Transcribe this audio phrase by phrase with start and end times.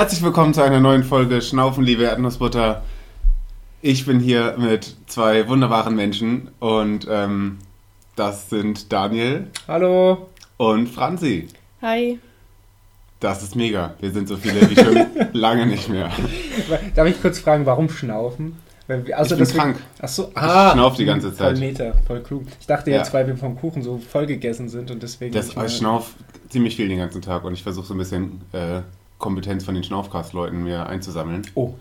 [0.00, 2.82] Herzlich willkommen zu einer neuen Folge Schnaufen, liebe Erdnussbutter.
[3.82, 7.58] Ich bin hier mit zwei wunderbaren Menschen und ähm,
[8.16, 9.48] das sind Daniel.
[9.68, 10.28] Hallo.
[10.56, 11.48] Und Franzi.
[11.82, 12.18] Hi.
[13.20, 13.92] Das ist mega.
[14.00, 16.10] Wir sind so viele wie schon lange nicht mehr.
[16.94, 18.56] Darf ich kurz fragen, warum schnaufen?
[19.12, 19.76] Also ich bin krank.
[19.98, 21.58] Achso, ah, ich schnauf die ganze Zeit.
[21.58, 22.44] Voll Meter, voll klug.
[22.58, 23.12] Ich dachte jetzt, ja.
[23.12, 25.34] weil wir vom Kuchen so voll gegessen sind und deswegen.
[25.34, 26.14] Das, ich schnauf
[26.48, 28.80] ziemlich viel den ganzen Tag und ich versuche so ein bisschen äh,
[29.20, 31.42] Kompetenz von den Schnaufcast-Leuten mir einzusammeln.
[31.54, 31.74] Oh.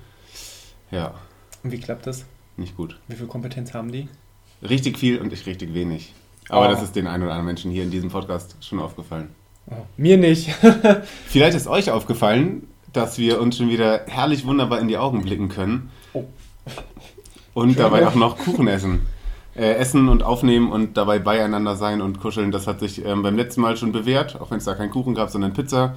[0.92, 1.16] Ja.
[1.64, 2.26] Und wie klappt das?
[2.58, 3.00] Nicht gut.
[3.08, 4.08] Wie viel Kompetenz haben die?
[4.62, 6.14] Richtig viel und ich richtig wenig.
[6.50, 6.72] Aber oh.
[6.72, 9.30] das ist den ein oder anderen Menschen hier in diesem Podcast schon aufgefallen.
[9.68, 9.76] Oh.
[9.98, 10.52] Mir nicht.
[11.28, 15.48] Vielleicht ist euch aufgefallen, dass wir uns schon wieder herrlich wunderbar in die Augen blicken
[15.48, 15.92] können.
[16.14, 16.26] Oh.
[17.54, 19.08] Und Schön dabei auch noch Kuchen essen.
[19.56, 23.36] Äh, essen und aufnehmen und dabei beieinander sein und kuscheln, das hat sich ähm, beim
[23.36, 25.96] letzten Mal schon bewährt, auch wenn es da keinen Kuchen gab, sondern Pizza.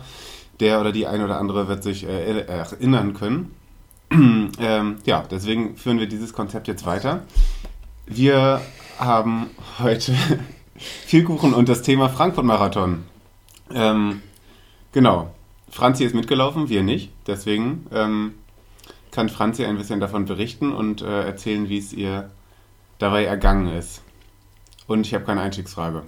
[0.61, 3.55] Der oder die ein oder andere wird sich äh, erinnern können.
[4.13, 7.23] ähm, ja, deswegen führen wir dieses Konzept jetzt weiter.
[8.07, 8.61] Wir
[8.99, 10.15] haben heute
[10.77, 13.05] viel Kuchen und das Thema Frankfurt-Marathon.
[13.73, 14.23] Ähm,
[14.93, 15.33] genau.
[15.71, 17.11] Franzi ist mitgelaufen, wir nicht.
[17.27, 18.35] Deswegen ähm,
[19.11, 22.31] kann Franzi ein bisschen davon berichten und äh, erzählen, wie es ihr
[22.99, 24.03] dabei ergangen ist.
[24.87, 26.03] Und ich habe keine Einstiegsfrage.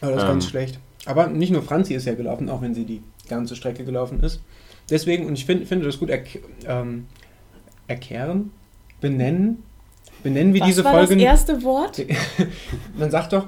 [0.00, 0.80] Aber das ist ähm, ganz schlecht.
[1.06, 4.40] Aber nicht nur Franzi ist ja gelaufen, auch wenn sie die ganze Strecke gelaufen ist.
[4.90, 6.22] Deswegen, und ich find, finde das gut, er,
[6.66, 7.06] ähm,
[7.86, 8.52] erkehren,
[9.00, 9.62] benennen.
[10.22, 11.14] Benennen wir Was diese war Folge.
[11.14, 12.04] Das erste Wort?
[12.98, 13.46] Man sagt doch.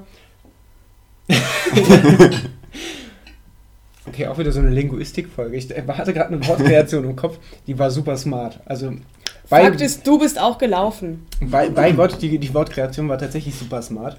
[4.07, 5.57] Okay, auch wieder so eine Linguistikfolge.
[5.57, 8.61] Ich hatte gerade eine Wortkreation im Kopf, die war super smart.
[8.65, 8.93] Also
[9.49, 11.27] bei, Fakt ist, du bist auch gelaufen.
[11.41, 14.19] Bei, bei Gott, die, die Wortkreation war tatsächlich super smart.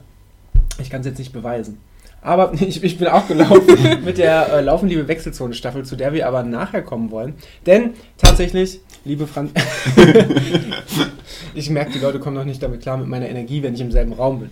[0.78, 1.80] Ich kann es jetzt nicht beweisen.
[2.22, 6.28] Aber ich, ich bin auch gelaufen mit der äh, Laufen, liebe Wechselzone-Staffel, zu der wir
[6.28, 7.36] aber nachher kommen wollen.
[7.66, 9.52] Denn tatsächlich, liebe Franz,
[11.56, 13.92] ich merke, die Leute kommen noch nicht damit klar mit meiner Energie, wenn ich im
[13.92, 14.50] selben Raum bin.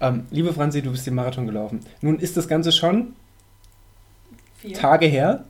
[0.00, 1.80] Ähm, liebe Franzi, du bist den Marathon gelaufen.
[2.00, 3.14] Nun ist das Ganze schon
[4.60, 4.74] Vier.
[4.74, 5.44] Tage her.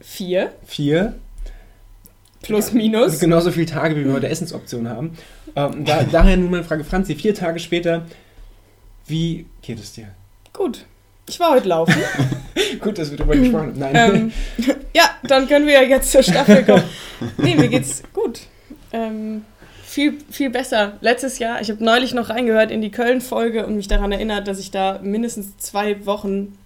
[0.00, 0.52] Vier.
[0.66, 1.14] Vier.
[2.42, 3.20] Plus, minus.
[3.20, 5.16] Genauso viele Tage, wie wir heute Essensoptionen haben.
[5.54, 8.06] Ähm, da, daher nun meine Frage, Franzi, vier Tage später,
[9.06, 10.08] wie geht es dir?
[10.52, 10.84] Gut.
[11.30, 11.94] Ich war heute laufen.
[12.80, 13.78] Gut, dass wir darüber gesprochen haben.
[13.78, 14.32] Nein.
[14.58, 16.82] Ähm, ja, dann können wir ja jetzt zur Staffel kommen.
[17.38, 18.40] Nee, mir geht's gut.
[18.92, 19.44] Ähm,
[19.84, 20.94] viel, viel besser.
[21.00, 24.58] Letztes Jahr, ich habe neulich noch reingehört in die Köln-Folge und mich daran erinnert, dass
[24.58, 26.58] ich da mindestens zwei Wochen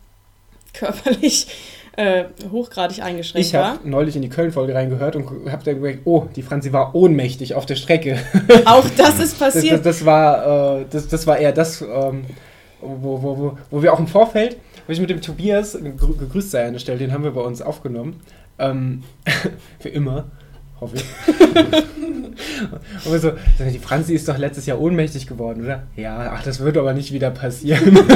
[0.73, 1.49] körperlich
[1.97, 3.75] äh, hochgradig eingeschränkt ich war.
[3.75, 6.95] Ich habe neulich in die Köln-Folge reingehört und habe dann gemerkt, oh, die Franzi war
[6.95, 8.19] ohnmächtig auf der Strecke.
[8.65, 9.75] Auch das ist passiert.
[9.85, 12.25] Das, das, das war, äh, das, das war eher das, ähm,
[12.85, 14.57] wo, wo, wo, wo wir auch im Vorfeld,
[14.87, 17.63] wo ich mit dem Tobias gegrüßt sei an der Stelle, den haben wir bei uns
[17.63, 18.21] aufgenommen.
[18.59, 19.03] Ähm,
[19.79, 20.27] für immer,
[20.81, 21.05] hoffe ich.
[23.11, 25.85] und so, die Franzi ist doch letztes Jahr ohnmächtig geworden, oder?
[25.97, 27.99] Ja, ach, das wird aber nicht wieder passieren.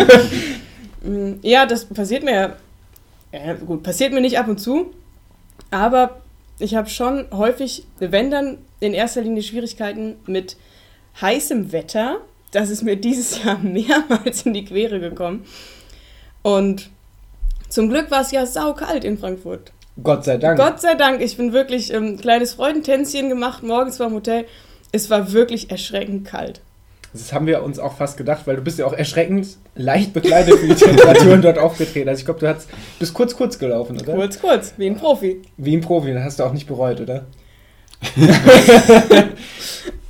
[1.00, 2.56] Mm, ja, das passiert mir,
[3.30, 4.92] äh, gut, passiert mir nicht ab und zu,
[5.70, 6.22] aber
[6.58, 10.56] ich habe schon häufig, wenn dann in erster Linie Schwierigkeiten mit
[11.20, 12.18] heißem Wetter.
[12.53, 15.44] Das ist mir dieses Jahr mehrmals in die Quere gekommen.
[16.42, 16.91] Und
[17.69, 19.72] zum Glück war es ja saukalt in Frankfurt.
[20.03, 20.59] Gott sei Dank.
[20.59, 21.20] Gott sei Dank.
[21.20, 24.44] Ich bin wirklich ein ähm, kleines Freudentänzchen gemacht, morgens beim Hotel.
[24.92, 26.62] Es war wirklich erschreckend kalt.
[27.12, 30.54] Das haben wir uns auch fast gedacht, weil du bist ja auch erschreckend leicht bekleidet
[30.59, 32.09] für die Temperaturen dort aufgetreten.
[32.09, 34.15] Also ich glaube, du hast, bist kurz, kurz gelaufen, oder?
[34.15, 35.42] Kurz, kurz, wie ein Profi.
[35.56, 37.26] Wie ein Profi, das hast du auch nicht bereut, oder?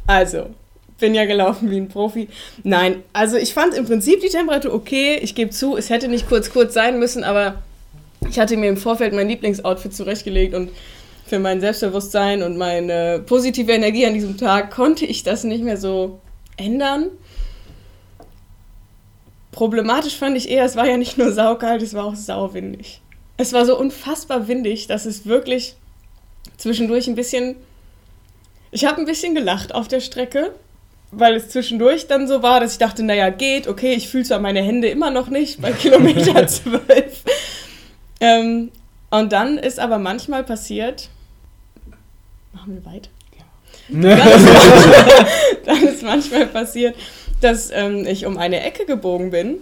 [0.06, 0.48] also,
[0.98, 2.28] bin ja gelaufen wie ein Profi.
[2.64, 5.18] Nein, also ich fand im Prinzip die Temperatur okay.
[5.22, 7.62] Ich gebe zu, es hätte nicht kurz, kurz sein müssen, aber
[8.28, 10.70] ich hatte mir im Vorfeld mein Lieblingsoutfit zurechtgelegt und
[11.26, 15.76] für mein Selbstbewusstsein und meine positive Energie an diesem Tag konnte ich das nicht mehr
[15.76, 16.20] so
[16.56, 17.10] ändern.
[19.52, 23.00] Problematisch fand ich eher, es war ja nicht nur saukalt, es war auch sauwindig.
[23.36, 25.76] Es war so unfassbar windig, dass es wirklich
[26.56, 27.56] zwischendurch ein bisschen.
[28.70, 30.52] Ich habe ein bisschen gelacht auf der Strecke,
[31.10, 34.40] weil es zwischendurch dann so war, dass ich dachte, naja, geht, okay, ich fühle zwar
[34.40, 37.24] meine Hände immer noch nicht bei Kilometer 12.
[38.20, 38.70] ähm,
[39.10, 41.08] und dann ist aber manchmal passiert.
[42.52, 43.08] Machen wir weiter?
[43.88, 45.26] dann, ist manchmal,
[45.64, 46.96] dann ist manchmal passiert,
[47.40, 49.56] dass ähm, ich um eine Ecke gebogen bin.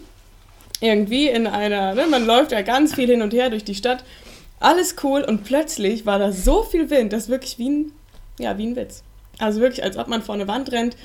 [0.80, 4.04] Irgendwie in einer, ne, man läuft ja ganz viel hin und her durch die Stadt.
[4.58, 7.92] Alles cool und plötzlich war da so viel Wind, das wirklich wie ein,
[8.38, 9.02] ja, wie ein Witz.
[9.38, 10.96] Also wirklich, als ob man vor eine Wand rennt.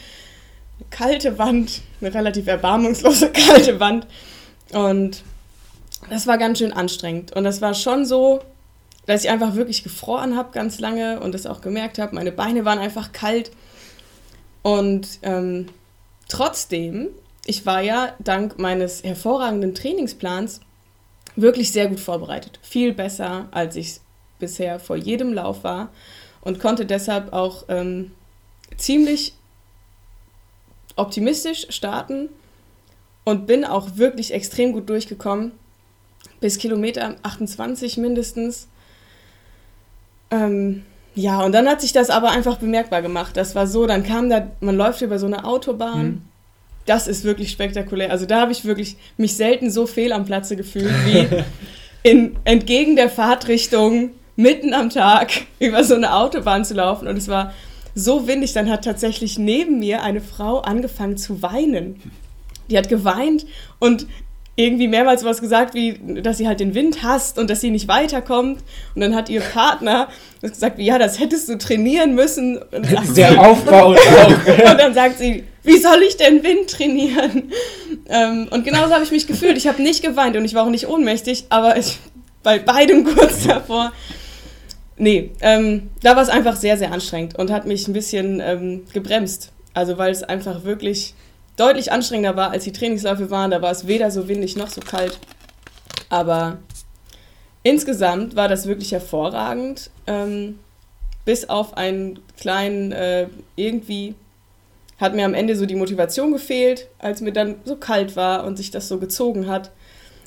[0.91, 4.05] Kalte Wand, eine relativ erbarmungslose kalte Wand.
[4.71, 5.23] Und
[6.09, 7.35] das war ganz schön anstrengend.
[7.35, 8.41] Und das war schon so,
[9.05, 12.15] dass ich einfach wirklich gefroren habe ganz lange und das auch gemerkt habe.
[12.15, 13.51] Meine Beine waren einfach kalt.
[14.61, 15.67] Und ähm,
[16.27, 17.09] trotzdem,
[17.45, 20.61] ich war ja dank meines hervorragenden Trainingsplans
[21.35, 22.59] wirklich sehr gut vorbereitet.
[22.61, 23.99] Viel besser, als ich
[24.39, 25.89] bisher vor jedem Lauf war.
[26.41, 28.11] Und konnte deshalb auch ähm,
[28.77, 29.33] ziemlich
[31.01, 32.29] optimistisch starten
[33.23, 35.51] und bin auch wirklich extrem gut durchgekommen.
[36.39, 38.67] Bis Kilometer 28 mindestens.
[40.31, 40.83] Ähm,
[41.13, 43.35] ja, und dann hat sich das aber einfach bemerkbar gemacht.
[43.35, 46.05] Das war so, dann kam da, man läuft über so eine Autobahn.
[46.05, 46.21] Mhm.
[46.85, 48.11] Das ist wirklich spektakulär.
[48.11, 51.27] Also da habe ich wirklich mich selten so fehl am Platze gefühlt wie
[52.09, 57.07] in, entgegen der Fahrtrichtung mitten am Tag über so eine Autobahn zu laufen.
[57.07, 57.53] Und es war
[57.95, 62.01] so windig, dann hat tatsächlich neben mir eine Frau angefangen zu weinen.
[62.69, 63.45] Die hat geweint
[63.79, 64.07] und
[64.55, 67.87] irgendwie mehrmals was gesagt, wie, dass sie halt den Wind hasst und dass sie nicht
[67.87, 68.59] weiterkommt.
[68.95, 70.09] Und dann hat ihr Partner
[70.41, 72.57] gesagt, wie, ja, das hättest du trainieren müssen.
[72.57, 73.91] Und Der Aufbau.
[73.91, 77.51] und dann sagt sie, wie soll ich denn Wind trainieren?
[78.09, 79.57] Ähm, und genauso habe ich mich gefühlt.
[79.57, 81.97] Ich habe nicht geweint und ich war auch nicht ohnmächtig, aber ich
[82.43, 83.93] bei beidem kurz davor.
[85.01, 88.83] Nee, ähm, da war es einfach sehr, sehr anstrengend und hat mich ein bisschen ähm,
[88.93, 89.51] gebremst.
[89.73, 91.15] Also weil es einfach wirklich
[91.57, 93.49] deutlich anstrengender war, als die Trainingsläufe waren.
[93.49, 95.17] Da war es weder so windig noch so kalt.
[96.09, 96.59] Aber
[97.63, 99.89] insgesamt war das wirklich hervorragend.
[100.05, 100.59] Ähm,
[101.25, 103.25] bis auf einen kleinen, äh,
[103.55, 104.13] irgendwie
[104.99, 108.55] hat mir am Ende so die Motivation gefehlt, als mir dann so kalt war und
[108.55, 109.71] sich das so gezogen hat.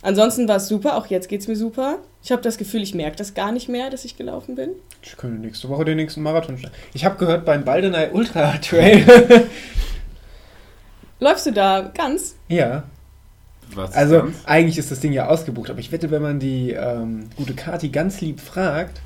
[0.05, 1.97] Ansonsten war es super, auch jetzt geht es mir super.
[2.23, 4.73] Ich habe das Gefühl, ich merke das gar nicht mehr, dass ich gelaufen bin.
[5.03, 6.77] Ich könnte nächste Woche den nächsten Marathon starten.
[6.93, 9.47] Ich habe gehört, beim Baldenei Ultra Trail
[11.21, 12.37] Läufst du da ganz?
[12.49, 12.83] Ja.
[13.73, 14.37] Was also ganz?
[14.45, 17.89] eigentlich ist das Ding ja ausgebucht, aber ich wette, wenn man die ähm, gute Kati
[17.89, 19.01] ganz lieb fragt,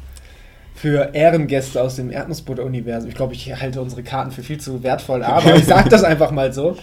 [0.75, 5.23] für Ehrengäste aus dem Erdnussbutter-Universum, ich glaube, ich halte unsere Karten für viel zu wertvoll,
[5.23, 6.77] aber ich sage das einfach mal so.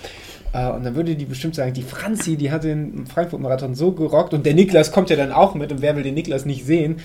[0.53, 4.33] Äh, und dann würde die bestimmt sagen, die Franzi, die hat den Frankfurt-Marathon so gerockt
[4.33, 7.00] und der Niklas kommt ja dann auch mit und wer will den Niklas nicht sehen?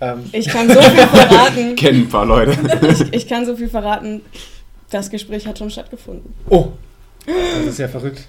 [0.00, 0.24] Ähm.
[0.32, 1.76] Ich kann so viel verraten.
[1.76, 2.56] Kennen ein paar Leute.
[2.88, 4.22] ich, ich kann so viel verraten.
[4.90, 6.32] Das Gespräch hat schon stattgefunden.
[6.48, 6.68] Oh,
[7.26, 8.24] das ist ja verrückt.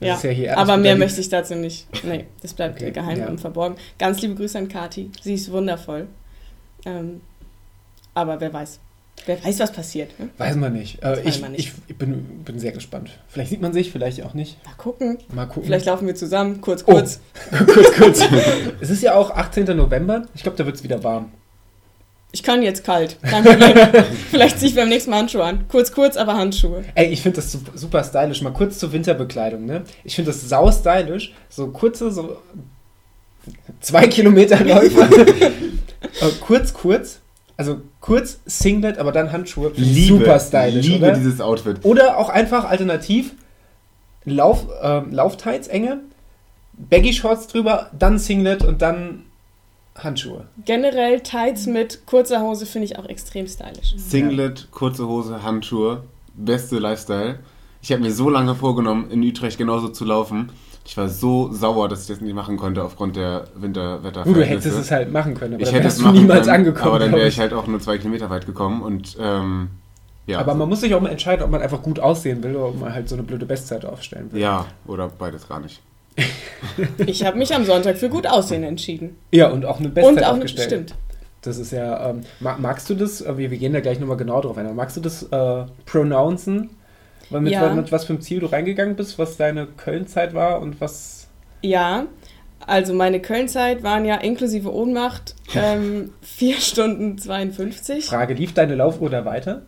[0.00, 1.86] Das ja, ja aber mehr möchte ich dazu nicht.
[2.04, 3.28] Nee, das bleibt okay, geheim ja.
[3.28, 3.76] und verborgen.
[3.98, 5.10] Ganz liebe Grüße an Kati.
[5.20, 6.06] Sie ist wundervoll.
[6.84, 7.20] Ähm,
[8.14, 8.78] aber wer weiß.
[9.26, 10.18] Wer weiß, was passiert.
[10.18, 10.28] Ne?
[10.38, 11.02] Weiß man nicht.
[11.02, 11.72] Äh, ich, man nicht.
[11.86, 13.10] ich bin, bin sehr gespannt.
[13.28, 14.64] Vielleicht sieht man sich, vielleicht auch nicht.
[14.64, 15.18] Mal gucken.
[15.32, 15.64] Mal gucken.
[15.64, 17.20] Vielleicht laufen wir zusammen, kurz, kurz.
[17.52, 17.64] Oh.
[17.72, 18.22] kurz, kurz.
[18.80, 19.64] es ist ja auch 18.
[19.76, 20.26] November.
[20.34, 21.32] Ich glaube, da wird es wieder warm.
[22.30, 23.16] Ich kann jetzt kalt.
[23.22, 23.74] Kein Problem.
[24.30, 25.66] Vielleicht ziehe ich beim nächsten Mal Handschuhe an.
[25.68, 26.84] Kurz, kurz, aber Handschuhe.
[26.94, 28.42] Ey, ich finde das super stylisch.
[28.42, 29.84] Mal kurz zur Winterbekleidung, ne?
[30.04, 31.32] Ich finde das sau stylisch.
[31.48, 32.36] So kurze, so
[33.80, 35.08] zwei Kilometer Läufe.
[36.20, 37.18] Äh, kurz, kurz.
[37.56, 39.72] Also kurz Singlet, aber dann Handschuhe.
[39.76, 40.86] Liebe, super stylisch.
[40.86, 41.14] Liebe oder?
[41.14, 41.78] dieses Outfit.
[41.82, 43.34] Oder auch einfach alternativ
[44.24, 46.00] Lauf, äh, Lauftights, enge,
[46.72, 49.24] Baggy Shorts drüber, dann Singlet und dann
[49.96, 50.46] Handschuhe.
[50.64, 53.94] Generell Tights mit kurzer Hose finde ich auch extrem stylisch.
[53.96, 56.04] Singlet, kurze Hose, Handschuhe,
[56.34, 57.40] beste Lifestyle.
[57.82, 60.50] Ich habe mir so lange vorgenommen, in Utrecht genauso zu laufen.
[60.88, 64.40] Ich war so sauer, dass ich das nicht machen konnte aufgrund der Winterwetterverhältnisse.
[64.40, 66.88] Du hättest es halt machen können, aber ich dann hätte es niemals können, angekommen.
[66.88, 69.68] Aber dann wäre ich halt auch nur zwei Kilometer weit gekommen und ähm,
[70.26, 70.38] ja.
[70.38, 72.80] Aber man muss sich auch mal entscheiden, ob man einfach gut aussehen will oder ob
[72.80, 74.40] man halt so eine blöde Bestzeit aufstellen will.
[74.40, 75.82] Ja, oder beides gar nicht.
[77.06, 79.18] ich habe mich am Sonntag für gut aussehen entschieden.
[79.30, 80.72] Ja, und auch eine Bestzeit und auch aufgestellt.
[80.72, 80.98] Eine, stimmt.
[81.42, 84.40] Das ist ja, ähm, magst du das, äh, wir, wir gehen da gleich nochmal genau
[84.40, 86.70] drauf ein, aber magst du das äh, pronouncen?
[87.30, 87.72] Mit, ja.
[87.74, 91.28] mit was für ein Ziel du reingegangen bist, was deine Köln-Zeit war und was...
[91.60, 92.06] Ja,
[92.66, 98.06] also meine Köln-Zeit waren ja inklusive Ohnmacht ähm, 4 Stunden 52.
[98.06, 99.62] Frage, lief deine Laufuhr da weiter?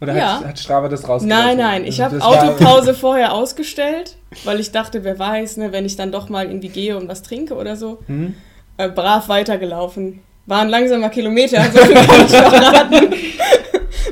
[0.00, 0.40] Oder ja.
[0.40, 1.28] hat, hat Strava das rausgelassen?
[1.28, 5.86] Nein, nein, ich also habe Autopause vorher ausgestellt, weil ich dachte, wer weiß, ne, wenn
[5.86, 7.98] ich dann doch mal irgendwie gehe und was trinke oder so.
[8.06, 8.34] Hm?
[8.76, 10.20] Äh, brav weitergelaufen.
[10.44, 13.14] War ein langsamer Kilometer, so viel kann ich verraten.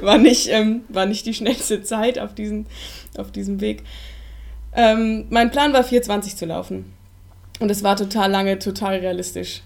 [0.04, 2.66] War, nicht, ähm, war nicht die schnellste Zeit auf, diesen,
[3.16, 3.82] auf diesem Weg.
[4.74, 6.92] Ähm, mein Plan war 4,20 zu laufen.
[7.60, 9.62] Und es war total lange, total realistisch.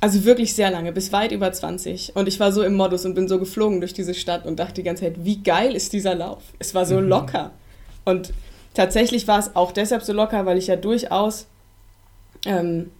[0.00, 2.16] Also wirklich sehr lange, bis weit über 20.
[2.16, 4.74] Und ich war so im Modus und bin so geflogen durch diese Stadt und dachte
[4.74, 6.42] die ganze Zeit, wie geil ist dieser Lauf?
[6.58, 7.08] Es war so mhm.
[7.08, 7.50] locker.
[8.04, 8.32] Und
[8.74, 11.46] tatsächlich war es auch deshalb so locker, weil ich ja durchaus
[12.46, 12.90] ähm,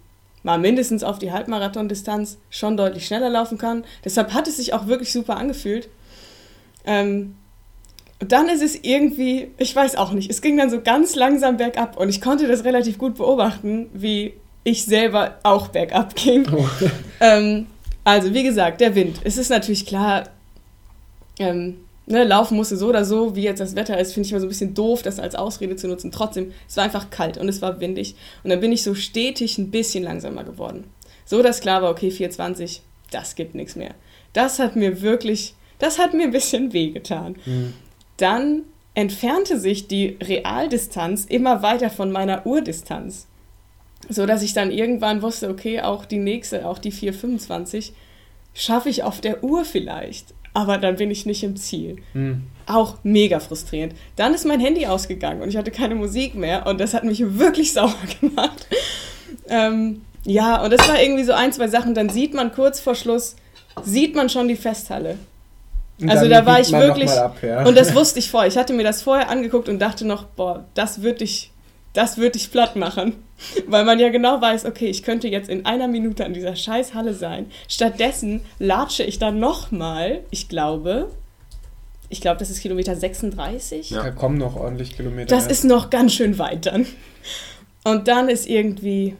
[0.43, 3.83] mal mindestens auf die Halbmarathon-Distanz schon deutlich schneller laufen kann.
[4.05, 5.89] Deshalb hat es sich auch wirklich super angefühlt.
[6.85, 7.35] Ähm,
[8.19, 11.57] und dann ist es irgendwie, ich weiß auch nicht, es ging dann so ganz langsam
[11.57, 16.47] bergab und ich konnte das relativ gut beobachten, wie ich selber auch bergab ging.
[16.51, 16.65] Oh.
[17.19, 17.67] Ähm,
[18.05, 19.21] Also, wie gesagt, der Wind.
[19.23, 20.25] Es ist natürlich klar,
[21.39, 24.41] ähm, ne, laufen musste so oder so, wie jetzt das Wetter ist, finde ich immer
[24.41, 26.11] so ein bisschen doof, das als Ausrede zu nutzen.
[26.11, 28.15] Trotzdem, es war einfach kalt und es war windig.
[28.43, 30.83] Und dann bin ich so stetig ein bisschen langsamer geworden.
[31.25, 33.95] So, dass klar war, okay, 420, das gibt nichts mehr.
[34.33, 37.35] Das hat mir wirklich, das hat mir ein bisschen wehgetan.
[37.45, 37.73] Mhm.
[38.17, 38.63] Dann
[38.93, 43.27] entfernte sich die Realdistanz immer weiter von meiner Urdistanz.
[44.09, 47.93] So dass ich dann irgendwann wusste, okay, auch die nächste, auch die 425,
[48.53, 50.33] schaffe ich auf der Uhr vielleicht.
[50.53, 51.97] Aber dann bin ich nicht im Ziel.
[52.13, 52.43] Mhm.
[52.67, 53.95] Auch mega frustrierend.
[54.15, 57.37] Dann ist mein Handy ausgegangen und ich hatte keine Musik mehr und das hat mich
[57.39, 58.67] wirklich sauer gemacht.
[59.47, 61.95] ähm, ja, und das war irgendwie so ein, zwei Sachen.
[61.95, 63.35] Dann sieht man kurz vor Schluss,
[63.83, 65.17] sieht man schon die Festhalle.
[66.01, 67.11] Und also da war ich wirklich.
[67.11, 67.65] Ab, ja.
[67.65, 68.49] Und das wusste ich vorher.
[68.49, 71.51] Ich hatte mir das vorher angeguckt und dachte noch, boah, das würde dich,
[71.93, 73.15] das würde dich platt machen.
[73.67, 77.13] Weil man ja genau weiß, okay, ich könnte jetzt in einer Minute an dieser Scheißhalle
[77.13, 77.47] sein.
[77.67, 81.09] Stattdessen latsche ich dann nochmal, ich glaube,
[82.09, 83.89] ich glaube, das ist Kilometer 36.
[83.89, 84.03] Ja.
[84.03, 85.35] Da kommen noch ordentlich Kilometer.
[85.35, 85.51] Das ja.
[85.51, 86.85] ist noch ganz schön weit dann.
[87.83, 89.15] Und dann ist irgendwie,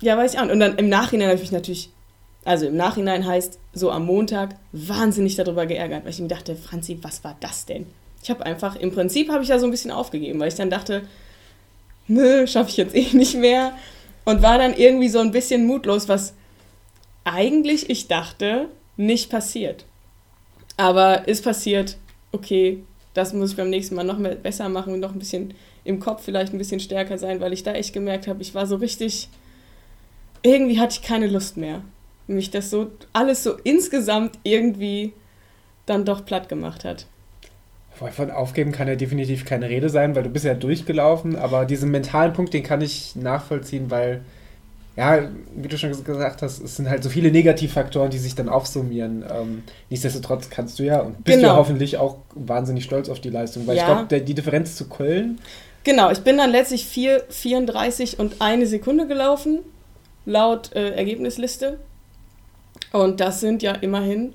[0.00, 0.48] ja, weiß ich auch.
[0.48, 1.90] Und dann im Nachhinein habe ich mich natürlich
[2.44, 6.98] also im Nachhinein heißt, so am Montag wahnsinnig darüber geärgert, weil ich mir dachte, Franzi,
[7.02, 7.86] was war das denn?
[8.22, 10.70] Ich habe einfach, im Prinzip habe ich ja so ein bisschen aufgegeben, weil ich dann
[10.70, 11.02] dachte,
[12.06, 13.72] nö, schaffe ich jetzt eh nicht mehr.
[14.24, 16.34] Und war dann irgendwie so ein bisschen mutlos, was
[17.24, 19.84] eigentlich ich dachte, nicht passiert.
[20.76, 21.96] Aber ist passiert,
[22.32, 22.82] okay,
[23.12, 26.00] das muss ich beim nächsten Mal noch mehr besser machen und noch ein bisschen im
[26.00, 28.76] Kopf vielleicht ein bisschen stärker sein, weil ich da echt gemerkt habe, ich war so
[28.76, 29.28] richtig,
[30.42, 31.82] irgendwie hatte ich keine Lust mehr
[32.26, 35.12] mich das so alles so insgesamt irgendwie
[35.86, 37.06] dann doch platt gemacht hat.
[37.94, 41.92] Von aufgeben kann ja definitiv keine Rede sein, weil du bist ja durchgelaufen, aber diesen
[41.92, 44.22] mentalen Punkt, den kann ich nachvollziehen, weil,
[44.96, 48.48] ja, wie du schon gesagt hast, es sind halt so viele Negativfaktoren, die sich dann
[48.48, 49.24] aufsummieren.
[49.32, 51.52] Ähm, nichtsdestotrotz kannst du ja und bist genau.
[51.52, 53.82] du hoffentlich auch wahnsinnig stolz auf die Leistung, weil ja.
[53.82, 55.38] ich glaube, die Differenz zu Köln.
[55.84, 59.60] Genau, ich bin dann letztlich 4,34 und eine Sekunde gelaufen,
[60.26, 61.78] laut äh, Ergebnisliste.
[62.94, 64.34] Und das sind ja immerhin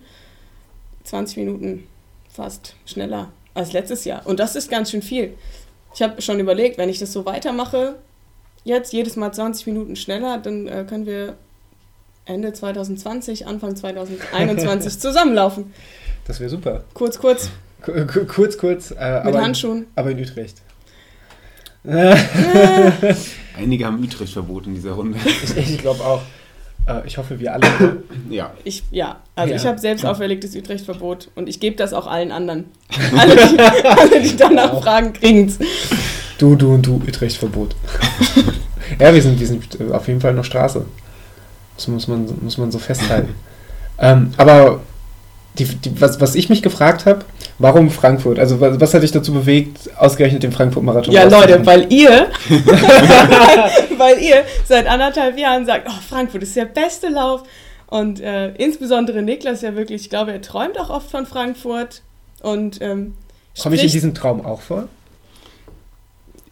[1.06, 1.88] 20 Minuten
[2.30, 4.28] fast schneller als letztes Jahr.
[4.28, 5.36] Und das ist ganz schön viel.
[5.96, 7.96] Ich habe schon überlegt, wenn ich das so weitermache,
[8.66, 11.38] jetzt jedes Mal 20 Minuten schneller, dann äh, können wir
[12.26, 15.74] Ende 2020, Anfang 2021 zusammenlaufen.
[16.28, 16.84] Das wäre super.
[16.94, 17.52] Kurz, kurz.
[17.82, 18.92] K kurz, kurz.
[18.92, 19.88] Äh, Mit Handschuhen.
[19.96, 20.58] aber in Utrecht.
[23.58, 25.18] Einige haben Utrecht-Verbot in dieser Runde.
[25.26, 26.22] ich, ich glaube auch.
[26.90, 27.68] Äh, ich hoffe, wir alle.
[28.30, 28.52] ja.
[28.64, 29.60] Ich, ja, also ja.
[29.60, 32.66] ich habe selbst auferlegtes Utrecht-Verbot und ich gebe das auch allen anderen.
[33.18, 34.84] alle, die, alle, die danach auch.
[34.84, 35.60] fragen, kriegen's.
[36.38, 37.76] Du, du und du, Utrecht-Verbot.
[39.00, 40.86] ja, wir sind, wir sind auf jeden Fall noch Straße.
[41.76, 43.36] Das muss man, muss man so festhalten.
[44.00, 44.82] ähm, aber
[45.58, 47.26] die, die, was, was ich mich gefragt habe,
[47.58, 48.40] warum Frankfurt?
[48.40, 52.28] Also was, was, hat dich dazu bewegt, ausgerechnet den Frankfurt-Marathon Ja, Leute, weil ihr,
[53.98, 57.44] weil ihr seit anderthalb Jahren sagt, oh, Frankfurt ist der beste Lauf.
[57.88, 62.04] Und äh, insbesondere Niklas ja wirklich, ich glaube, er träumt auch oft von Frankfurt.
[62.42, 63.16] Und ähm,
[63.62, 64.88] komme ich in diesem Traum auch vor?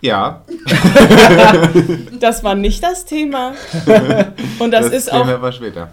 [0.02, 0.44] Ja.
[2.20, 3.54] das war nicht das Thema.
[4.60, 5.26] Und das, das ist Thema auch.
[5.26, 5.90] Thema war später.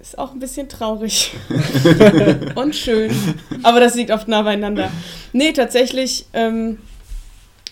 [0.00, 1.34] Ist auch ein bisschen traurig
[2.54, 3.12] und schön.
[3.62, 4.90] Aber das liegt oft nah beieinander.
[5.34, 6.78] Nee, tatsächlich ähm,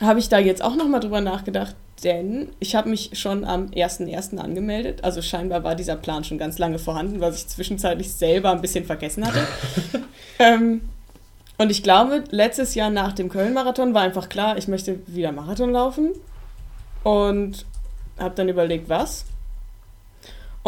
[0.00, 4.36] habe ich da jetzt auch nochmal drüber nachgedacht, denn ich habe mich schon am 1.1.
[4.36, 5.04] angemeldet.
[5.04, 8.84] Also scheinbar war dieser Plan schon ganz lange vorhanden, was ich zwischenzeitlich selber ein bisschen
[8.84, 9.46] vergessen hatte.
[10.38, 10.82] ähm,
[11.56, 15.72] und ich glaube, letztes Jahr nach dem Köln-Marathon war einfach klar, ich möchte wieder Marathon
[15.72, 16.10] laufen.
[17.04, 17.64] Und
[18.18, 19.24] habe dann überlegt, was.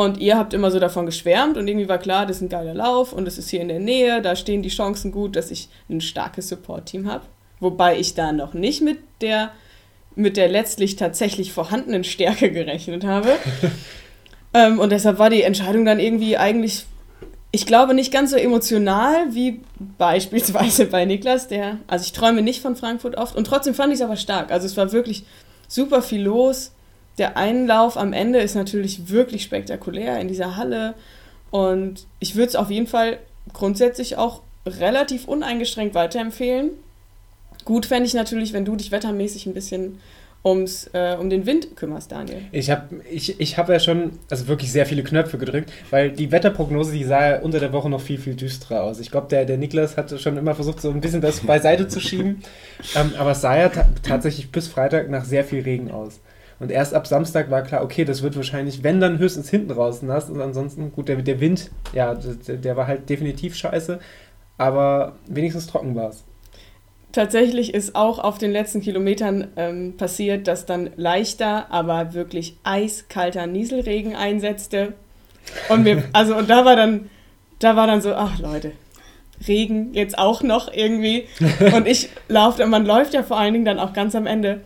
[0.00, 2.72] Und ihr habt immer so davon geschwärmt und irgendwie war klar, das ist ein geiler
[2.72, 5.68] Lauf und es ist hier in der Nähe, da stehen die Chancen gut, dass ich
[5.90, 7.26] ein starkes Support-Team habe.
[7.58, 9.50] Wobei ich da noch nicht mit der,
[10.14, 13.28] mit der letztlich tatsächlich vorhandenen Stärke gerechnet habe.
[14.54, 16.86] ähm, und deshalb war die Entscheidung dann irgendwie eigentlich,
[17.50, 19.60] ich glaube, nicht ganz so emotional wie
[19.98, 23.98] beispielsweise bei Niklas, der, also ich träume nicht von Frankfurt oft und trotzdem fand ich
[23.98, 24.50] es aber stark.
[24.50, 25.24] Also es war wirklich
[25.68, 26.72] super viel los
[27.20, 30.94] der Einlauf am Ende ist natürlich wirklich spektakulär in dieser Halle.
[31.50, 33.18] Und ich würde es auf jeden Fall
[33.52, 36.70] grundsätzlich auch relativ uneingeschränkt weiterempfehlen.
[37.64, 40.00] Gut fände ich natürlich, wenn du dich wettermäßig ein bisschen
[40.42, 42.40] ums, äh, um den Wind kümmerst, Daniel.
[42.52, 46.32] Ich habe ich, ich hab ja schon also wirklich sehr viele Knöpfe gedrückt, weil die
[46.32, 48.98] Wetterprognose, die sah ja unter der Woche noch viel, viel düsterer aus.
[49.00, 52.00] Ich glaube, der, der Niklas hatte schon immer versucht, so ein bisschen das beiseite zu
[52.00, 52.42] schieben.
[52.96, 53.70] Ähm, aber es sah ja
[54.02, 56.20] tatsächlich bis Freitag nach sehr viel Regen aus.
[56.60, 60.02] Und erst ab Samstag war klar, okay, das wird wahrscheinlich, wenn dann höchstens hinten raus
[60.02, 60.28] nass.
[60.28, 63.98] Und ansonsten, gut, der, der Wind, ja, der, der war halt definitiv scheiße.
[64.58, 66.22] Aber wenigstens trocken war es.
[67.12, 73.46] Tatsächlich ist auch auf den letzten Kilometern ähm, passiert, dass dann leichter, aber wirklich eiskalter
[73.46, 74.92] Nieselregen einsetzte.
[75.70, 77.08] Und mir, also, und da war dann,
[77.58, 78.72] da war dann so, ach Leute,
[79.48, 81.24] Regen jetzt auch noch irgendwie.
[81.74, 84.60] Und ich laufe, man läuft ja vor allen Dingen dann auch ganz am Ende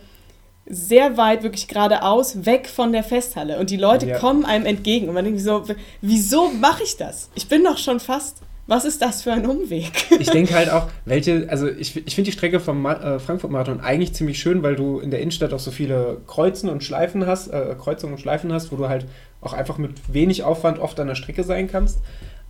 [0.67, 3.59] sehr weit, wirklich geradeaus, weg von der Festhalle.
[3.59, 4.17] Und die Leute ja.
[4.17, 5.07] kommen einem entgegen.
[5.07, 5.63] Und man denkt so,
[6.01, 7.29] wieso mache ich das?
[7.35, 8.41] Ich bin doch schon fast.
[8.67, 9.91] Was ist das für ein Umweg?
[10.19, 14.13] ich denke halt auch, welche, also ich, ich finde die Strecke vom äh, Frankfurt-Marathon eigentlich
[14.13, 17.75] ziemlich schön, weil du in der Innenstadt auch so viele Kreuzen und Schleifen hast, äh,
[17.79, 19.05] Kreuzungen und Schleifen hast, wo du halt
[19.41, 21.99] auch einfach mit wenig Aufwand oft an der Strecke sein kannst.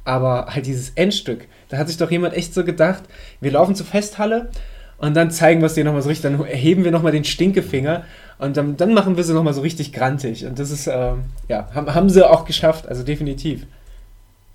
[0.05, 3.03] Aber halt dieses Endstück, da hat sich doch jemand echt so gedacht,
[3.41, 4.51] wir laufen zur Festhalle
[4.97, 8.03] und dann zeigen wir es dir nochmal so richtig, dann erheben wir nochmal den Stinkefinger
[8.37, 10.45] und dann, dann machen wir sie nochmal so richtig grantig.
[10.45, 11.13] Und das ist, äh,
[11.47, 13.65] ja, haben, haben sie auch geschafft, also definitiv.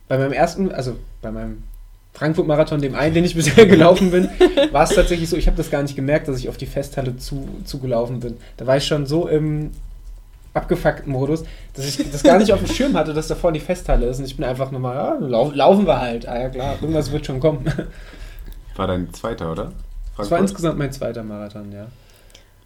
[0.08, 1.62] Bei meinem ersten, also bei meinem
[2.14, 4.28] Frankfurt-Marathon, dem einen, den ich bisher gelaufen bin,
[4.72, 7.16] war es tatsächlich so, ich habe das gar nicht gemerkt, dass ich auf die Festhalle
[7.16, 8.36] zu, zugelaufen bin.
[8.56, 9.70] Da war ich schon so im
[10.52, 11.44] abgefuckten Modus,
[11.74, 14.18] dass ich das gar nicht auf dem Schirm hatte, dass da vorne die Festhalle ist.
[14.18, 16.26] Und ich bin einfach nur mal, ja, lau laufen wir halt.
[16.26, 17.64] Ah ja klar, irgendwas wird schon kommen.
[18.76, 19.72] War dein zweiter, oder?
[20.20, 20.30] Frankfurt?
[20.30, 21.88] Das war insgesamt mein zweiter Marathon, ja.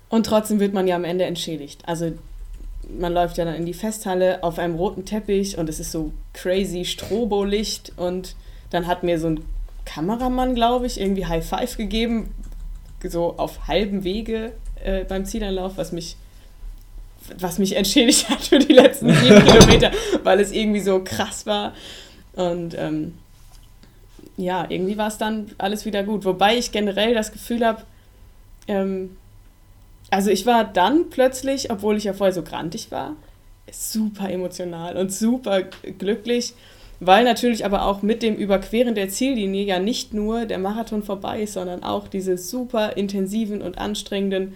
[0.08, 1.82] Und trotzdem wird man ja am Ende entschädigt.
[1.87, 2.12] Also
[2.88, 6.12] man läuft ja dann in die Festhalle auf einem roten Teppich und es ist so
[6.32, 8.37] crazy Strobolicht und
[8.70, 9.44] dann hat mir so ein
[9.84, 12.34] Kameramann, glaube ich, irgendwie High Five gegeben,
[13.02, 16.16] so auf halbem Wege äh, beim Zielanlauf, was mich
[17.38, 19.90] was mich entschädigt hat für die letzten sieben Kilometer,
[20.23, 21.73] weil es irgendwie so krass war.
[22.34, 23.14] Und ähm,
[24.37, 26.25] ja, irgendwie war es dann alles wieder gut.
[26.25, 27.83] Wobei ich generell das Gefühl habe,
[28.68, 29.16] ähm,
[30.11, 33.16] also ich war dann plötzlich, obwohl ich ja vorher so grantig war,
[33.70, 35.62] super emotional und super
[35.99, 36.55] glücklich,
[37.01, 41.42] weil natürlich aber auch mit dem Überqueren der Ziellinie ja nicht nur der Marathon vorbei
[41.42, 44.55] ist, sondern auch diese super intensiven und anstrengenden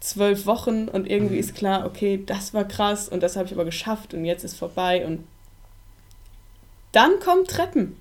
[0.00, 1.40] zwölf Wochen und irgendwie mhm.
[1.40, 4.56] ist klar, okay, das war krass und das habe ich aber geschafft und jetzt ist
[4.56, 5.24] vorbei und
[6.92, 7.96] dann kommen Treppen.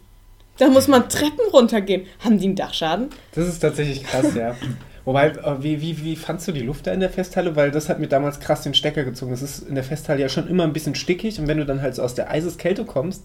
[0.57, 2.05] Da muss man Treppen runtergehen.
[2.19, 3.09] Haben die einen Dachschaden?
[3.33, 4.55] Das ist tatsächlich krass, ja.
[5.05, 7.55] Wobei, äh, wie, wie, wie fandst du die Luft da in der Festhalle?
[7.55, 9.33] Weil das hat mir damals krass den Stecker gezogen.
[9.33, 11.81] Es ist in der Festhalle ja schon immer ein bisschen stickig und wenn du dann
[11.81, 13.23] halt so aus der Eiseskälte kommst,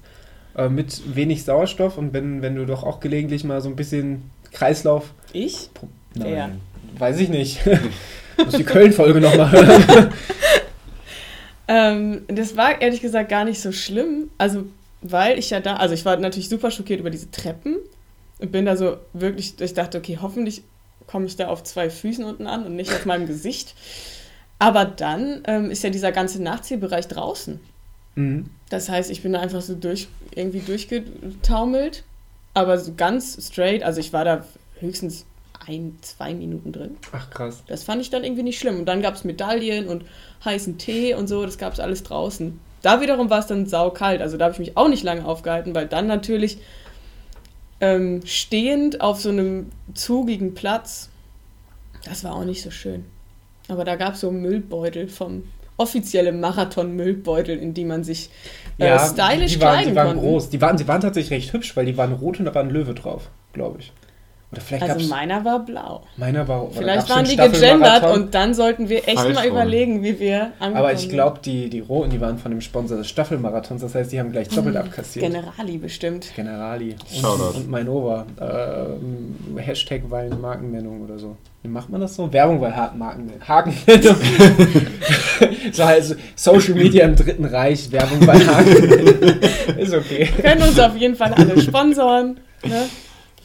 [0.56, 4.30] äh, mit wenig Sauerstoff und wenn, wenn du doch auch gelegentlich mal so ein bisschen
[4.52, 5.14] Kreislauf.
[5.32, 5.70] Ich?
[6.14, 6.50] Nein, ja.
[6.98, 7.60] weiß ich nicht.
[8.44, 10.12] Muss die Köln-Folge nochmal hören.
[11.68, 14.30] ähm, das war ehrlich gesagt gar nicht so schlimm.
[14.38, 14.64] Also,
[15.02, 17.76] weil ich ja da, also ich war natürlich super schockiert über diese Treppen
[18.38, 20.62] und bin da so wirklich, ich dachte, okay, hoffentlich
[21.06, 23.74] komme ich da auf zwei Füßen unten an und nicht auf meinem Gesicht.
[24.58, 27.60] Aber dann ähm, ist ja dieser ganze Nachziehbereich draußen.
[28.14, 28.50] Mhm.
[28.68, 32.04] Das heißt, ich bin da einfach so durch, irgendwie durchgetaumelt,
[32.54, 33.82] aber so ganz straight.
[33.82, 34.44] Also ich war da
[34.78, 35.24] höchstens
[35.66, 36.96] ein, zwei Minuten drin.
[37.12, 37.62] Ach krass.
[37.66, 38.80] Das fand ich dann irgendwie nicht schlimm.
[38.80, 40.04] Und dann gab es Medaillen und
[40.44, 42.60] heißen Tee und so, das gab es alles draußen.
[42.82, 45.74] Da wiederum war es dann saukalt, also da habe ich mich auch nicht lange aufgehalten,
[45.74, 46.58] weil dann natürlich
[47.80, 51.08] ähm, stehend auf so einem zugigen Platz,
[52.04, 53.04] das war auch nicht so schön.
[53.68, 55.44] Aber da gab es so Müllbeutel vom
[55.76, 58.30] offizielle Marathon-Müllbeutel, in die man sich
[58.78, 60.22] äh, ja, stylisch die waren, die waren konnten.
[60.22, 60.50] groß.
[60.50, 62.70] Die waren, die waren tatsächlich recht hübsch, weil die waren rot und da war ein
[62.70, 63.92] Löwe drauf, glaube ich.
[64.52, 66.02] Oder vielleicht also meiner war blau.
[66.16, 70.18] Meiner war Vielleicht waren die gegendert und dann sollten wir echt Falsch mal überlegen, wie
[70.18, 73.80] wir angekommen Aber ich glaube, die, die Roten, die waren von dem Sponsor des Staffelmarathons.
[73.80, 74.80] Das heißt, die haben gleich doppelt mhm.
[74.80, 75.24] abkassiert.
[75.24, 76.32] Generali bestimmt.
[76.34, 76.96] Generali.
[77.22, 78.26] Und, und Mainova.
[78.40, 81.36] Äh, Hashtag weil Markennennung oder so.
[81.62, 82.32] Wie macht man das so?
[82.32, 83.30] Werbung bei Marken.
[83.46, 84.16] Hakennennung.
[85.72, 87.92] so also Social Media im Dritten Reich.
[87.92, 89.42] Werbung bei Hakennennung.
[89.78, 90.28] Ist okay.
[90.34, 92.40] Wir können uns auf jeden Fall alle sponsoren.
[92.64, 92.88] Ne?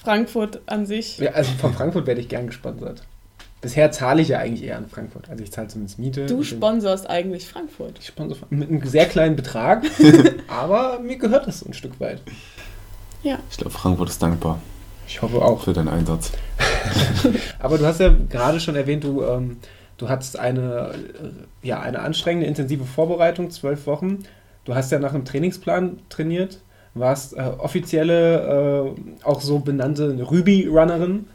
[0.05, 1.17] Frankfurt an sich.
[1.17, 3.03] Ja, also von Frankfurt werde ich gern gesponsert.
[3.61, 5.27] Bisher zahle ich ja eigentlich eher an Frankfurt.
[5.29, 6.27] Also ich zahle zumindest Miete.
[6.27, 7.97] Du sponsorst eigentlich Frankfurt.
[7.99, 9.83] Ich sponsor mit einem sehr kleinen Betrag,
[10.47, 12.21] aber mir gehört das so ein Stück weit.
[13.23, 13.39] Ja.
[13.49, 14.61] Ich glaube, Frankfurt ist dankbar.
[15.07, 15.63] Ich hoffe auch.
[15.63, 16.31] Für deinen Einsatz.
[17.59, 19.57] aber du hast ja gerade schon erwähnt, du, ähm,
[19.97, 24.25] du hattest eine, äh, ja, eine anstrengende, intensive Vorbereitung, zwölf Wochen.
[24.65, 26.59] Du hast ja nach einem Trainingsplan trainiert
[26.95, 31.27] warst äh, offizielle, äh, auch so benannte Ruby-Runnerin.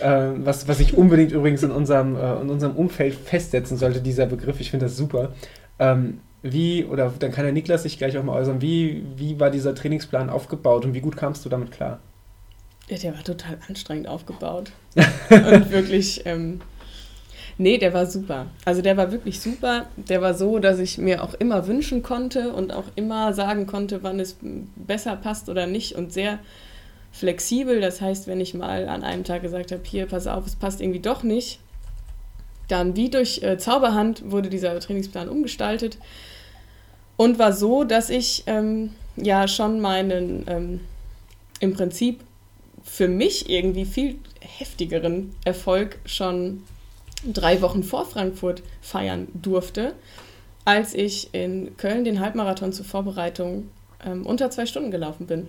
[0.00, 4.26] Äh, was, was ich unbedingt übrigens in unserem, äh, in unserem Umfeld festsetzen sollte, dieser
[4.26, 4.58] Begriff.
[4.58, 5.32] Ich finde das super.
[5.78, 9.50] Ähm, wie, oder dann kann der Niklas sich gleich auch mal äußern, wie, wie war
[9.50, 12.00] dieser Trainingsplan aufgebaut und wie gut kamst du damit klar?
[12.88, 14.72] Ja, der war total anstrengend aufgebaut.
[15.30, 16.60] und wirklich, ähm,
[17.58, 18.46] Nee, der war super.
[18.66, 19.86] Also der war wirklich super.
[19.96, 24.02] Der war so, dass ich mir auch immer wünschen konnte und auch immer sagen konnte,
[24.02, 24.36] wann es
[24.76, 26.38] besser passt oder nicht und sehr
[27.12, 27.80] flexibel.
[27.80, 30.82] Das heißt, wenn ich mal an einem Tag gesagt habe, hier, pass auf, es passt
[30.82, 31.58] irgendwie doch nicht,
[32.68, 35.96] dann wie durch äh, Zauberhand wurde dieser Trainingsplan umgestaltet
[37.16, 40.80] und war so, dass ich ähm, ja schon meinen ähm,
[41.60, 42.20] im Prinzip
[42.82, 46.62] für mich irgendwie viel heftigeren Erfolg schon
[47.24, 49.94] drei Wochen vor Frankfurt feiern durfte,
[50.64, 53.68] als ich in Köln den Halbmarathon zur Vorbereitung
[54.04, 55.48] ähm, unter zwei Stunden gelaufen bin.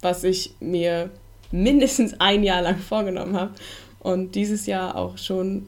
[0.00, 1.10] Was ich mir
[1.50, 3.52] mindestens ein Jahr lang vorgenommen habe
[4.00, 5.66] und dieses Jahr auch schon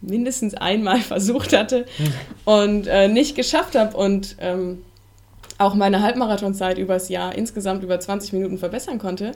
[0.00, 1.86] mindestens einmal versucht hatte
[2.44, 4.82] und äh, nicht geschafft habe und ähm,
[5.58, 9.32] auch meine Halbmarathonzeit übers Jahr insgesamt über 20 Minuten verbessern konnte.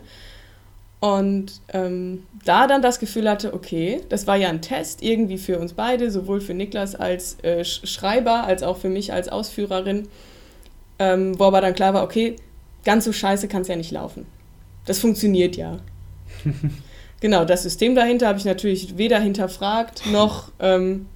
[1.00, 5.58] Und ähm, da dann das Gefühl hatte, okay, das war ja ein Test irgendwie für
[5.58, 10.08] uns beide, sowohl für Niklas als äh, Schreiber als auch für mich als Ausführerin,
[10.98, 12.36] ähm, wo aber dann klar war, okay,
[12.84, 14.26] ganz so scheiße kann es ja nicht laufen.
[14.84, 15.78] Das funktioniert ja.
[17.20, 21.06] genau, das System dahinter habe ich natürlich weder hinterfragt noch ähm,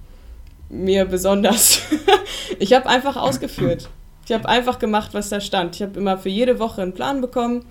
[0.69, 1.81] mir besonders.
[2.59, 3.89] ich habe einfach ausgeführt.
[4.25, 5.75] Ich habe einfach gemacht, was da stand.
[5.75, 7.65] Ich habe immer für jede Woche einen Plan bekommen.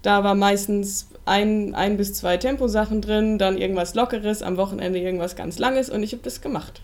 [0.00, 5.36] Da war meistens ein, ein bis zwei Temposachen drin, dann irgendwas Lockeres, am Wochenende irgendwas
[5.36, 6.80] ganz Langes und ich habe das gemacht.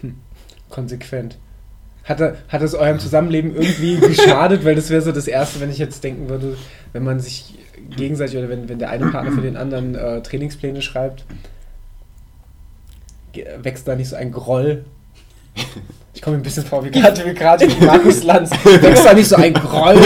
[0.00, 0.16] Hm.
[0.70, 1.36] Konsequent.
[2.04, 4.64] Hat, hat es eurem Zusammenleben irgendwie geschadet?
[4.64, 6.56] Weil das wäre so das Erste, wenn ich jetzt denken würde,
[6.92, 7.54] wenn man sich
[7.96, 11.24] gegenseitig oder wenn, wenn der eine Partner für den anderen äh, Trainingspläne schreibt,
[13.62, 14.84] wächst da nicht so ein Groll?
[16.14, 18.50] Ich komme mir ein bisschen vor wie gerade wie, grad wie Markus Lanz.
[18.50, 19.98] Wächst da nicht so ein Groll?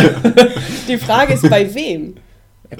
[0.88, 2.14] Die Frage ist, bei wem?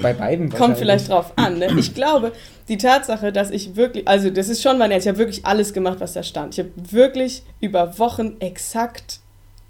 [0.03, 0.51] Bei beiden.
[0.51, 1.59] Kommt vielleicht drauf an.
[1.59, 1.69] Ne?
[1.79, 2.33] Ich glaube,
[2.69, 5.73] die Tatsache, dass ich wirklich, also das ist schon mein Ernst, ich habe wirklich alles
[5.73, 6.55] gemacht, was da stand.
[6.55, 9.21] Ich habe wirklich über Wochen exakt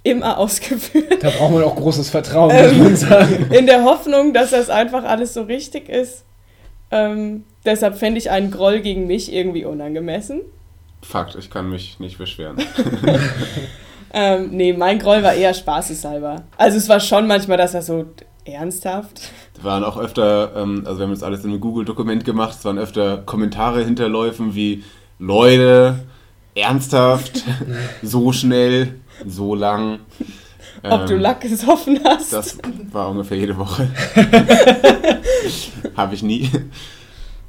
[0.02, 1.22] immer ausgeführt.
[1.22, 3.46] Da braucht man auch großes Vertrauen, muss ähm, man sagen.
[3.50, 6.24] In der Hoffnung, dass das einfach alles so richtig ist.
[6.90, 10.42] Ähm, deshalb fände ich einen Groll gegen mich irgendwie unangemessen.
[11.02, 12.56] Fakt, ich kann mich nicht beschweren.
[14.14, 16.44] ähm, nee, mein Groll war eher spaßeshalber.
[16.56, 18.06] Also es war schon manchmal, dass er so
[18.44, 19.20] ernsthaft
[19.62, 22.78] waren auch öfter, ähm, also wir haben das alles in einem Google-Dokument gemacht, es waren
[22.78, 24.82] öfter Kommentare hinterläufen wie
[25.18, 26.00] Leute,
[26.54, 27.44] ernsthaft,
[28.02, 30.00] so schnell, so lang.
[30.82, 32.32] Ob ähm, du Lack gesoffen hast.
[32.32, 32.58] Das
[32.92, 33.88] war ungefähr jede Woche.
[35.96, 36.50] Habe ich nie.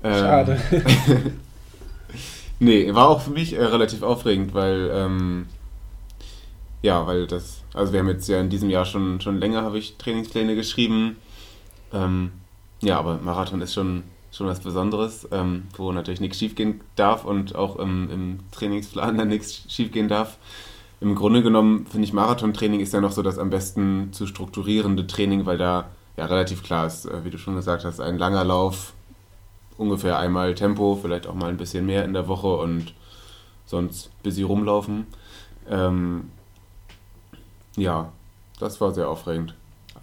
[0.04, 0.62] Ähm, Schade.
[2.60, 5.48] nee, war auch für mich äh, relativ aufregend, weil ähm,
[6.82, 9.80] ja, weil das, also wir haben jetzt ja in diesem Jahr schon, schon länger, habe
[9.80, 11.18] ich Trainingspläne geschrieben
[11.94, 12.32] ähm,
[12.82, 17.56] ja, aber Marathon ist schon, schon was Besonderes, ähm, wo natürlich nichts schiefgehen darf und
[17.56, 20.38] auch im, im Trainingsplan dann nichts schiefgehen darf.
[21.02, 25.08] Im Grunde genommen finde ich Marathontraining ist ja noch so das am besten zu strukturierende
[25.08, 28.44] Training, weil da ja relativ klar ist, äh, wie du schon gesagt hast, ein langer
[28.44, 28.94] Lauf,
[29.78, 32.94] ungefähr einmal Tempo, vielleicht auch mal ein bisschen mehr in der Woche und
[33.66, 35.08] sonst sie rumlaufen.
[35.70, 36.30] Ähm,
[37.76, 38.12] ja,
[38.60, 39.56] das war sehr aufregend.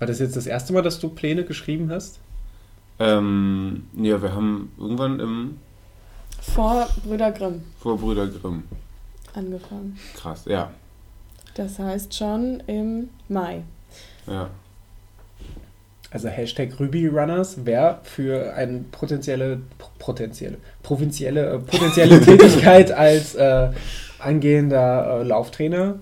[0.03, 2.19] War das jetzt das erste Mal, dass du Pläne geschrieben hast?
[2.99, 5.59] Ähm, ja, wir haben irgendwann im.
[6.41, 7.63] Vor Brüder Grimm.
[7.79, 8.65] Vor Brüder Grimm.
[9.33, 9.97] Angefangen.
[10.17, 10.73] Krass, ja.
[11.55, 13.63] Das heißt schon im Mai.
[14.27, 14.51] Ja.
[16.11, 19.61] Also Hashtag RubyRunners wäre für eine potenzielle,
[20.01, 23.71] potenzielle, provinzielle, äh, potenzielle Tätigkeit als äh,
[24.19, 26.01] angehender äh, Lauftrainer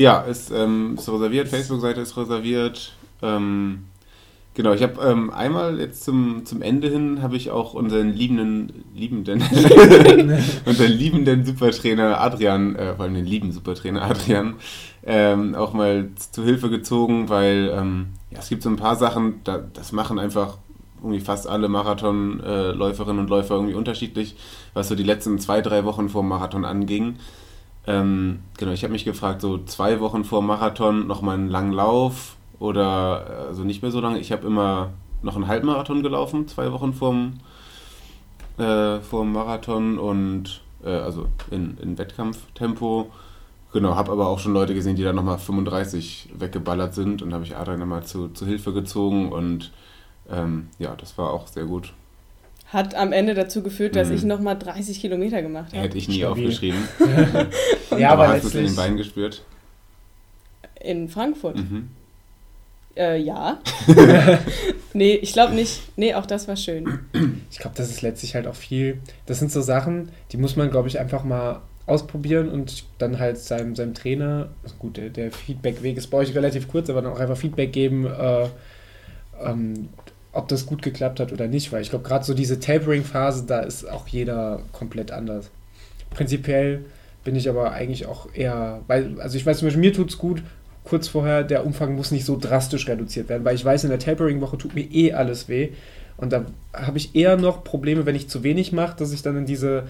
[0.00, 2.94] ja, ist, ähm, ist reserviert, Facebook-Seite ist reserviert.
[3.20, 3.84] Ähm,
[4.54, 8.86] genau, ich habe ähm, einmal jetzt zum, zum Ende hin habe ich auch unseren liebenden,
[8.94, 9.42] liebenden,
[10.64, 14.54] unseren liebenden Supertrainer Adrian, äh, vor allem den lieben Supertrainer Adrian,
[15.04, 19.42] ähm, auch mal zu Hilfe gezogen, weil ähm, ja, es gibt so ein paar Sachen,
[19.44, 20.56] da, das machen einfach
[21.02, 24.36] irgendwie fast alle Marathonläuferinnen äh, und Läufer irgendwie unterschiedlich,
[24.72, 27.16] was so die letzten zwei, drei Wochen vor dem Marathon anging.
[27.90, 32.36] Ähm, genau, ich habe mich gefragt, so zwei Wochen vor Marathon nochmal einen langen Lauf
[32.60, 34.20] oder also nicht mehr so lange.
[34.20, 34.90] Ich habe immer
[35.22, 37.40] noch einen Halbmarathon gelaufen, zwei Wochen vorm,
[38.58, 43.10] äh, Marathon und äh, also in, in Wettkampftempo.
[43.72, 47.44] Genau, habe aber auch schon Leute gesehen, die da nochmal 35 weggeballert sind und habe
[47.44, 49.72] ich Adrian nochmal zu, zu Hilfe gezogen und
[50.30, 51.92] ähm, ja, das war auch sehr gut
[52.72, 54.14] hat am Ende dazu geführt, dass mhm.
[54.14, 55.82] ich nochmal 30 Kilometer gemacht habe.
[55.82, 56.46] Hätte ich nie Stabil.
[56.46, 56.78] aufgeschrieben.
[57.98, 59.44] ja, aber, aber hast du es in den Beinen gespürt?
[60.80, 61.56] In Frankfurt?
[61.56, 61.90] Mhm.
[62.96, 63.60] Äh, ja.
[64.92, 65.82] Nee, ich glaube nicht.
[65.96, 67.00] Nee, auch das war schön.
[67.50, 68.98] Ich glaube, das ist letztlich halt auch viel.
[69.26, 73.38] Das sind so Sachen, die muss man, glaube ich, einfach mal ausprobieren und dann halt
[73.38, 77.12] seinem, seinem Trainer, also gut, der, der Feedback-Weg ist bei euch relativ kurz, aber dann
[77.12, 78.48] auch einfach Feedback geben, äh,
[79.42, 79.88] ähm,
[80.32, 83.60] ob das gut geklappt hat oder nicht, weil ich glaube, gerade so diese Tapering-Phase, da
[83.60, 85.50] ist auch jeder komplett anders.
[86.10, 86.84] Prinzipiell
[87.24, 90.18] bin ich aber eigentlich auch eher, weil, also ich weiß zum Beispiel, mir tut es
[90.18, 90.42] gut,
[90.84, 93.98] kurz vorher, der Umfang muss nicht so drastisch reduziert werden, weil ich weiß, in der
[93.98, 95.70] Tapering-Woche tut mir eh alles weh.
[96.16, 99.36] Und da habe ich eher noch Probleme, wenn ich zu wenig mache, dass ich dann
[99.36, 99.84] in diese,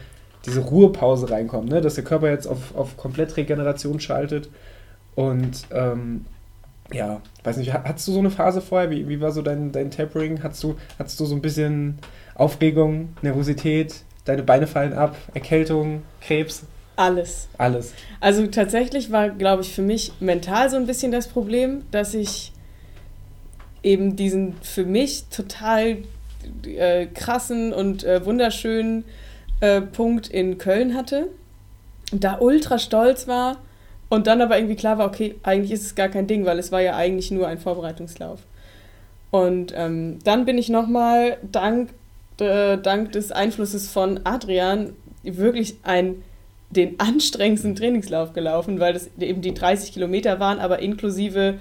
[0.47, 1.81] diese Ruhepause reinkomme, ne?
[1.81, 4.49] dass der Körper jetzt auf, auf Komplettregeneration schaltet.
[5.15, 6.25] Und ähm,
[6.93, 8.91] ja, weiß nicht, hattest du so eine Phase vorher?
[8.91, 10.43] Wie, wie war so dein, dein Tapering?
[10.43, 11.99] Hattest du, hattest du so ein bisschen
[12.35, 16.65] Aufregung, Nervosität, deine Beine fallen ab, Erkältung, Krebs?
[16.97, 17.49] Alles.
[17.57, 17.95] Alles.
[18.21, 22.53] Also tatsächlich war, glaube ich, für mich mental so ein bisschen das Problem, dass ich
[23.83, 25.99] eben diesen für mich total
[26.67, 29.05] äh, krassen und äh, wunderschönen
[29.61, 31.29] äh, Punkt in Köln hatte.
[32.13, 33.59] Und da ultra stolz war
[34.11, 36.71] und dann aber irgendwie klar war, okay, eigentlich ist es gar kein Ding, weil es
[36.71, 38.41] war ja eigentlich nur ein Vorbereitungslauf.
[39.31, 41.91] Und ähm, dann bin ich nochmal dank,
[42.41, 44.93] äh, dank des Einflusses von Adrian
[45.23, 46.23] wirklich ein
[46.71, 51.59] den anstrengendsten Trainingslauf gelaufen, weil das eben die 30 Kilometer waren, aber inklusive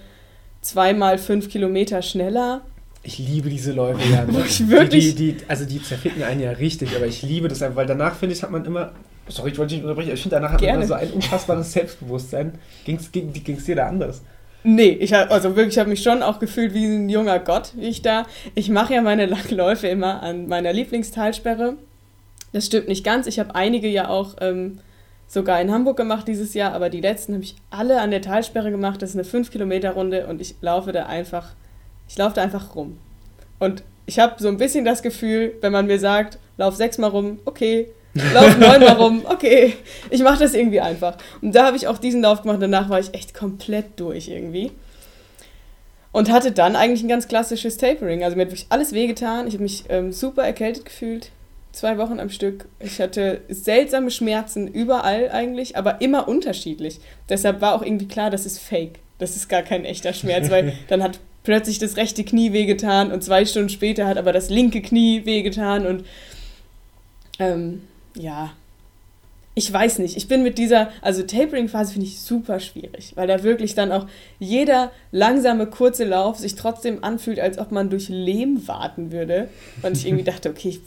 [0.61, 2.61] zweimal fünf Kilometer schneller.
[3.01, 4.27] Ich liebe diese Läufe ja.
[4.67, 5.15] wirklich.
[5.15, 8.15] Die, die, also die zerficken einen ja richtig, aber ich liebe das einfach, weil danach
[8.15, 8.91] finde ich, hat man immer.
[9.29, 12.59] Sorry, ich wollte dich nicht unterbrechen, ich finde danach hat man so ein unfassbares Selbstbewusstsein.
[12.85, 14.21] Ging es dir da anders?
[14.63, 17.71] Nee, ich habe also wirklich, ich habe mich schon auch gefühlt wie ein junger Gott,
[17.75, 18.25] wie ich da.
[18.55, 21.75] Ich mache ja meine Läufe immer an meiner Lieblingstalsperre.
[22.51, 23.27] Das stimmt nicht ganz.
[23.27, 24.79] Ich habe einige ja auch ähm,
[25.27, 28.71] sogar in Hamburg gemacht dieses Jahr, aber die letzten habe ich alle an der Talsperre
[28.71, 29.01] gemacht.
[29.01, 31.53] Das ist eine 5-Kilometer-Runde und ich laufe da einfach,
[32.07, 32.97] ich laufe da einfach rum.
[33.59, 37.39] Und ich habe so ein bisschen das Gefühl, wenn man mir sagt, lauf sechsmal rum,
[37.45, 39.73] okay, lauf neunmal rum, okay,
[40.09, 41.17] ich mache das irgendwie einfach.
[41.41, 44.71] Und da habe ich auch diesen Lauf gemacht, danach war ich echt komplett durch irgendwie.
[46.11, 48.23] Und hatte dann eigentlich ein ganz klassisches Tapering.
[48.23, 49.47] Also mir hat wirklich alles wehgetan.
[49.47, 51.31] Ich habe mich ähm, super erkältet gefühlt
[51.71, 52.67] zwei Wochen am Stück.
[52.79, 56.99] Ich hatte seltsame Schmerzen überall eigentlich, aber immer unterschiedlich.
[57.29, 58.99] Deshalb war auch irgendwie klar, das ist fake.
[59.17, 63.23] Das ist gar kein echter Schmerz, weil dann hat plötzlich das rechte Knie wehgetan und
[63.23, 66.05] zwei Stunden später hat aber das linke Knie wehgetan und
[67.39, 67.83] ähm,
[68.19, 68.51] ja,
[69.55, 70.15] ich weiß nicht.
[70.15, 74.07] Ich bin mit dieser, also Tapering-Phase finde ich super schwierig, weil da wirklich dann auch
[74.39, 79.49] jeder langsame, kurze Lauf sich trotzdem anfühlt, als ob man durch Lehm warten würde.
[79.81, 80.81] Und ich irgendwie dachte, okay, ich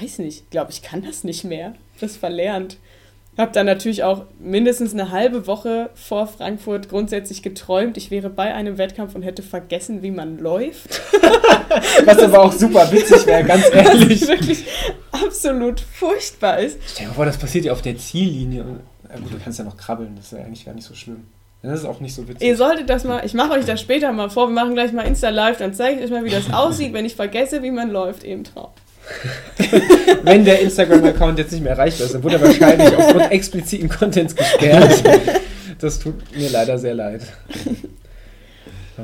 [0.00, 1.74] weiß nicht, glaube ich, kann das nicht mehr.
[2.00, 2.78] Das verlernt.
[3.36, 8.54] Habe dann natürlich auch mindestens eine halbe Woche vor Frankfurt grundsätzlich geträumt, ich wäre bei
[8.54, 11.00] einem Wettkampf und hätte vergessen, wie man läuft.
[12.04, 14.22] Was aber auch super witzig wäre, ganz ehrlich.
[14.22, 14.64] Was wirklich
[15.10, 16.78] absolut furchtbar ist.
[16.86, 18.64] Stell dir mal vor, das passiert ja auf der Ziellinie.
[19.02, 21.26] du kannst ja noch krabbeln, das ist ja eigentlich gar nicht so schlimm.
[21.64, 22.46] Das ist auch nicht so witzig.
[22.46, 25.02] Ihr solltet das mal, ich mache euch das später mal vor, wir machen gleich mal
[25.02, 28.22] Insta-Live, dann zeige ich euch mal, wie das aussieht, wenn ich vergesse, wie man läuft
[28.22, 28.68] im Traum.
[30.22, 34.34] Wenn der Instagram-Account jetzt nicht mehr erreichbar ist, dann wurde er wahrscheinlich aufgrund expliziten Contents
[34.34, 35.02] gesperrt.
[35.78, 37.22] Das tut mir leider sehr leid.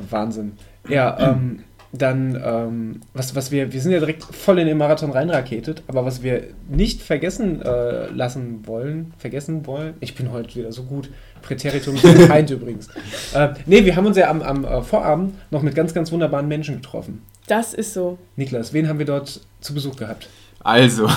[0.09, 0.53] Wahnsinn.
[0.87, 5.11] Ja, ähm, dann, ähm, was, was wir, wir sind ja direkt voll in den Marathon
[5.11, 10.71] reinraketet, aber was wir nicht vergessen äh, lassen wollen, vergessen wollen, ich bin heute wieder
[10.71, 11.09] so gut,
[11.41, 12.87] Präteritum Feind übrigens.
[13.33, 16.47] Äh, nee, wir haben uns ja am, am äh, Vorabend noch mit ganz, ganz wunderbaren
[16.47, 17.21] Menschen getroffen.
[17.47, 18.17] Das ist so.
[18.35, 20.27] Niklas, wen haben wir dort zu Besuch gehabt?
[20.63, 21.07] Also.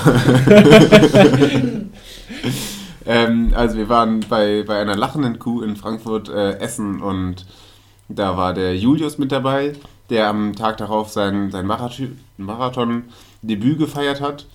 [3.06, 7.46] ähm, also wir waren bei, bei einer lachenden Kuh in Frankfurt äh, essen und
[8.08, 9.72] da war der Julius mit dabei,
[10.10, 14.46] der am Tag darauf sein, sein Marathon-Debüt gefeiert hat.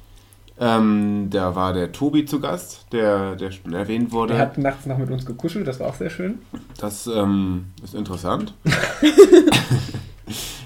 [0.62, 4.34] Ähm, da war der Tobi zu Gast, der, der schon erwähnt wurde.
[4.34, 6.39] Der hat nachts noch mit uns gekuschelt, das war auch sehr schön.
[6.78, 8.54] Das ähm, ist interessant.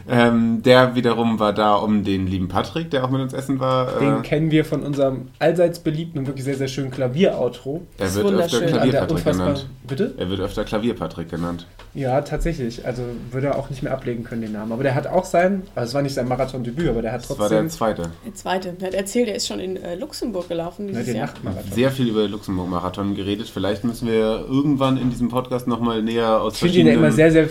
[0.10, 4.00] Ähm, der wiederum war da um den lieben Patrick, der auch mit uns essen war.
[4.00, 7.82] Den äh, kennen wir von unserem allseits beliebten und wirklich sehr, sehr schönen Klavier-Outro.
[7.98, 9.70] Er wird öfter Klavier-Patrick genannt.
[9.88, 10.14] Bitte?
[10.18, 11.68] Er wird öfter Klavier-Patrick genannt.
[11.94, 12.86] Ja, tatsächlich.
[12.86, 14.72] Also würde er auch nicht mehr ablegen können, den Namen.
[14.72, 17.68] Aber der hat auch sein, also es war nicht sein Marathon-Debüt, aber der hat trotzdem...
[17.68, 18.12] Das war der zweite.
[18.26, 18.74] Der zweite.
[18.74, 21.30] Der hat erzählt, er ist schon in äh, Luxemburg gelaufen dieses ja, den Jahr.
[21.72, 23.50] Sehr viel über Luxemburg-Marathon geredet.
[23.50, 27.12] Vielleicht müssen wir irgendwann in diesem Podcast nochmal näher aus Ich finde ihn ja immer
[27.12, 27.50] sehr, sehr,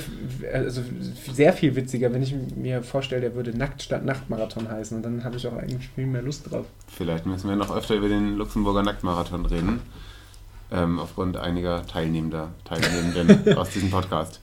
[0.52, 0.82] also
[1.32, 4.96] sehr viel witziger, wenn ich mir vorstelle, der würde Nackt statt Nachtmarathon heißen.
[4.96, 6.66] Und dann habe ich auch eigentlich viel mehr Lust drauf.
[6.88, 9.80] Vielleicht müssen wir noch öfter über den Luxemburger Nacktmarathon reden.
[10.70, 14.40] Ähm, aufgrund einiger Teilnehmender, Teilnehmenden aus diesem Podcast.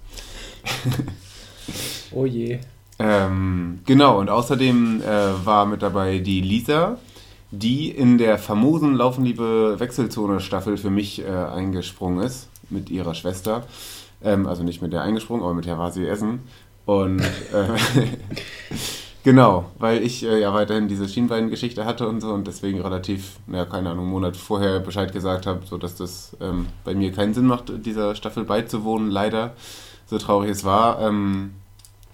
[2.11, 2.59] oh je.
[2.99, 6.97] Ähm, genau, und außerdem äh, war mit dabei die Lisa,
[7.49, 13.63] die in der famosen Laufenliebe Wechselzone-Staffel für mich äh, eingesprungen ist, mit ihrer Schwester.
[14.21, 16.41] Ähm, also nicht mit der eingesprungen, aber mit der war sie essen.
[16.89, 17.23] Und äh,
[19.23, 23.65] genau, weil ich äh, ja weiterhin diese Schienbeingeschichte hatte und so und deswegen relativ, naja,
[23.65, 27.45] keine Ahnung, einen Monat vorher Bescheid gesagt habe, sodass das ähm, bei mir keinen Sinn
[27.45, 29.51] macht, dieser Staffel beizuwohnen, leider.
[30.07, 30.99] So traurig es war.
[30.99, 31.51] Ähm,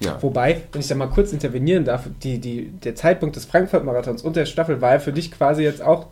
[0.02, 0.22] ja.
[0.22, 4.36] Wobei, wenn ich da mal kurz intervenieren darf, die, die, der Zeitpunkt des Frankfurt-Marathons und
[4.36, 6.08] der Staffel war ja für dich quasi jetzt auch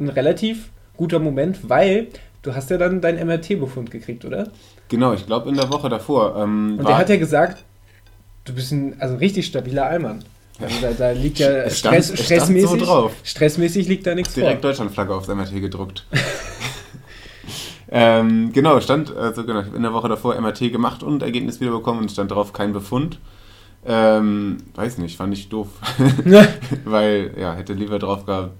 [0.00, 2.08] ein relativ guter Moment, weil
[2.42, 4.48] du hast ja dann deinen MRT-Befund gekriegt, oder?
[4.88, 6.34] Genau, ich glaube in der Woche davor.
[6.36, 7.64] Ähm, und der hat ja gesagt,
[8.46, 10.24] du bist ein also richtig stabiler Allmann.
[10.58, 13.12] Also da, da liegt ja stand, Stress, stressmäßig, so drauf.
[13.22, 14.70] stressmäßig liegt da nichts Direkt vor.
[14.70, 16.06] Deutschlandflagge aufs MRT gedruckt.
[17.90, 22.10] ähm, genau, stand also genau, in der Woche davor MRT gemacht und Ergebnis wiederbekommen und
[22.10, 23.18] stand drauf kein Befund.
[23.84, 25.68] Ähm, weiß nicht, fand ich doof.
[26.84, 28.52] Weil, ja, hätte lieber drauf gehabt,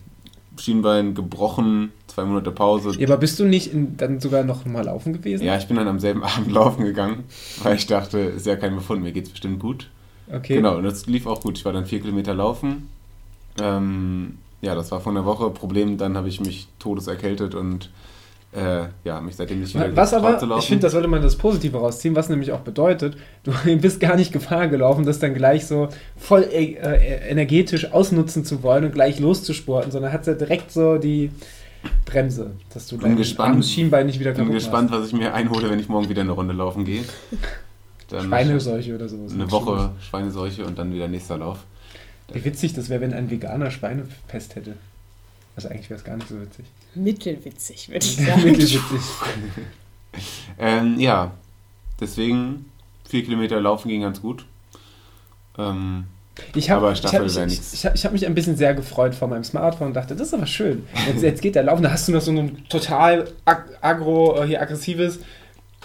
[0.60, 2.92] Schienbein gebrochen, zwei Monate Pause.
[2.98, 5.44] Ja, aber bist du nicht in, dann sogar noch mal laufen gewesen?
[5.44, 7.24] Ja, ich bin dann am selben Abend laufen gegangen,
[7.62, 9.90] weil ich dachte, ist ja kein Befund, mir geht es bestimmt gut.
[10.32, 10.56] Okay.
[10.56, 11.58] Genau, und das lief auch gut.
[11.58, 12.88] Ich war dann vier Kilometer laufen.
[13.60, 15.50] Ähm, ja, das war von der Woche.
[15.50, 17.90] Problem, dann habe ich mich todeserkältet und
[18.52, 20.58] äh, ja, mich seitdem nicht wieder Was aber, laufen.
[20.58, 24.16] ich finde, da sollte man das Positive rausziehen, was nämlich auch bedeutet, du bist gar
[24.16, 28.94] nicht Gefahr gelaufen, das dann gleich so voll äh, äh, energetisch ausnutzen zu wollen und
[28.94, 31.30] gleich loszusporten, sondern hat ja direkt so die
[32.04, 35.00] Bremse, dass du dein gespannt, Schienbein nicht wieder kaputt bin gespannt, hast.
[35.00, 37.04] was ich mir einhole, wenn ich morgen wieder eine Runde laufen gehe.
[38.08, 39.32] Dann Schweineseuche oder sowas.
[39.32, 41.58] Eine Woche Schweineseuche und dann wieder nächster Lauf.
[42.32, 44.76] Wie witzig das wäre, wenn ein Veganer Schweinepest hätte.
[45.54, 46.66] Also eigentlich wäre es gar nicht so witzig.
[46.94, 48.42] Mittelwitzig, würde ich sagen.
[48.44, 48.80] Mittelwitzig.
[50.58, 51.32] ähm, ja,
[52.00, 52.70] deswegen
[53.08, 54.44] vier Kilometer laufen ging ganz gut.
[55.58, 56.04] Ähm,
[56.54, 57.72] ich hab, aber Staffel wäre nichts.
[57.72, 60.28] Ich, ich, ich habe mich ein bisschen sehr gefreut vor meinem Smartphone und dachte, das
[60.28, 60.86] ist aber schön.
[61.06, 64.46] Jetzt, jetzt geht der Laufen, da hast du noch so ein total ag agro, äh,
[64.46, 65.20] hier aggressives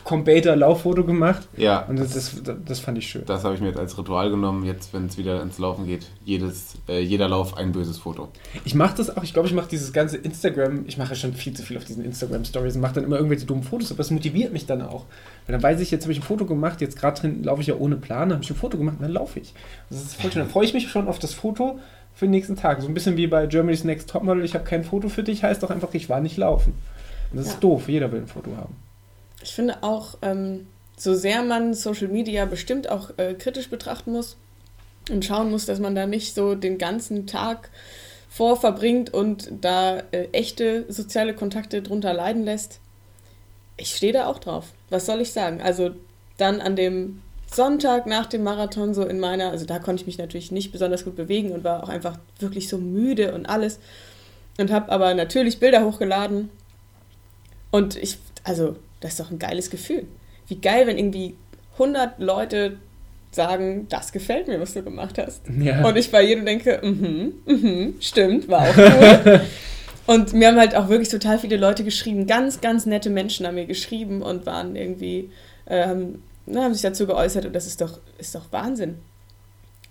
[0.03, 1.47] Combater Lauffoto gemacht.
[1.57, 1.85] Ja.
[1.85, 3.23] Und das, das, das fand ich schön.
[3.25, 6.07] Das habe ich mir jetzt als Ritual genommen, jetzt, wenn es wieder ins Laufen geht.
[6.25, 8.29] Jedes, äh, jeder Lauf ein böses Foto.
[8.65, 11.53] Ich mache das auch, ich glaube, ich mache dieses ganze Instagram, ich mache schon viel
[11.53, 14.53] zu viel auf diesen Instagram-Stories und mache dann immer irgendwelche dummen Fotos, aber das motiviert
[14.53, 15.05] mich dann auch.
[15.45, 17.67] Weil dann weiß ich, jetzt habe ich ein Foto gemacht, jetzt gerade drin laufe ich
[17.67, 19.53] ja ohne Plan, dann habe ich ein Foto gemacht und dann laufe ich.
[19.89, 20.41] Das ist voll schön.
[20.41, 21.79] Dann freue ich mich schon auf das Foto
[22.13, 22.81] für den nächsten Tag.
[22.81, 25.63] So ein bisschen wie bei Germany's Next Topmodel, ich habe kein Foto für dich, heißt
[25.63, 26.73] doch einfach, ich war nicht laufen.
[27.31, 27.53] Und das ja.
[27.53, 28.75] ist doof, jeder will ein Foto haben.
[29.43, 34.37] Ich finde auch, ähm, so sehr man Social Media bestimmt auch äh, kritisch betrachten muss
[35.09, 37.69] und schauen muss, dass man da nicht so den ganzen Tag
[38.29, 42.79] vorverbringt und da äh, echte soziale Kontakte drunter leiden lässt.
[43.77, 44.73] Ich stehe da auch drauf.
[44.89, 45.61] Was soll ich sagen?
[45.61, 45.91] Also
[46.37, 50.17] dann an dem Sonntag nach dem Marathon so in meiner, also da konnte ich mich
[50.17, 53.79] natürlich nicht besonders gut bewegen und war auch einfach wirklich so müde und alles
[54.57, 56.49] und habe aber natürlich Bilder hochgeladen
[57.71, 60.07] und ich, also das ist doch ein geiles Gefühl.
[60.47, 61.35] Wie geil, wenn irgendwie
[61.73, 62.77] 100 Leute
[63.31, 65.41] sagen, das gefällt mir, was du gemacht hast.
[65.59, 65.85] Ja.
[65.85, 69.41] Und ich bei jedem denke, mhm, mhm, stimmt, war auch cool.
[70.07, 73.55] und mir haben halt auch wirklich total viele Leute geschrieben, ganz, ganz nette Menschen haben
[73.55, 75.31] mir geschrieben und waren irgendwie,
[75.65, 78.95] äh, haben, na, haben sich dazu geäußert und das ist doch, ist doch Wahnsinn.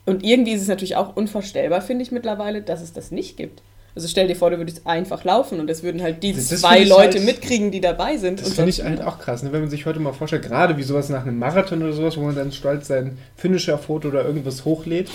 [0.06, 3.62] Und irgendwie ist es natürlich auch unvorstellbar, finde ich mittlerweile, dass es das nicht gibt.
[3.94, 6.84] Also stell dir vor, du würdest einfach laufen und es würden halt die das zwei
[6.84, 8.40] Leute halt, mitkriegen, die dabei sind.
[8.40, 9.52] Das finde ich halt auch krass, ne?
[9.52, 12.22] wenn man sich heute mal vorstellt, gerade wie sowas nach einem Marathon oder sowas, wo
[12.22, 15.10] man dann stolz sein Finisher-Foto oder irgendwas hochlädt.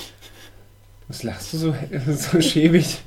[1.07, 1.75] Was lachst du so,
[2.07, 2.97] so schäbig?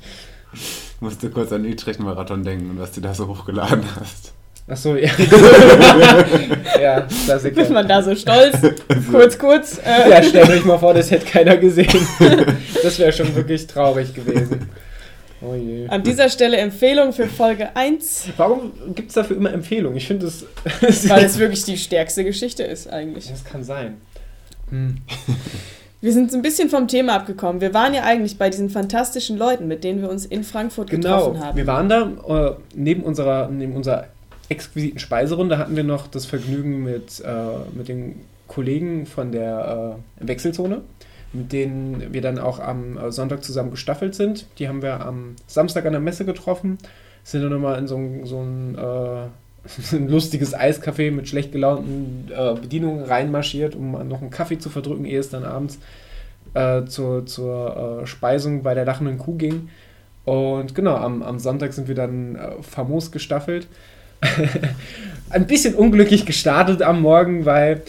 [0.53, 4.33] Ich musste kurz an Utrecht-Marathon denken und was du da so hochgeladen hast.
[4.71, 5.09] Ach so, ja.
[6.81, 7.61] ja, Klassiker.
[7.61, 8.55] Ist man da so stolz?
[9.11, 9.79] kurz, kurz.
[9.83, 10.09] Äh.
[10.09, 12.07] Ja, stell euch mal vor, das hätte keiner gesehen.
[12.83, 14.69] das wäre schon wirklich traurig gewesen.
[15.41, 15.87] Oh je.
[15.87, 18.29] An dieser Stelle Empfehlung für Folge 1.
[18.37, 19.97] Warum gibt es dafür immer Empfehlungen?
[19.97, 20.45] Ich finde es.
[21.09, 23.29] Weil es wirklich die stärkste Geschichte ist, eigentlich.
[23.29, 23.97] Das kann sein.
[24.69, 24.97] Hm.
[26.01, 27.59] Wir sind ein bisschen vom Thema abgekommen.
[27.59, 31.17] Wir waren ja eigentlich bei diesen fantastischen Leuten, mit denen wir uns in Frankfurt genau.
[31.17, 31.57] getroffen haben.
[31.57, 34.07] Wir waren da, äh, neben, unserer, neben unserer
[34.47, 40.27] exquisiten Speiserunde hatten wir noch das Vergnügen mit, äh, mit den Kollegen von der äh,
[40.27, 40.81] Wechselzone
[41.33, 44.45] mit denen wir dann auch am äh, Sonntag zusammen gestaffelt sind.
[44.57, 46.77] Die haben wir am Samstag an der Messe getroffen,
[47.23, 52.29] sind dann nochmal in so ein, so ein, äh, ein lustiges Eiscafé mit schlecht gelaunten
[52.35, 55.79] äh, Bedienungen reinmarschiert, um noch einen Kaffee zu verdrücken, ehe es dann abends
[56.53, 59.69] äh, zur, zur äh, Speisung bei der lachenden Kuh ging.
[60.25, 63.67] Und genau, am, am Sonntag sind wir dann äh, famos gestaffelt.
[65.29, 67.81] ein bisschen unglücklich gestartet am Morgen, weil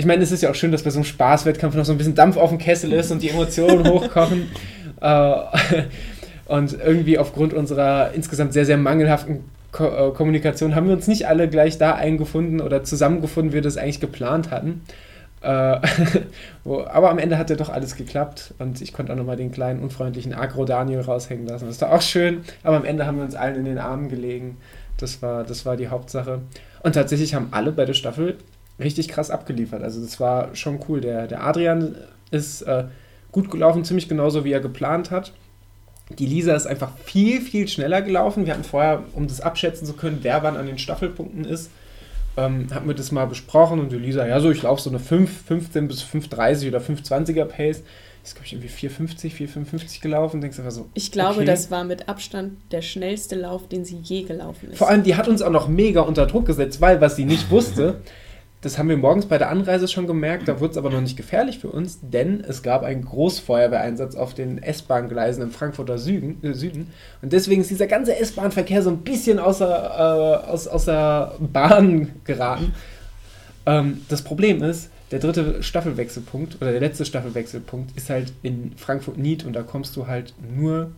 [0.00, 1.98] ich meine, es ist ja auch schön, dass bei so einem Spaßwettkampf noch so ein
[1.98, 4.50] bisschen Dampf auf dem Kessel ist und die Emotionen hochkochen.
[4.98, 5.34] Äh,
[6.46, 11.28] und irgendwie aufgrund unserer insgesamt sehr, sehr mangelhaften Ko äh, Kommunikation haben wir uns nicht
[11.28, 14.80] alle gleich da eingefunden oder zusammengefunden, wie wir das eigentlich geplant hatten.
[15.42, 15.46] Äh,
[16.64, 19.82] aber am Ende hat ja doch alles geklappt und ich konnte auch nochmal den kleinen,
[19.82, 21.66] unfreundlichen Agro-Daniel raushängen lassen.
[21.66, 24.56] Das war auch schön, aber am Ende haben wir uns allen in den Armen gelegen.
[24.96, 26.40] Das war, das war die Hauptsache.
[26.82, 28.38] Und tatsächlich haben alle bei der Staffel
[28.80, 29.82] richtig krass abgeliefert.
[29.82, 31.00] Also das war schon cool.
[31.00, 31.96] Der, der Adrian
[32.30, 32.84] ist äh,
[33.32, 35.32] gut gelaufen, ziemlich genauso wie er geplant hat.
[36.18, 38.44] Die Lisa ist einfach viel, viel schneller gelaufen.
[38.46, 41.70] Wir hatten vorher, um das abschätzen zu können, wer wann an den Staffelpunkten ist,
[42.36, 44.98] ähm, haben wir das mal besprochen und die Lisa, ja, so ich laufe so eine
[44.98, 47.82] 5, 15 bis 5,30 oder 5,20er Pace.
[48.22, 50.40] Ist, glaube ich, irgendwie 4,50, 4,55 gelaufen.
[50.42, 50.90] Denkst einfach so.
[50.92, 51.46] Ich glaube, okay.
[51.46, 54.78] das war mit Abstand der schnellste Lauf, den sie je gelaufen ist.
[54.78, 57.50] Vor allem, die hat uns auch noch mega unter Druck gesetzt, weil, was sie nicht
[57.50, 58.02] wusste,
[58.62, 61.16] das haben wir morgens bei der Anreise schon gemerkt, da wurde es aber noch nicht
[61.16, 66.52] gefährlich für uns, denn es gab einen Großfeuerwehreinsatz auf den S-Bahn-Gleisen im Frankfurter Süden, äh,
[66.52, 66.92] Süden.
[67.22, 72.74] Und deswegen ist dieser ganze S-Bahn-Verkehr so ein bisschen außer, äh, aus, außer Bahn geraten.
[73.64, 79.44] Ähm, das Problem ist, der dritte Staffelwechselpunkt oder der letzte Staffelwechselpunkt ist halt in Frankfurt-Nied
[79.44, 80.92] und da kommst du halt nur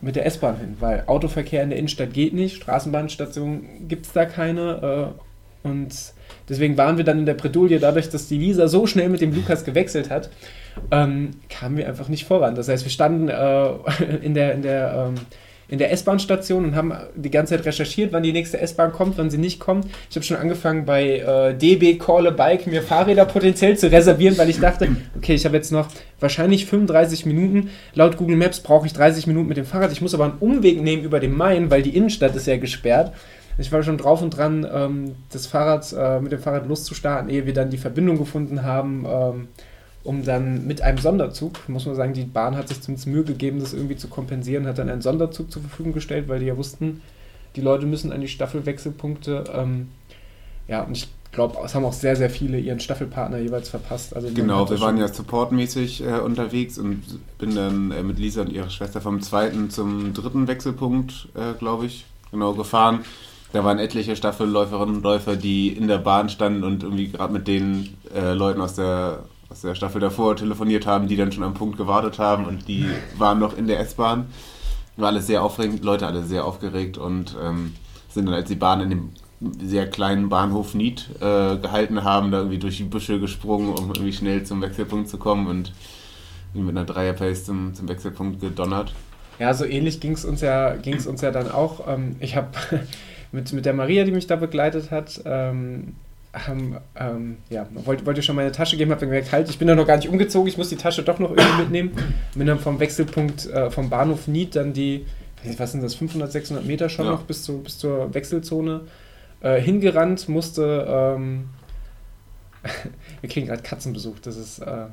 [0.00, 4.26] mit der S-Bahn hin, weil Autoverkehr in der Innenstadt geht nicht, Straßenbahnstation gibt es da
[4.26, 5.14] keine
[5.64, 5.92] äh, und
[6.48, 9.34] Deswegen waren wir dann in der Bredouille, dadurch, dass die Lisa so schnell mit dem
[9.34, 10.30] Lukas gewechselt hat,
[10.90, 12.54] ähm, kamen wir einfach nicht voran.
[12.54, 13.68] Das heißt, wir standen äh,
[14.22, 15.14] in der, in der, ähm,
[15.72, 19.30] in der S-Bahn-Station und haben die ganze Zeit recherchiert, wann die nächste S-Bahn kommt, wann
[19.30, 19.86] sie nicht kommt.
[20.10, 24.36] Ich habe schon angefangen bei äh, DB Call a Bike mir Fahrräder potenziell zu reservieren,
[24.36, 25.88] weil ich dachte, okay, ich habe jetzt noch
[26.20, 27.70] wahrscheinlich 35 Minuten.
[27.94, 29.92] Laut Google Maps brauche ich 30 Minuten mit dem Fahrrad.
[29.92, 33.12] Ich muss aber einen Umweg nehmen über den Main, weil die Innenstadt ist ja gesperrt.
[33.58, 37.46] Ich war schon drauf und dran, ähm, das Fahrrad äh, mit dem Fahrrad loszustarten, ehe
[37.46, 39.48] wir dann die Verbindung gefunden haben, ähm,
[40.04, 43.60] um dann mit einem Sonderzug, muss man sagen, die Bahn hat sich zumindest Mühe gegeben,
[43.60, 47.02] das irgendwie zu kompensieren, hat dann einen Sonderzug zur Verfügung gestellt, weil die ja wussten,
[47.54, 49.44] die Leute müssen an die Staffelwechselpunkte.
[49.54, 49.88] Ähm,
[50.66, 54.14] ja, und ich glaube, es haben auch sehr, sehr viele ihren Staffelpartner jeweils verpasst.
[54.14, 57.02] Also genau, wir waren ja supportmäßig äh, unterwegs und
[57.38, 61.86] bin dann äh, mit Lisa und ihrer Schwester vom zweiten zum dritten Wechselpunkt, äh, glaube
[61.86, 63.00] ich, genau gefahren.
[63.52, 67.46] Da waren etliche Staffelläuferinnen und Läufer, die in der Bahn standen und irgendwie gerade mit
[67.46, 71.54] den äh, Leuten aus der, aus der Staffel davor telefoniert haben, die dann schon am
[71.54, 72.86] Punkt gewartet haben und die
[73.18, 74.26] waren noch in der S-Bahn.
[74.96, 77.74] War alles sehr aufregend, Leute alle sehr aufgeregt und ähm,
[78.08, 79.10] sind dann, als die Bahn in dem
[79.62, 84.12] sehr kleinen Bahnhof Nied äh, gehalten haben, da irgendwie durch die Büsche gesprungen, um irgendwie
[84.12, 85.72] schnell zum Wechselpunkt zu kommen und
[86.54, 88.94] mit einer Dreierpace zum, zum Wechselpunkt gedonnert.
[89.38, 91.86] Ja, so ähnlich ging es uns, ja, uns ja dann auch.
[91.88, 92.48] Ähm, ich habe
[93.32, 95.94] mit, mit der Maria, die mich da begleitet hat, ähm,
[96.96, 99.86] ähm, ja, wollte, wollte schon meine Tasche geben, habe gemerkt, halt, ich bin da noch
[99.86, 101.92] gar nicht umgezogen, ich muss die Tasche doch noch irgendwie mitnehmen.
[102.34, 105.04] Bin dann vom Wechselpunkt, äh, vom Bahnhof Nied dann die,
[105.58, 107.12] was sind das, 500, 600 Meter schon ja.
[107.12, 108.82] noch bis, zu, bis zur Wechselzone
[109.40, 111.50] äh, hingerannt, musste, ähm,
[113.20, 114.86] wir kriegen gerade Katzenbesuch, das ist äh,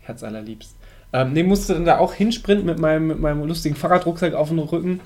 [0.00, 0.74] herzallerliebst.
[1.14, 4.58] Ähm, nee, musste dann da auch hinsprinten mit meinem, mit meinem lustigen Fahrradrucksack auf dem
[4.58, 5.00] Rücken.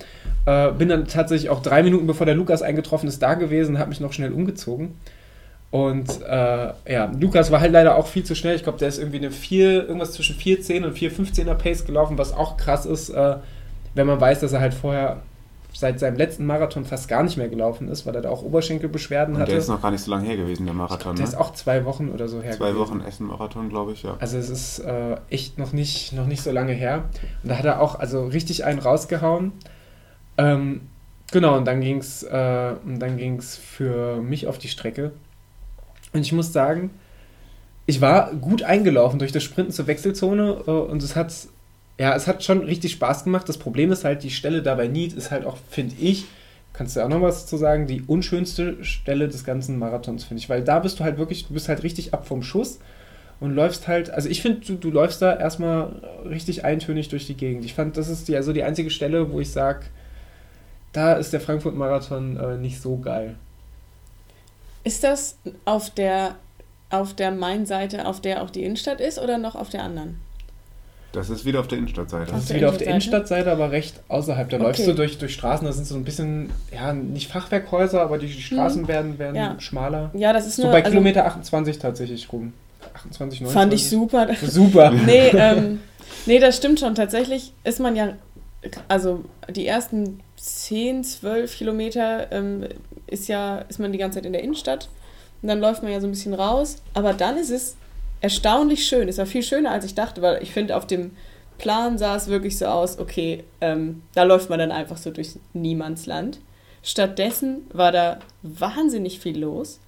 [0.47, 3.89] Äh, bin dann tatsächlich auch drei Minuten bevor der Lukas eingetroffen ist, da gewesen, habe
[3.89, 4.95] mich noch schnell umgezogen.
[5.69, 8.55] Und äh, ja, Lukas war halt leider auch viel zu schnell.
[8.55, 12.33] Ich glaube, der ist irgendwie eine 4, irgendwas zwischen 4,10 und 4,15er Pace gelaufen, was
[12.33, 13.35] auch krass ist, äh,
[13.93, 15.17] wenn man weiß, dass er halt vorher
[15.73, 19.35] seit seinem letzten Marathon fast gar nicht mehr gelaufen ist, weil er da auch Oberschenkelbeschwerden
[19.35, 19.51] und hatte.
[19.51, 20.99] Der ist noch gar nicht so lange her gewesen, der Marathon.
[20.99, 21.29] Glaub, der ne?
[21.29, 22.53] ist auch zwei Wochen oder so her.
[22.53, 22.79] Zwei gewesen.
[22.79, 24.17] Wochen Essen-Marathon, glaube ich, ja.
[24.19, 27.05] Also es ist äh, echt noch nicht, noch nicht so lange her.
[27.43, 29.51] Und da hat er auch also richtig einen rausgehauen.
[30.37, 30.81] Ähm,
[31.31, 32.75] genau, und dann ging es äh,
[33.39, 35.11] für mich auf die Strecke.
[36.13, 36.89] Und ich muss sagen,
[37.85, 41.33] ich war gut eingelaufen durch das Sprinten zur Wechselzone äh, und es hat
[41.99, 43.49] ja, es hat schon richtig Spaß gemacht.
[43.49, 46.25] Das Problem ist halt, die Stelle dabei Need ist halt auch, finde ich,
[46.71, 50.47] kannst du auch noch was zu sagen, die unschönste Stelle des ganzen Marathons, finde ich.
[50.47, 52.79] Weil da bist du halt wirklich, du bist halt richtig ab vom Schuss
[53.41, 55.91] und läufst halt, also ich finde, du, du läufst da erstmal
[56.23, 57.65] richtig eintönig durch die Gegend.
[57.65, 59.87] Ich fand, das ist die, also die einzige Stelle, wo ich sage,
[60.93, 63.35] da ist der Frankfurt-Marathon äh, nicht so geil.
[64.85, 66.35] Ist das auf der,
[66.91, 70.28] auf der Main-Seite, auf der auch die Innenstadt ist oder noch auf der anderen?
[71.11, 72.31] Das ist wieder auf der Innenstadtseite.
[72.31, 74.49] Das ist wieder auf der Innenstadtseite, aber recht außerhalb.
[74.49, 74.65] Da okay.
[74.65, 78.29] läufst du durch, durch Straßen, da sind so ein bisschen, ja, nicht Fachwerkhäuser, aber die
[78.29, 78.87] Straßen hm.
[78.87, 79.55] werden, werden ja.
[79.59, 80.11] schmaler.
[80.13, 82.53] Ja, das ist so nur, bei also, Kilometer 28 tatsächlich rum.
[82.93, 83.53] 28, 29.
[83.53, 84.27] Fand ich super.
[84.47, 84.91] Super.
[85.05, 85.79] nee, ähm,
[86.27, 86.93] nee, das stimmt schon.
[86.93, 88.13] Tatsächlich ist man ja,
[88.87, 92.65] also die ersten 10, 12 Kilometer ähm,
[93.07, 94.89] ist ja, ist man die ganze Zeit in der Innenstadt.
[95.41, 96.83] und dann läuft man ja so ein bisschen raus.
[96.93, 97.75] Aber dann ist es
[98.21, 99.07] erstaunlich schön.
[99.07, 101.11] Es war viel schöner, als ich dachte, weil ich finde, auf dem
[101.57, 105.33] Plan sah es wirklich so aus, okay, ähm, da läuft man dann einfach so durch
[105.53, 106.39] Niemandsland.
[106.81, 109.79] Stattdessen war da wahnsinnig viel los.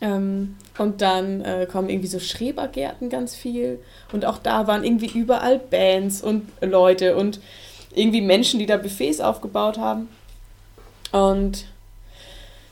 [0.00, 3.78] Ähm, und dann äh, kommen irgendwie so Schrebergärten ganz viel.
[4.12, 7.40] Und auch da waren irgendwie überall Bands und Leute und
[7.94, 10.08] irgendwie Menschen, die da Buffets aufgebaut haben.
[11.12, 11.64] Und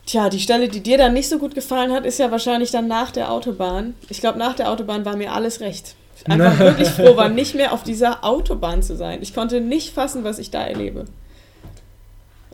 [0.07, 2.89] tja, die Stelle, die dir dann nicht so gut gefallen hat, ist ja wahrscheinlich dann
[2.89, 3.95] nach der Autobahn.
[4.09, 5.95] Ich glaube, nach der Autobahn war mir alles recht.
[6.27, 9.21] Einfach wirklich froh war, nicht mehr auf dieser Autobahn zu sein.
[9.21, 11.07] Ich konnte nicht fassen, was ich da erlebe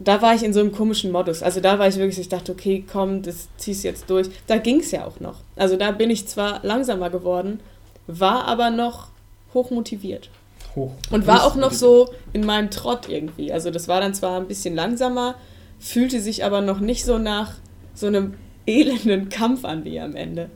[0.01, 1.42] da war ich in so einem komischen Modus.
[1.42, 4.28] Also da war ich wirklich, ich dachte, okay, komm, das ziehst jetzt durch.
[4.46, 5.36] Da ging es ja auch noch.
[5.57, 7.61] Also da bin ich zwar langsamer geworden,
[8.07, 9.09] war aber noch
[9.53, 10.30] hoch motiviert.
[10.74, 10.92] Hoch.
[11.11, 13.53] Und war auch noch so in meinem Trott irgendwie.
[13.53, 15.34] Also das war dann zwar ein bisschen langsamer,
[15.81, 17.55] fühlte sich aber noch nicht so nach
[17.95, 18.35] so einem
[18.66, 20.51] elenden Kampf an wie am Ende.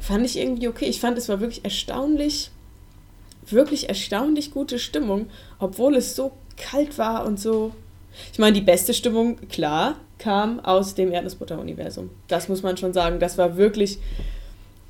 [0.00, 0.86] Fand ich irgendwie okay.
[0.86, 2.50] Ich fand, es war wirklich erstaunlich,
[3.46, 5.28] wirklich erstaunlich gute Stimmung,
[5.60, 7.72] obwohl es so kalt war und so
[8.32, 12.10] ich meine, die beste Stimmung, klar, kam aus dem Erdnussbutter-Universum.
[12.28, 13.20] Das muss man schon sagen.
[13.20, 13.98] Das war wirklich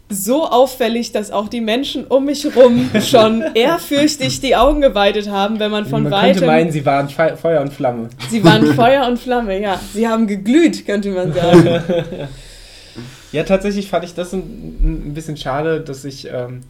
[0.09, 5.59] so auffällig, dass auch die Menschen um mich herum schon ehrfürchtig die Augen geweitet haben,
[5.59, 6.27] wenn man von man weitem...
[6.27, 8.09] Man könnte meinen, sie waren Feuer und Flamme.
[8.31, 9.81] Sie waren Feuer und Flamme, ja.
[9.93, 11.83] Sie haben geglüht, könnte man sagen.
[13.33, 16.29] ja, tatsächlich fand ich das ein, ein bisschen schade, dass ich...
[16.33, 16.61] Ähm,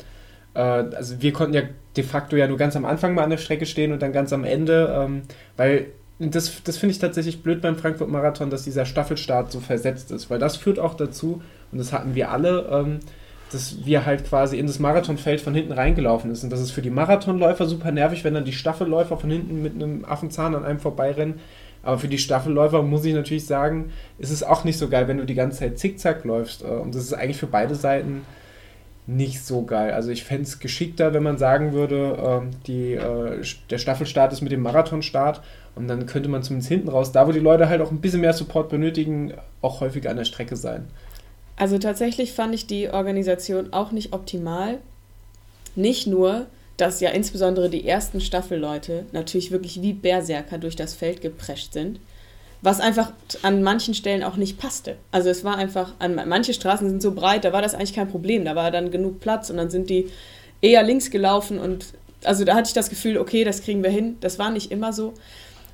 [0.55, 1.63] äh, also wir konnten ja
[1.97, 4.33] de facto ja nur ganz am Anfang mal an der Strecke stehen und dann ganz
[4.33, 5.23] am Ende, ähm,
[5.57, 5.87] weil
[6.19, 10.39] das, das finde ich tatsächlich blöd beim Frankfurt-Marathon, dass dieser Staffelstart so versetzt ist, weil
[10.39, 13.01] das führt auch dazu, und das hatten wir alle, ähm,
[13.57, 16.45] dass wir halt quasi in das Marathonfeld von hinten reingelaufen ist.
[16.45, 19.75] Und das ist für die Marathonläufer super nervig, wenn dann die Staffelläufer von hinten mit
[19.75, 21.41] einem Affenzahn an einem vorbeirennen.
[21.83, 25.19] Aber für die Staffelläufer muss ich natürlich sagen, ist es auch nicht so geil, wenn
[25.19, 26.63] du die ganze Zeit zickzack läufst.
[26.63, 28.23] Äh, und das ist eigentlich für beide Seiten
[29.07, 29.93] nicht so geil.
[29.93, 34.43] Also ich fände es geschickter, wenn man sagen würde, äh, die, äh, der Staffelstart ist
[34.43, 35.43] mit dem Marathonstart
[35.77, 38.21] und dann könnte man zumindest hinten raus, da wo die Leute halt auch ein bisschen
[38.21, 39.33] mehr Support benötigen,
[39.63, 40.89] auch häufiger an der Strecke sein.
[41.57, 44.79] Also tatsächlich fand ich die Organisation auch nicht optimal.
[45.75, 46.47] Nicht nur,
[46.77, 52.01] dass ja insbesondere die ersten Staffelleute natürlich wirklich wie Berserker durch das Feld geprescht sind,
[52.63, 54.97] was einfach an manchen Stellen auch nicht passte.
[55.11, 58.09] Also es war einfach, an, manche Straßen sind so breit, da war das eigentlich kein
[58.09, 60.11] Problem, da war dann genug Platz und dann sind die
[60.61, 61.87] eher links gelaufen und
[62.25, 64.17] also da hatte ich das Gefühl, okay, das kriegen wir hin.
[64.21, 65.15] Das war nicht immer so.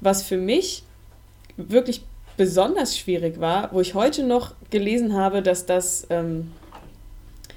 [0.01, 0.83] Was für mich
[1.57, 2.03] wirklich
[2.37, 6.53] besonders schwierig war, wo ich heute noch gelesen habe, dass das, ähm,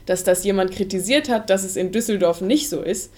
[0.05, 3.11] dass das jemand kritisiert hat, dass es in Düsseldorf nicht so ist.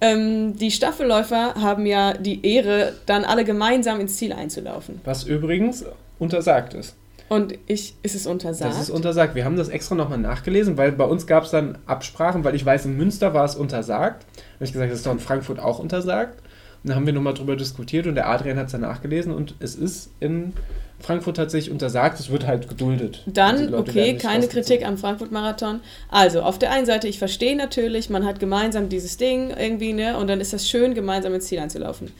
[0.00, 5.00] Ähm, die Staffelläufer haben ja die Ehre, dann alle gemeinsam ins Ziel einzulaufen.
[5.04, 5.84] Was übrigens
[6.18, 6.96] untersagt ist.
[7.28, 8.70] Und ich, ist es untersagt?
[8.70, 9.34] Das ist untersagt.
[9.34, 12.64] Wir haben das extra nochmal nachgelesen, weil bei uns gab es dann Absprachen, weil ich
[12.64, 14.26] weiß, in Münster war es untersagt.
[14.36, 16.38] Da habe ich gesagt, das ist doch in Frankfurt auch untersagt.
[16.84, 19.74] Dann haben wir nochmal drüber diskutiert und der Adrian hat es dann nachgelesen und es
[19.74, 20.52] ist in
[21.00, 23.22] Frankfurt tatsächlich untersagt, es wird halt geduldet.
[23.26, 25.80] Dann, also okay, keine Kritik am Frankfurt-Marathon.
[26.08, 30.16] Also, auf der einen Seite, ich verstehe natürlich, man hat gemeinsam dieses Ding irgendwie, ne,
[30.16, 32.10] und dann ist das schön, gemeinsam ins Ziel einzulaufen.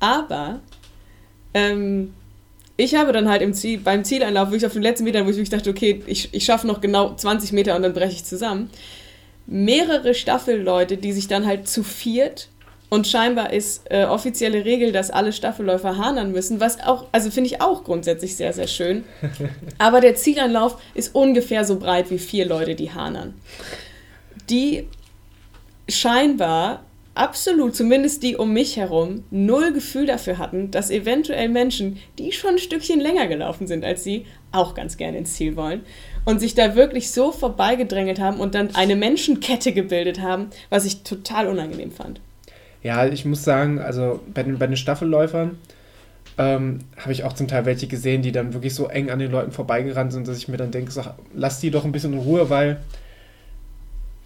[0.00, 0.60] Aber,
[1.54, 2.14] ähm,
[2.76, 5.36] ich habe dann halt im Ziel, beim Zieleinlauf, wirklich auf den letzten Metern, wo ich
[5.36, 8.70] wirklich dachte, okay, ich, ich schaffe noch genau 20 Meter und dann breche ich zusammen,
[9.46, 12.48] mehrere Staffelleute, die sich dann halt zu viert
[12.90, 17.50] und scheinbar ist äh, offizielle Regel, dass alle Staffelläufer hanern müssen, was auch, also finde
[17.50, 19.04] ich auch grundsätzlich sehr, sehr schön.
[19.78, 23.34] Aber der Zieleinlauf ist ungefähr so breit wie vier Leute, die hanern.
[24.48, 24.86] Die
[25.88, 26.84] scheinbar
[27.14, 32.52] absolut, zumindest die um mich herum, null Gefühl dafür hatten, dass eventuell Menschen, die schon
[32.52, 35.82] ein Stückchen länger gelaufen sind als sie, auch ganz gerne ins Ziel wollen
[36.24, 41.02] und sich da wirklich so vorbeigedrängelt haben und dann eine Menschenkette gebildet haben, was ich
[41.02, 42.20] total unangenehm fand.
[42.82, 45.58] Ja, ich muss sagen, also bei den, bei den Staffelläufern
[46.38, 49.30] ähm, habe ich auch zum Teil welche gesehen, die dann wirklich so eng an den
[49.30, 51.02] Leuten vorbeigerannt sind, dass ich mir dann denke, so,
[51.34, 52.78] lass die doch ein bisschen in Ruhe, weil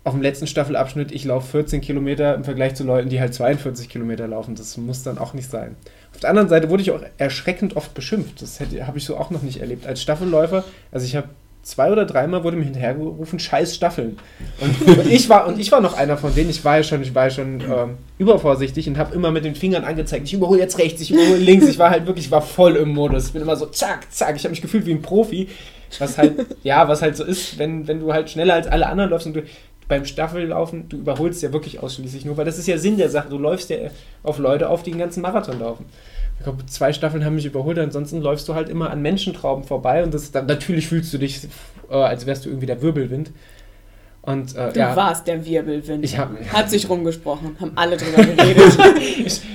[0.04, 3.88] auf dem letzten Staffelabschnitt, ich laufe 14 Kilometer im Vergleich zu Leuten, die halt 42
[3.88, 4.56] Kilometer laufen.
[4.56, 5.76] Das muss dann auch nicht sein.
[6.12, 8.42] Auf der anderen Seite wurde ich auch erschreckend oft beschimpft.
[8.42, 9.86] Das habe ich so auch noch nicht erlebt.
[9.86, 11.28] Als Staffelläufer, also ich habe
[11.62, 14.18] zwei oder dreimal wurde mir hinterhergerufen, scheiß Staffeln.
[14.60, 17.14] Und, ich war, und ich war noch einer von denen, ich war ja schon, ich
[17.14, 20.78] war ja schon ähm, übervorsichtig und habe immer mit den Fingern angezeigt, ich überhole jetzt
[20.78, 21.66] rechts, ich überhole links.
[21.66, 23.26] Ich war halt wirklich, ich war voll im Modus.
[23.26, 24.36] Ich bin immer so, zack, zack.
[24.36, 25.48] Ich habe mich gefühlt wie ein Profi.
[25.98, 29.10] Was halt, ja, was halt so ist, wenn, wenn du halt schneller als alle anderen
[29.10, 29.42] läufst und du
[29.88, 33.28] beim Staffellaufen, du überholst ja wirklich ausschließlich nur, weil das ist ja Sinn der Sache.
[33.28, 33.76] Du läufst ja
[34.22, 35.84] auf Leute auf, die den ganzen Marathon laufen.
[36.42, 40.02] Ich glaube, zwei Staffeln haben mich überholt, ansonsten läufst du halt immer an Menschentrauben vorbei
[40.02, 41.46] und das, natürlich fühlst du dich,
[41.88, 43.30] äh, als wärst du irgendwie der Wirbelwind.
[44.22, 46.04] Und, äh, du ja, warst der Wirbelwind.
[46.04, 48.76] Ich hab, Hat sich rumgesprochen, haben alle drüber geredet.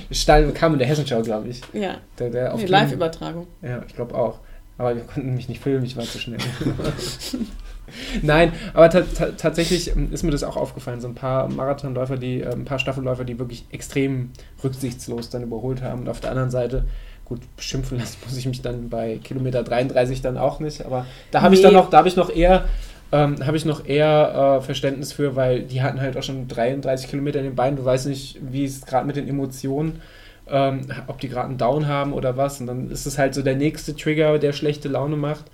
[0.09, 1.59] ich, kam in der Hessenschau, glaube ich.
[1.73, 3.47] ja, Der, der auf nee, Live-Übertragung.
[3.61, 4.39] Ja, ich glaube auch.
[4.77, 6.39] Aber wir konnten mich nicht filmen, ich war zu schnell.
[8.21, 11.01] Nein, aber ta ta tatsächlich ähm, ist mir das auch aufgefallen.
[11.01, 14.31] So ein paar Marathonläufer, die, äh, ein paar Staffelläufer, die wirklich extrem
[14.63, 16.01] rücksichtslos dann überholt haben.
[16.01, 16.85] Und auf der anderen Seite,
[17.25, 20.85] gut, beschimpfen lassen muss ich mich dann bei Kilometer 33 dann auch nicht.
[20.85, 21.65] Aber da habe ich Nee.
[21.67, 22.65] dann noch, da habe ich noch eher,
[23.11, 27.09] ähm, habe ich noch eher äh, Verständnis für, weil die hatten halt auch schon 33
[27.09, 27.77] Kilometer in den Beinen.
[27.77, 30.01] Du weißt nicht, wie es gerade mit den Emotionen
[30.49, 32.61] ähm, ob die gerade einen Down haben oder was.
[32.61, 35.45] Und dann ist es halt so der nächste Trigger, der schlechte Laune macht.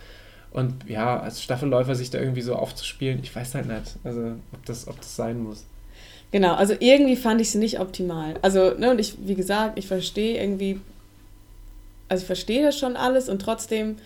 [0.54, 4.66] Und ja, als Staffelläufer sich da irgendwie so aufzuspielen, ich weiß halt nicht, also ob
[4.66, 5.66] das, ob das sein muss.
[6.32, 8.36] Genau, also irgendwie fand ich es nicht optimal.
[8.42, 10.80] Also, ne, und ich, wie gesagt, ich verstehe irgendwie,
[12.08, 13.98] also ich verstehe das schon alles und trotzdem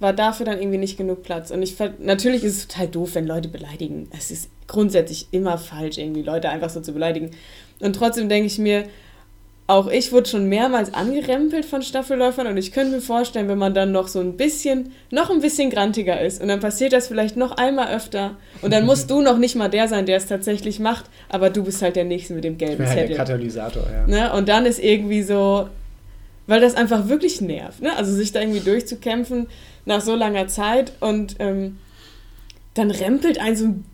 [0.00, 1.50] war dafür dann irgendwie nicht genug Platz.
[1.50, 4.08] Und ich natürlich ist es total doof, wenn Leute beleidigen.
[4.16, 7.32] Es ist grundsätzlich immer falsch, irgendwie Leute einfach so zu beleidigen.
[7.80, 8.84] Und trotzdem denke ich mir,
[9.68, 13.74] auch ich wurde schon mehrmals angerempelt von Staffelläufern und ich könnte mir vorstellen, wenn man
[13.74, 17.36] dann noch so ein bisschen, noch ein bisschen grantiger ist und dann passiert das vielleicht
[17.36, 20.80] noch einmal öfter und dann musst du noch nicht mal der sein, der es tatsächlich
[20.80, 23.16] macht, aber du bist halt der Nächste mit dem gelben bin halt der Zettel.
[23.18, 24.06] Katalysator, ja.
[24.06, 24.32] Ne?
[24.32, 25.68] Und dann ist irgendwie so,
[26.46, 27.94] weil das einfach wirklich nervt, ne?
[27.94, 29.48] also sich da irgendwie durchzukämpfen
[29.84, 31.76] nach so langer Zeit und ähm,
[32.72, 33.84] dann rempelt ein so ein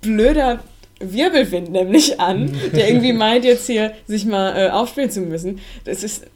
[0.00, 0.58] blöder
[1.00, 5.60] Wirbelwind nämlich an, der irgendwie meint, jetzt hier sich mal äh, aufspielen zu müssen.
[5.84, 6.26] Das ist,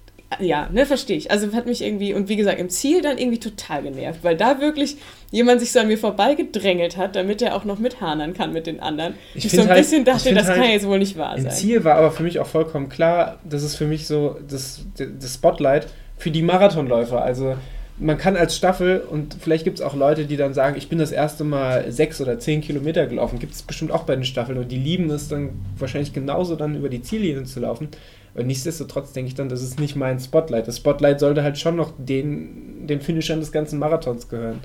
[0.40, 1.30] ja, ne, verstehe ich.
[1.30, 4.60] Also hat mich irgendwie, und wie gesagt, im Ziel dann irgendwie total genervt, weil da
[4.60, 4.96] wirklich
[5.30, 8.80] jemand sich so an mir vorbeigedrängelt hat, damit er auch noch mithanern kann mit den
[8.80, 9.14] anderen.
[9.34, 11.42] Ich Ich, so ein halt- bisschen dachte, das halt, kann jetzt wohl nicht wahr Im
[11.44, 11.52] sein.
[11.52, 15.34] Ziel war aber für mich auch vollkommen klar, das ist für mich so das, das
[15.34, 17.22] Spotlight für die Marathonläufer.
[17.22, 17.56] Also
[17.98, 20.98] man kann als Staffel, und vielleicht gibt es auch Leute, die dann sagen, ich bin
[20.98, 24.58] das erste Mal sechs oder zehn Kilometer gelaufen, gibt es bestimmt auch bei den Staffeln
[24.58, 27.88] und die lieben es dann wahrscheinlich genauso dann über die Ziellinie zu laufen.
[28.34, 30.66] Aber nichtsdestotrotz denke ich dann, das ist nicht mein Spotlight.
[30.66, 34.60] Das Spotlight sollte halt schon noch den, den Finishern des ganzen Marathons gehören.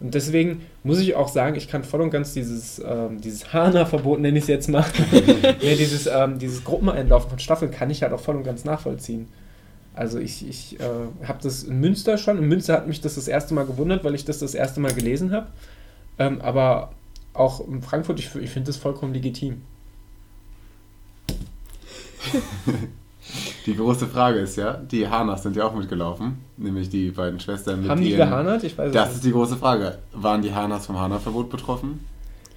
[0.00, 4.18] Und deswegen muss ich auch sagen, ich kann voll und ganz dieses, ähm, dieses Hana-Verbot,
[4.18, 4.84] nenne ich es jetzt mal,
[5.62, 9.28] nee, dieses, ähm, dieses Gruppeneinlaufen von Staffeln kann ich halt auch voll und ganz nachvollziehen.
[9.94, 10.84] Also ich, ich äh,
[11.26, 12.38] habe das in Münster schon.
[12.38, 14.92] In Münster hat mich das das erste Mal gewundert, weil ich das das erste Mal
[14.94, 15.48] gelesen habe.
[16.18, 16.92] Ähm, aber
[17.34, 19.62] auch in Frankfurt, ich, ich finde das vollkommen legitim.
[23.66, 27.80] Die große Frage ist ja, die Hanas sind ja auch mitgelaufen, nämlich die beiden Schwestern
[27.80, 28.64] mit Haben die gehanert?
[28.64, 29.16] Ich weiß es Das nicht.
[29.16, 29.98] ist die große Frage.
[30.12, 32.04] Waren die Hanas vom Hana-Verbot betroffen?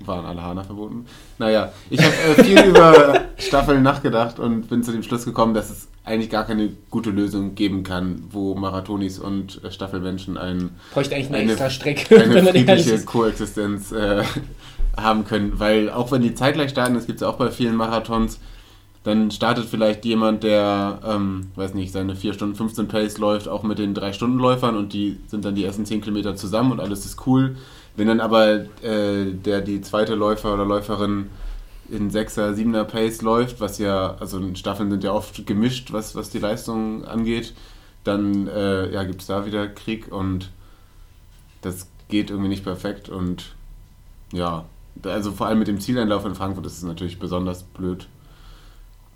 [0.01, 1.05] Waren alle Hana verboten?
[1.37, 5.69] Naja, ich habe äh, viel über Staffeln nachgedacht und bin zu dem Schluss gekommen, dass
[5.69, 11.15] es eigentlich gar keine gute Lösung geben kann, wo Marathonis und äh, Staffelmenschen ein, Bräuchte
[11.15, 13.05] eigentlich eine, eine- extra Strecke, eine friedliche ist.
[13.05, 14.23] Koexistenz äh,
[14.97, 15.59] haben können.
[15.59, 18.39] Weil auch wenn die zeitgleich starten, das gibt es auch bei vielen Marathons,
[19.03, 23.61] dann startet vielleicht jemand, der, ähm, weiß nicht, seine 4 Stunden 15 Pace läuft, auch
[23.63, 27.25] mit den 3-Stunden-Läufern und die sind dann die ersten 10 Kilometer zusammen und alles ist
[27.27, 27.55] cool.
[27.95, 31.29] Wenn dann aber äh, der die zweite Läufer oder Läuferin
[31.89, 36.29] in 6er, 7er Pace läuft, was ja, also Staffeln sind ja oft gemischt, was, was
[36.29, 37.53] die Leistung angeht,
[38.03, 40.51] dann äh, ja, gibt es da wieder Krieg und
[41.61, 43.55] das geht irgendwie nicht perfekt und
[44.31, 44.65] ja,
[45.03, 48.07] also vor allem mit dem Zieleinlauf in Frankfurt ist es natürlich besonders blöd.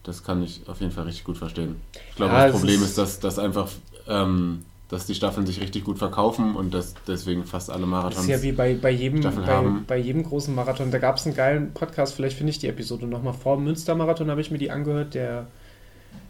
[0.03, 1.75] Das kann ich auf jeden Fall richtig gut verstehen.
[2.09, 3.69] Ich glaube, Ja, das Problem ist- ist, dass, dass einfach,
[4.07, 8.23] ähm, dass die Staffeln sich richtig gut verkaufen und dass deswegen fast alle Das Marathons.
[8.23, 10.89] ist ja wie bei, bei, jedem, bei, bei jedem großen Marathon.
[10.91, 14.31] Da gab es einen geilen Podcast, vielleicht finde ich die Episode nochmal vor dem Münster-Marathon,
[14.31, 15.13] habe ich mir die angehört.
[15.13, 15.45] Der,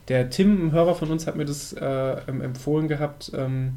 [0.10, 3.32] der Tim, ein Hörer von uns, hat mir das äh, em- empfohlen gehabt.
[3.34, 3.76] Ähm,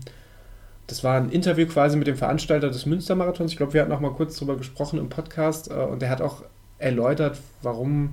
[0.89, 3.53] das war ein Interview quasi mit dem Veranstalter des Münster-Marathons.
[3.53, 6.21] Ich glaube, wir hatten auch mal kurz drüber gesprochen im Podcast äh, und der hat
[6.21, 6.43] auch
[6.79, 8.11] erläutert, warum,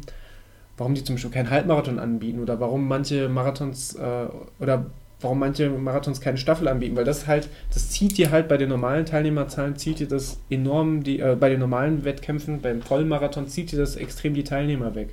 [0.77, 4.27] warum die zum Beispiel keinen Halbmarathon anbieten oder warum manche Marathons äh,
[4.59, 4.85] oder
[5.21, 8.69] warum manche Marathons keine Staffel anbieten, weil das halt, das zieht dir halt bei den
[8.69, 13.71] normalen Teilnehmerzahlen, zieht dir das enorm, die, äh, bei den normalen Wettkämpfen, beim Vollmarathon zieht
[13.71, 15.09] dir das extrem die Teilnehmer weg.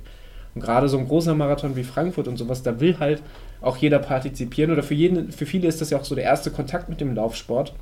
[0.55, 3.21] Und gerade so ein großer Marathon wie Frankfurt und sowas, da will halt
[3.61, 6.51] auch jeder partizipieren oder für jeden, für viele ist das ja auch so der erste
[6.51, 7.73] Kontakt mit dem Laufsport.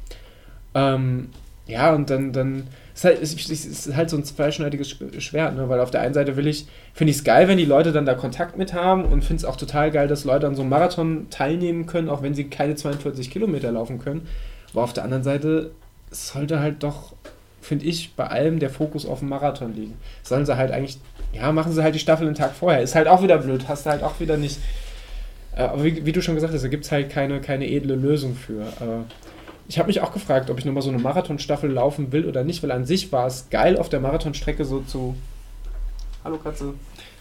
[0.74, 1.30] Ähm,
[1.68, 5.68] ja, und dann, dann ist halt, ist, ist, halt so ein zweischneidiges Sch- Schwert, ne?
[5.68, 8.06] weil auf der einen Seite will ich, finde ich es geil, wenn die Leute dann
[8.06, 10.70] da Kontakt mit haben und finde es auch total geil, dass Leute an so einem
[10.70, 14.26] Marathon teilnehmen können, auch wenn sie keine 42 Kilometer laufen können.
[14.72, 15.72] Aber auf der anderen Seite
[16.10, 17.14] sollte halt doch,
[17.62, 19.96] finde ich, bei allem der Fokus auf dem Marathon liegen.
[20.24, 20.98] Sollen sie halt eigentlich,
[21.34, 22.82] ja, machen sie halt die Staffel einen Tag vorher.
[22.82, 24.60] Ist halt auch wieder blöd, hast du halt auch wieder nicht.
[25.54, 27.96] Äh, aber wie, wie, du schon gesagt hast, da gibt es halt keine, keine edle
[27.96, 28.62] Lösung für.
[28.62, 29.04] Äh,
[29.68, 32.62] ich habe mich auch gefragt, ob ich nochmal so eine Marathonstaffel laufen will oder nicht,
[32.62, 35.16] weil an sich war es geil, auf der Marathonstrecke so zu.
[36.24, 36.74] Hallo Katze.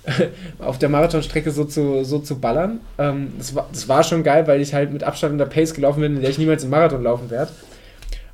[0.58, 2.80] auf der Marathonstrecke so zu, so zu ballern.
[2.98, 5.72] Ähm, das, war, das war schon geil, weil ich halt mit Abstand in der Pace
[5.72, 7.52] gelaufen bin, in der ich niemals einen Marathon laufen werde.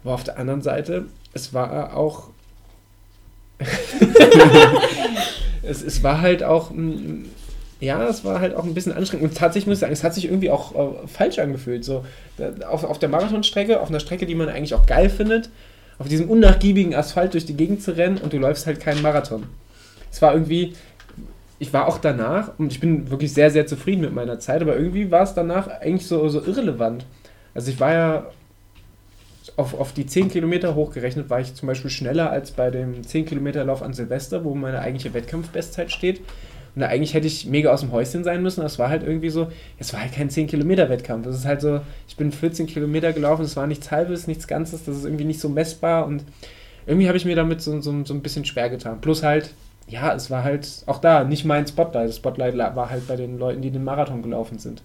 [0.03, 2.31] Aber auf der anderen Seite, es war auch.
[5.63, 6.71] es, es war halt auch.
[6.71, 7.27] Mm,
[7.81, 9.31] ja, es war halt auch ein bisschen anstrengend.
[9.31, 11.85] Und tatsächlich muss ich sagen, es hat sich irgendwie auch äh, falsch angefühlt.
[11.85, 12.05] So,
[12.69, 15.49] auf, auf der Marathonstrecke, auf einer Strecke, die man eigentlich auch geil findet,
[15.99, 19.45] auf diesem unnachgiebigen Asphalt durch die Gegend zu rennen und du läufst halt keinen Marathon.
[20.13, 20.75] Es war irgendwie,
[21.59, 24.77] ich war auch danach und ich bin wirklich sehr, sehr zufrieden mit meiner Zeit, aber
[24.77, 27.07] irgendwie war es danach eigentlich so, so irrelevant.
[27.55, 28.27] Also ich war ja
[29.57, 33.27] auf, auf die 10 Kilometer hochgerechnet, war ich zum Beispiel schneller als bei dem 10
[33.27, 36.21] Kilometer Lauf an Silvester, wo meine eigentliche Wettkampfbestzeit steht.
[36.75, 38.61] Und eigentlich hätte ich mega aus dem Häuschen sein müssen.
[38.61, 39.49] Das war halt irgendwie so,
[39.79, 41.25] es war halt kein 10-Kilometer-Wettkampf.
[41.25, 44.85] Das ist halt so, ich bin 14 Kilometer gelaufen, es war nichts Halbes, nichts Ganzes,
[44.85, 46.25] das ist irgendwie nicht so messbar und
[46.87, 49.01] irgendwie habe ich mir damit so, so, so ein bisschen schwer getan.
[49.01, 49.55] Plus halt,
[49.89, 52.09] ja, es war halt auch da nicht mein Spotlight.
[52.09, 54.83] Das Spotlight war halt bei den Leuten, die den Marathon gelaufen sind.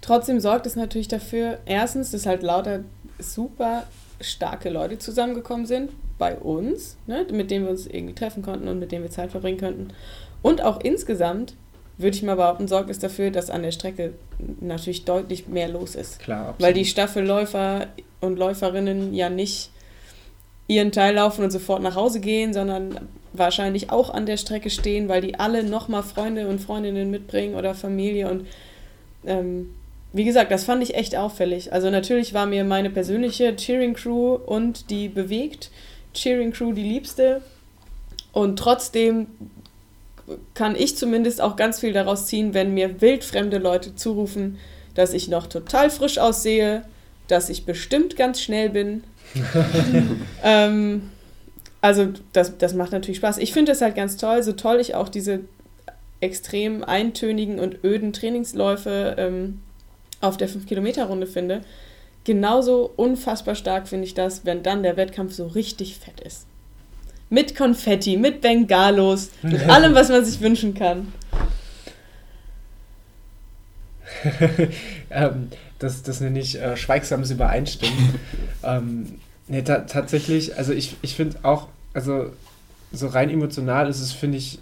[0.00, 2.80] Trotzdem sorgt es natürlich dafür, erstens, dass halt lauter
[3.18, 3.84] super
[4.20, 8.78] starke Leute zusammengekommen sind bei uns, ne, mit denen wir uns irgendwie treffen konnten und
[8.78, 9.88] mit denen wir Zeit verbringen könnten.
[10.46, 11.56] Und auch insgesamt,
[11.98, 14.12] würde ich mal behaupten, sorgt es dafür, dass an der Strecke
[14.60, 16.20] natürlich deutlich mehr los ist.
[16.20, 16.60] Klar, absolut.
[16.60, 17.88] Weil die Staffelläufer
[18.20, 19.70] und Läuferinnen ja nicht
[20.68, 25.08] ihren Teil laufen und sofort nach Hause gehen, sondern wahrscheinlich auch an der Strecke stehen,
[25.08, 28.30] weil die alle nochmal Freunde und Freundinnen mitbringen oder Familie.
[28.30, 28.46] Und
[29.26, 29.74] ähm,
[30.12, 31.72] wie gesagt, das fand ich echt auffällig.
[31.72, 35.72] Also natürlich war mir meine persönliche Cheering Crew und die bewegt
[36.14, 37.42] Cheering Crew die liebste.
[38.30, 39.26] Und trotzdem
[40.54, 44.58] kann ich zumindest auch ganz viel daraus ziehen, wenn mir wildfremde Leute zurufen,
[44.94, 46.82] dass ich noch total frisch aussehe,
[47.28, 49.04] dass ich bestimmt ganz schnell bin.
[50.44, 51.10] ähm,
[51.80, 53.38] also das, das macht natürlich Spaß.
[53.38, 55.40] Ich finde es halt ganz toll, so toll ich auch diese
[56.20, 59.60] extrem eintönigen und öden Trainingsläufe ähm,
[60.20, 61.60] auf der 5-Kilometer-Runde finde.
[62.24, 66.46] Genauso unfassbar stark finde ich das, wenn dann der Wettkampf so richtig fett ist.
[67.28, 71.12] Mit Konfetti, mit Bengalos, mit allem, was man sich wünschen kann.
[75.10, 75.48] ähm,
[75.78, 78.18] das, das nenne ich äh, schweigsames Übereinstimmen.
[78.62, 79.18] ähm,
[79.48, 82.30] nee, ta tatsächlich, also ich, ich finde auch, also
[82.92, 84.58] so rein emotional ist es, finde ich,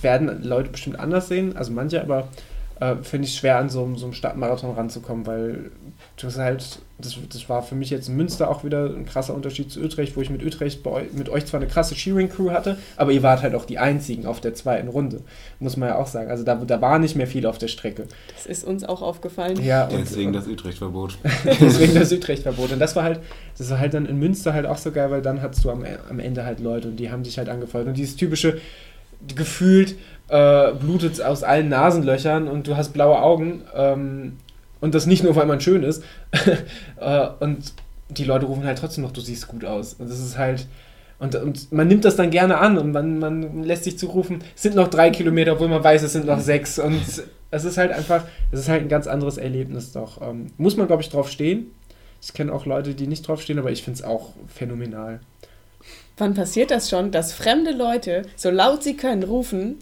[0.00, 2.28] werden Leute bestimmt anders sehen, also manche, aber
[2.80, 5.70] äh, finde ich schwer an so, so einem Stadtmarathon ranzukommen, weil
[6.16, 9.70] das halt, das, das war für mich jetzt in Münster auch wieder ein krasser Unterschied
[9.70, 13.10] zu Utrecht, wo ich mit Utrecht bei, mit euch zwar eine krasse Shearing-Crew hatte, aber
[13.10, 15.22] ihr wart halt auch die einzigen auf der zweiten Runde,
[15.58, 16.30] muss man ja auch sagen.
[16.30, 18.06] Also da, da war nicht mehr viel auf der Strecke.
[18.34, 19.60] Das ist uns auch aufgefallen.
[19.62, 21.18] Ja, und, deswegen das Utrecht-Verbot.
[21.60, 22.70] deswegen das Utrecht-Verbot.
[22.70, 23.20] Und das war halt,
[23.58, 25.84] das war halt dann in Münster halt auch so geil, weil dann hattest du am,
[26.08, 27.88] am Ende halt Leute und die haben sich halt angefeuert.
[27.88, 28.60] Und dieses typische,
[29.34, 29.96] gefühlt
[30.28, 33.62] äh, blutet aus allen Nasenlöchern und du hast blaue Augen.
[33.74, 34.36] Ähm,
[34.84, 36.04] und das nicht nur, weil man schön ist.
[37.00, 37.72] äh, und
[38.10, 39.94] die Leute rufen halt trotzdem noch, du siehst gut aus.
[39.94, 40.66] Und das ist halt.
[41.18, 44.60] Und, und man nimmt das dann gerne an und man, man lässt sich zurufen, es
[44.60, 46.78] sind noch drei Kilometer, obwohl man weiß, es sind noch sechs.
[46.78, 47.00] Und
[47.50, 50.20] es ist halt einfach, es ist halt ein ganz anderes Erlebnis doch.
[50.20, 51.70] Ähm, muss man, glaube ich, drauf stehen.
[52.20, 55.20] Ich kenne auch Leute, die nicht drauf stehen, aber ich finde es auch phänomenal.
[56.18, 59.76] Wann passiert das schon, dass fremde Leute, so laut sie können, rufen,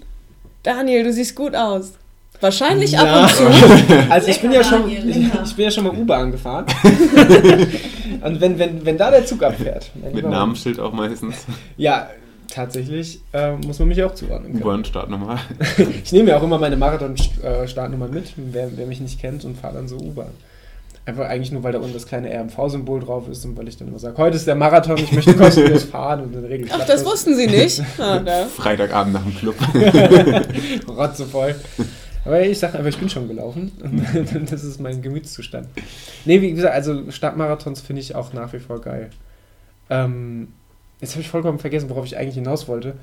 [0.63, 1.95] Daniel, du siehst gut aus?
[2.43, 3.05] Wahrscheinlich ja.
[3.05, 3.45] ab und zu.
[4.11, 6.67] Also ich bin ja schon, ich, ich bin ja schon mal U-Bahn gefahren.
[8.21, 9.93] und wenn, wenn, wenn da der Zug abfährt.
[10.13, 11.47] Mit Namensschild auch meistens.
[11.77, 12.11] Ja,
[12.53, 14.61] tatsächlich äh, muss man mich auch zuordnen.
[14.61, 15.39] U-Bahn-Startnummer.
[16.05, 19.75] ich nehme ja auch immer meine Marathon-Startnummer mit, wer, wer mich nicht kennt, und fahre
[19.75, 20.33] dann so U-Bahn.
[21.07, 23.87] Einfach eigentlich nur, weil da unten das kleine RMV-Symbol drauf ist und weil ich dann
[23.87, 27.05] immer sage, heute ist der Marathon, ich möchte kostenlos fahren und dann regel Ach, das
[27.05, 27.83] wussten Sie nicht?
[27.99, 28.21] Ah,
[28.57, 29.55] Freitagabend nach dem Club.
[30.89, 31.55] Rotzevoll.
[32.25, 33.73] Aber ich sage einfach, ich bin schon gelaufen.
[34.51, 35.69] das ist mein Gemütszustand.
[36.25, 39.11] Nee, wie gesagt, also Stadtmarathons finde ich auch nach wie vor geil.
[39.91, 40.49] Ähm,
[41.01, 42.95] jetzt habe ich vollkommen vergessen, worauf ich eigentlich hinaus wollte.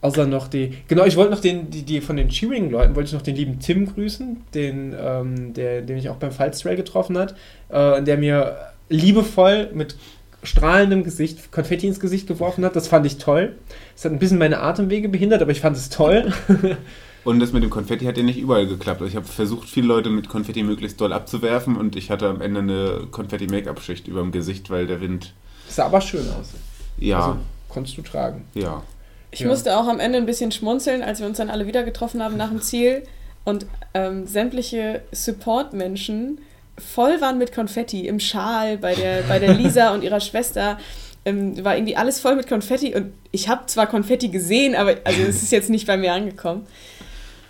[0.00, 0.76] Außer noch die.
[0.88, 3.58] Genau, ich wollte noch den, die, die von den Cheering-Leuten, wollte ich noch den lieben
[3.58, 7.34] Tim grüßen, den, ähm, der, den ich auch beim Falstrail getroffen hat,
[7.70, 8.56] äh, der mir
[8.90, 9.96] liebevoll mit
[10.42, 12.76] strahlendem Gesicht Konfetti ins Gesicht geworfen hat.
[12.76, 13.54] Das fand ich toll.
[13.96, 16.32] Es hat ein bisschen meine Atemwege behindert, aber ich fand es toll.
[17.24, 19.00] Und das mit dem Konfetti hat ja nicht überall geklappt.
[19.00, 22.40] Also ich habe versucht, viele Leute mit Konfetti möglichst doll abzuwerfen und ich hatte am
[22.40, 25.32] Ende eine Konfetti-Make-up-Schicht über dem Gesicht, weil der Wind.
[25.66, 26.50] Das sah aber schön aus.
[26.98, 27.18] Ja.
[27.18, 28.44] Also, konntest du tragen.
[28.54, 28.82] Ja.
[29.30, 29.48] Ich ja.
[29.48, 32.36] musste auch am Ende ein bisschen schmunzeln, als wir uns dann alle wieder getroffen haben
[32.36, 33.02] nach dem Ziel,
[33.44, 36.38] und ähm, sämtliche Support-Menschen
[36.78, 40.78] voll waren mit Konfetti im Schal bei der, bei der Lisa und ihrer Schwester.
[41.26, 45.22] Ähm, war irgendwie alles voll mit Konfetti und ich habe zwar Konfetti gesehen, aber also
[45.22, 46.66] es ist jetzt nicht bei mir angekommen.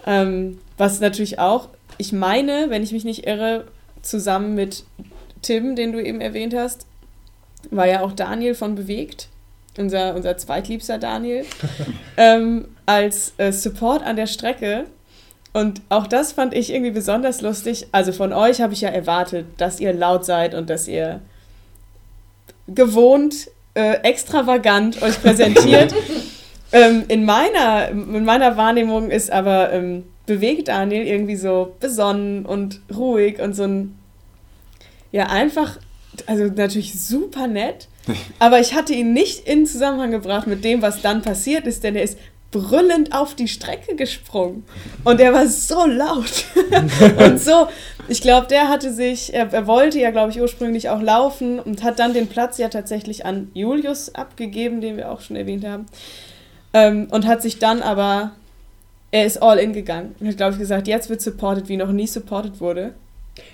[0.06, 3.64] Ähm, was natürlich auch, ich meine, wenn ich mich nicht irre,
[4.02, 4.84] zusammen mit
[5.42, 6.86] Tim, den du eben erwähnt hast,
[7.70, 9.28] war ja auch Daniel von Bewegt,
[9.78, 11.44] unser, unser zweitliebster Daniel,
[12.16, 14.84] ähm, als äh, Support an der Strecke.
[15.52, 17.86] Und auch das fand ich irgendwie besonders lustig.
[17.92, 21.20] Also von euch habe ich ja erwartet, dass ihr laut seid und dass ihr
[22.66, 25.94] gewohnt, äh, extravagant euch präsentiert.
[26.74, 32.80] ähm, in, meiner, in meiner Wahrnehmung ist aber ähm, bewegt Daniel irgendwie so besonnen und
[32.94, 33.98] ruhig und so ein,
[35.12, 35.78] ja, einfach,
[36.26, 37.88] also natürlich super nett.
[38.38, 41.96] Aber ich hatte ihn nicht in Zusammenhang gebracht mit dem, was dann passiert ist, denn
[41.96, 42.18] er ist
[42.50, 44.64] brüllend auf die Strecke gesprungen.
[45.04, 46.44] Und er war so laut.
[47.18, 47.68] und so,
[48.08, 51.82] ich glaube, der hatte sich, er, er wollte ja, glaube ich, ursprünglich auch laufen und
[51.82, 55.86] hat dann den Platz ja tatsächlich an Julius abgegeben, den wir auch schon erwähnt haben.
[56.74, 58.32] Ähm, und hat sich dann aber,
[59.10, 61.92] er ist all in gegangen und hat, glaube ich, gesagt, jetzt wird supported, wie noch
[61.92, 62.92] nie supported wurde.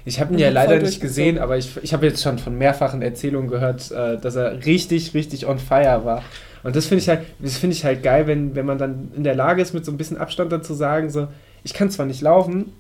[0.05, 3.03] Ich habe ihn ja leider nicht gesehen, aber ich, ich habe jetzt schon von mehrfachen
[3.03, 6.23] Erzählungen gehört, äh, dass er richtig, richtig on fire war.
[6.63, 9.25] Und das finde ich halt, das finde ich halt geil, wenn, wenn man dann in
[9.25, 11.29] der Lage ist, mit so ein bisschen Abstand dazu sagen, so,
[11.65, 12.73] ich kann zwar nicht laufen,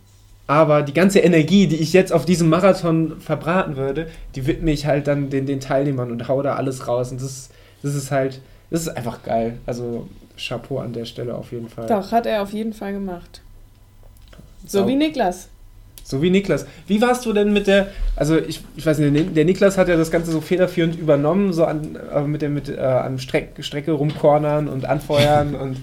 [0.46, 4.84] aber die ganze Energie, die ich jetzt auf diesem Marathon verbraten würde, die widme ich
[4.84, 7.12] halt dann den, den Teilnehmern und hau da alles raus.
[7.12, 7.50] Und das,
[7.82, 9.58] das ist halt, das ist einfach geil.
[9.64, 10.08] Also
[10.46, 11.86] Chapeau an der Stelle auf jeden Fall.
[11.86, 13.42] Doch, hat er auf jeden Fall gemacht.
[14.66, 14.88] So, so.
[14.88, 15.48] wie Niklas.
[16.04, 16.66] So wie Niklas.
[16.86, 19.96] Wie warst du denn mit der, also ich, ich weiß nicht, der Niklas hat ja
[19.96, 23.92] das Ganze so federführend übernommen, so an, äh, mit der mit, äh, an Streck, Strecke
[23.92, 25.76] rumkornern und anfeuern und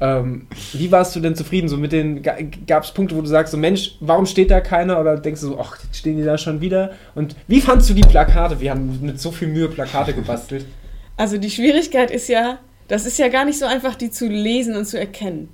[0.00, 1.68] ähm, wie warst du denn zufrieden?
[1.68, 4.98] So mit den, gab es Punkte, wo du sagst, so Mensch, warum steht da keiner?
[4.98, 6.92] Oder denkst du so, ach, stehen die da schon wieder?
[7.14, 8.60] Und wie fandst du die Plakate?
[8.60, 10.64] Wir haben mit so viel Mühe Plakate gebastelt.
[11.18, 12.58] Also die Schwierigkeit ist ja,
[12.90, 15.48] das ist ja gar nicht so einfach, die zu lesen und zu erkennen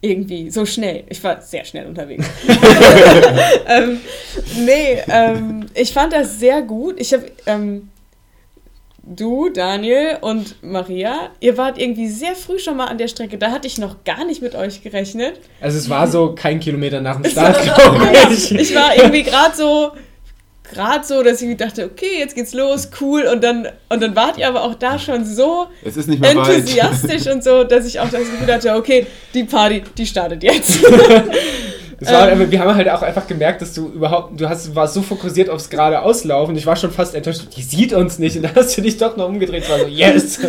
[0.00, 1.04] irgendwie so schnell.
[1.08, 2.26] Ich war sehr schnell unterwegs.
[3.66, 4.00] ähm,
[4.58, 7.00] nee, ähm, ich fand das sehr gut.
[7.00, 7.88] Ich habe ähm,
[9.02, 13.38] du, Daniel und Maria, ihr wart irgendwie sehr früh schon mal an der Strecke.
[13.38, 15.40] Da hatte ich noch gar nicht mit euch gerechnet.
[15.60, 18.52] Also es war so kein Kilometer nach dem Start, glaube ich.
[18.52, 19.92] ich war irgendwie gerade so
[20.64, 23.22] gerade so, dass ich dachte, okay, jetzt geht's los, cool.
[23.32, 27.86] Und dann, und dann wart ihr aber auch da schon so enthusiastisch und so, dass
[27.86, 30.80] ich auch das Gefühl hatte, okay, die Party, die startet jetzt.
[32.00, 35.02] War, ähm, wir haben halt auch einfach gemerkt, dass du überhaupt, du hast, warst so
[35.02, 36.56] fokussiert aufs gerade Auslaufen.
[36.56, 38.36] Ich war schon fast enttäuscht, die sieht uns nicht.
[38.36, 39.68] Und dann hast du dich doch noch umgedreht.
[39.68, 40.40] War so, yes!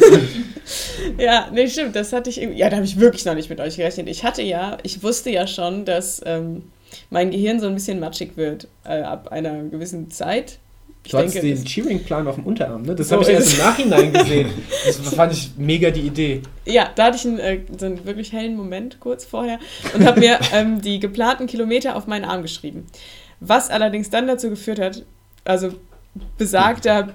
[1.18, 1.96] ja, nee, stimmt.
[1.96, 4.10] Das hatte ich ja, da habe ich wirklich noch nicht mit euch gerechnet.
[4.10, 6.64] Ich hatte ja, ich wusste ja schon, dass ähm,
[7.10, 10.60] mein Gehirn so ein bisschen matschig wird äh, ab einer gewissen Zeit.
[11.06, 12.96] Ich du denke, den Cheering-Plan auf dem Unterarm, ne?
[12.96, 14.50] Das so habe ich erst im Nachhinein gesehen.
[14.86, 16.42] Das fand ich mega die Idee.
[16.66, 19.60] Ja, da hatte ich einen, äh, so einen wirklich hellen Moment kurz vorher
[19.94, 22.88] und habe mir ähm, die geplanten Kilometer auf meinen Arm geschrieben.
[23.40, 25.04] Was allerdings dann dazu geführt hat,
[25.44, 25.74] also
[26.40, 27.14] besagter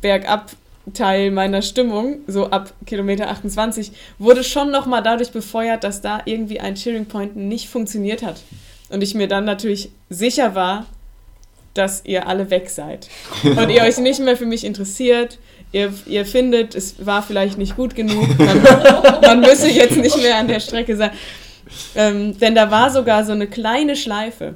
[0.00, 6.60] Bergab-Teil meiner Stimmung, so ab Kilometer 28, wurde schon nochmal dadurch befeuert, dass da irgendwie
[6.60, 8.40] ein Cheering Point nicht funktioniert hat.
[8.94, 10.86] Und ich mir dann natürlich sicher war,
[11.74, 13.08] dass ihr alle weg seid.
[13.42, 15.40] Und ihr euch nicht mehr für mich interessiert.
[15.72, 18.38] Ihr, ihr findet, es war vielleicht nicht gut genug.
[18.38, 18.62] Man,
[19.20, 21.10] man müsse jetzt nicht mehr an der Strecke sein.
[21.96, 24.54] Ähm, denn da war sogar so eine kleine Schleife,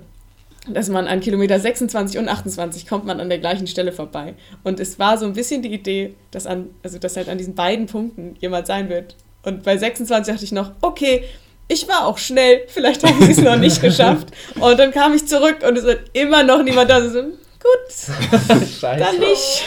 [0.68, 4.34] dass man an Kilometer 26 und 28 kommt man an der gleichen Stelle vorbei.
[4.62, 7.56] Und es war so ein bisschen die Idee, dass, an, also dass halt an diesen
[7.56, 9.16] beiden Punkten jemand sein wird.
[9.42, 11.24] Und bei 26 dachte ich noch, okay,
[11.68, 14.28] ich war auch schnell, vielleicht haben sie es noch nicht geschafft.
[14.58, 17.06] Und dann kam ich zurück und es wird immer noch niemand da.
[17.06, 17.30] So, gut,
[18.80, 19.64] dann nicht.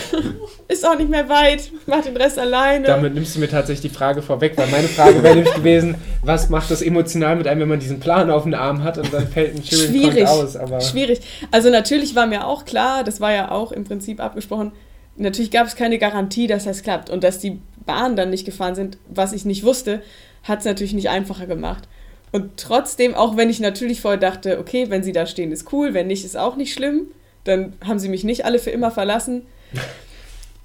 [0.68, 2.88] Ist auch nicht mehr weit, mach den Rest alleine.
[2.88, 6.50] Damit nimmst du mir tatsächlich die Frage vorweg, weil meine Frage wäre nämlich gewesen, was
[6.50, 9.28] macht das emotional mit einem, wenn man diesen Plan auf den Arm hat und dann
[9.28, 10.28] fällt ein Cheering Schwierig.
[10.28, 10.56] aus?
[10.56, 11.20] Aber Schwierig.
[11.52, 14.72] Also natürlich war mir auch klar, das war ja auch im Prinzip abgesprochen,
[15.18, 18.76] natürlich gab es keine Garantie, dass das klappt und dass die Bahnen dann nicht gefahren
[18.76, 20.02] sind, was ich nicht wusste
[20.44, 21.88] hat es natürlich nicht einfacher gemacht.
[22.32, 25.94] Und trotzdem, auch wenn ich natürlich vorher dachte, okay, wenn sie da stehen, ist cool,
[25.94, 27.08] wenn nicht, ist auch nicht schlimm,
[27.44, 29.44] dann haben sie mich nicht alle für immer verlassen.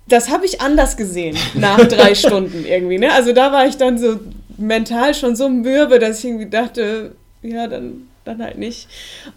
[0.09, 2.97] Das habe ich anders gesehen nach drei Stunden irgendwie.
[2.97, 3.12] Ne?
[3.12, 4.20] Also da war ich dann so
[4.57, 8.87] mental schon so mürbe, dass ich irgendwie dachte, ja, dann, dann halt nicht.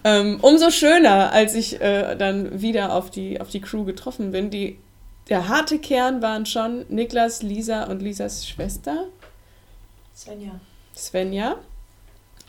[0.03, 4.51] Ähm, umso schöner, als ich äh, dann wieder auf die, auf die Crew getroffen bin.
[4.51, 4.77] Die,
[5.29, 9.05] der harte Kern waren schon Niklas, Lisa und Lisas Schwester.
[10.19, 10.59] Svenja.
[10.93, 11.55] Svenja.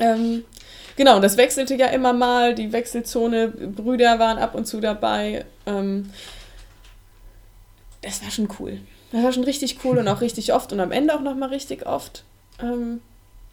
[0.01, 0.45] Ähm,
[0.97, 2.55] genau, das wechselte ja immer mal.
[2.57, 5.45] Die Wechselzone, Brüder waren ab und zu dabei.
[5.67, 6.11] Ähm,
[8.03, 8.81] das war schon cool.
[9.13, 11.87] Das war schon richtig cool und auch richtig oft und am Ende auch nochmal richtig
[11.87, 12.25] oft.
[12.61, 13.01] Ähm,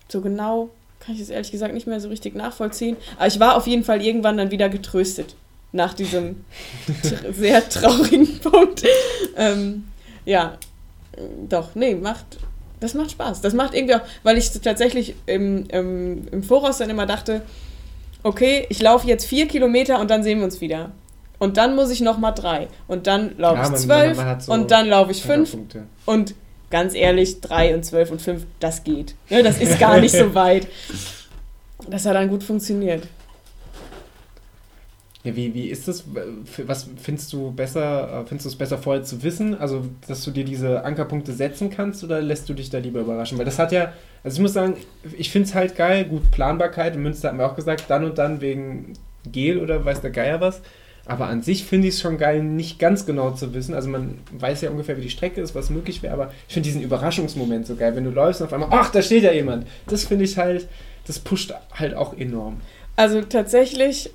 [0.07, 2.97] so genau kann ich es ehrlich gesagt nicht mehr so richtig nachvollziehen.
[3.17, 5.35] Aber ich war auf jeden Fall irgendwann dann wieder getröstet
[5.73, 6.43] nach diesem
[7.03, 8.83] tr sehr traurigen Punkt.
[9.35, 9.89] Ähm,
[10.25, 10.57] ja,
[11.47, 12.39] doch, nee, macht,
[12.79, 13.41] das macht Spaß.
[13.41, 17.41] Das macht irgendwie auch, weil ich tatsächlich im, im, im Voraus dann immer dachte,
[18.23, 20.91] okay, ich laufe jetzt vier Kilometer und dann sehen wir uns wieder.
[21.39, 22.67] Und dann muss ich noch mal drei.
[22.87, 25.55] Und dann laufe ja, ich zwölf so und dann laufe ich fünf.
[26.05, 26.35] Und
[26.69, 29.15] ganz ehrlich, drei und zwölf und fünf, das geht.
[29.29, 30.67] Ja, das ist gar nicht so weit.
[31.89, 33.03] Das hat dann gut funktioniert.
[35.27, 36.05] Ja, wie, wie ist das?
[36.65, 38.23] Was findest du besser?
[38.27, 39.59] Findest du es besser vorher zu wissen?
[39.59, 43.37] Also, dass du dir diese Ankerpunkte setzen kannst oder lässt du dich da lieber überraschen?
[43.37, 43.91] Weil das hat ja,
[44.23, 44.77] also ich muss sagen,
[45.17, 46.95] ich finde es halt geil, gut, Planbarkeit.
[46.95, 48.93] In Münster haben wir auch gesagt, dann und dann wegen
[49.29, 50.61] Gel oder weiß der Geier was.
[51.05, 53.73] Aber an sich finde ich es schon geil, nicht ganz genau zu wissen.
[53.73, 56.67] Also man weiß ja ungefähr, wie die Strecke ist, was möglich wäre, aber ich finde
[56.67, 59.67] diesen Überraschungsmoment so geil, wenn du läufst und auf einmal, ach, da steht ja jemand.
[59.87, 60.69] Das finde ich halt,
[61.05, 62.61] das pusht halt auch enorm.
[62.95, 64.09] Also tatsächlich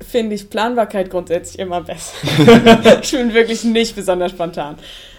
[0.00, 2.14] finde ich Planbarkeit grundsätzlich immer besser.
[3.02, 4.78] ich bin wirklich nicht besonders spontan.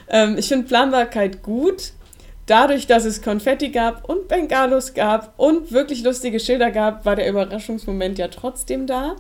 [0.09, 1.91] Ähm, ich finde Planbarkeit gut.
[2.45, 7.29] Dadurch, dass es Konfetti gab und Bengalos gab und wirklich lustige Schilder gab, war der
[7.29, 9.17] Überraschungsmoment ja trotzdem da.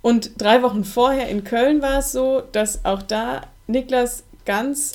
[0.00, 4.94] Und drei Wochen vorher in Köln war es so, dass auch da Niklas ganz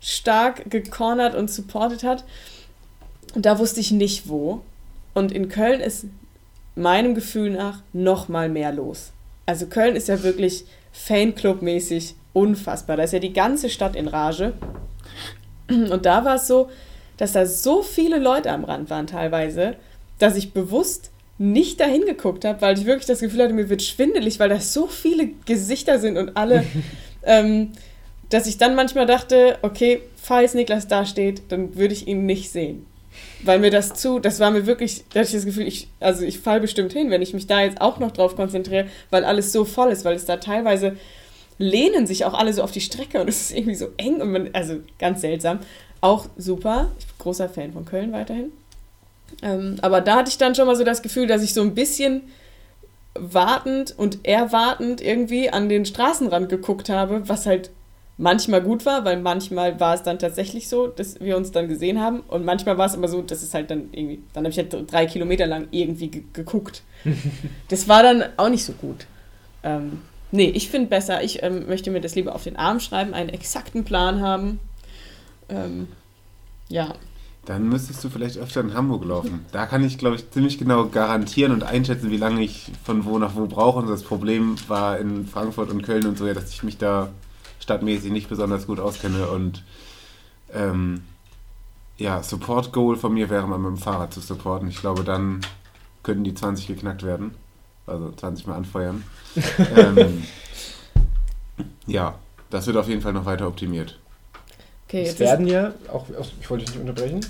[0.00, 2.24] stark gecornert und supportet hat.
[3.34, 4.62] Und da wusste ich nicht wo.
[5.12, 6.06] Und in Köln ist
[6.74, 9.12] meinem Gefühl nach noch mal mehr los.
[9.46, 12.96] Also Köln ist ja wirklich Fanclub-mäßig unfassbar.
[12.96, 14.52] Da ist ja die ganze Stadt in Rage.
[15.68, 16.68] Und da war es so,
[17.16, 19.76] dass da so viele Leute am Rand waren teilweise,
[20.18, 23.82] dass ich bewusst nicht dahin geguckt habe, weil ich wirklich das Gefühl hatte, mir wird
[23.82, 26.64] schwindelig, weil da so viele Gesichter sind und alle,
[27.22, 27.72] ähm,
[28.30, 32.50] dass ich dann manchmal dachte, okay, falls Niklas da steht, dann würde ich ihn nicht
[32.50, 32.86] sehen.
[33.46, 36.24] Weil mir das zu, das war mir wirklich, da hatte ich das Gefühl, ich, also
[36.24, 39.52] ich fall bestimmt hin, wenn ich mich da jetzt auch noch drauf konzentriere, weil alles
[39.52, 40.96] so voll ist, weil es da teilweise
[41.58, 44.32] lehnen sich auch alle so auf die Strecke und es ist irgendwie so eng und
[44.32, 45.60] man, also ganz seltsam.
[46.00, 46.90] Auch super.
[46.98, 48.52] Ich bin großer Fan von Köln weiterhin.
[49.42, 51.74] Ähm, aber da hatte ich dann schon mal so das Gefühl, dass ich so ein
[51.74, 52.22] bisschen
[53.14, 57.70] wartend und erwartend irgendwie an den Straßenrand geguckt habe, was halt
[58.18, 62.00] manchmal gut war, weil manchmal war es dann tatsächlich so, dass wir uns dann gesehen
[62.00, 64.58] haben und manchmal war es aber so, dass es halt dann irgendwie, dann habe ich
[64.58, 66.82] halt drei Kilometer lang irgendwie geguckt.
[67.68, 69.06] das war dann auch nicht so gut.
[69.62, 70.00] Ähm,
[70.32, 73.28] nee, ich finde besser, ich ähm, möchte mir das lieber auf den Arm schreiben, einen
[73.28, 74.60] exakten Plan haben.
[75.48, 75.88] Ähm,
[76.68, 76.94] ja.
[77.44, 79.44] Dann müsstest du vielleicht öfter in Hamburg laufen.
[79.52, 83.18] Da kann ich, glaube ich, ziemlich genau garantieren und einschätzen, wie lange ich von wo
[83.18, 83.78] nach wo brauche.
[83.78, 87.10] Und das Problem war in Frankfurt und Köln und so, ja, dass ich mich da
[87.66, 89.26] stadtmäßig nicht besonders gut auskenne.
[89.26, 89.64] Und
[90.54, 91.02] ähm,
[91.98, 94.68] ja, Support-Goal von mir wäre mal mit dem Fahrrad zu supporten.
[94.68, 95.40] Ich glaube, dann
[96.04, 97.34] könnten die 20 geknackt werden.
[97.84, 99.02] Also 20 mal anfeuern.
[99.76, 100.22] ähm,
[101.88, 102.14] ja,
[102.50, 103.98] das wird auf jeden Fall noch weiter optimiert.
[104.86, 106.06] Okay, es werden ja, auch,
[106.40, 107.26] ich wollte dich nicht unterbrechen,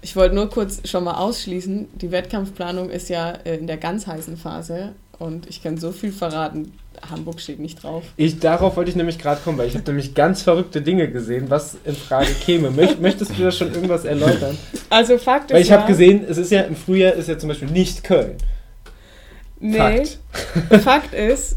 [0.00, 4.06] ich wollte nur kurz schon mal ausschließen, die Wettkampfplanung ist ja äh, in der ganz
[4.06, 6.72] heißen Phase und ich kann so viel verraten,
[7.10, 8.04] Hamburg steht nicht drauf.
[8.16, 11.46] Ich, darauf wollte ich nämlich gerade kommen, weil ich habe nämlich ganz verrückte Dinge gesehen,
[11.48, 12.70] was in Frage käme.
[12.70, 14.56] Möchtest du da schon irgendwas erläutern?
[14.90, 17.48] Also Fakt ist Weil ich habe gesehen, es ist ja im Frühjahr ist ja zum
[17.48, 18.36] Beispiel nicht Köln.
[19.60, 20.18] Nee, Fakt,
[20.82, 21.56] Fakt ist,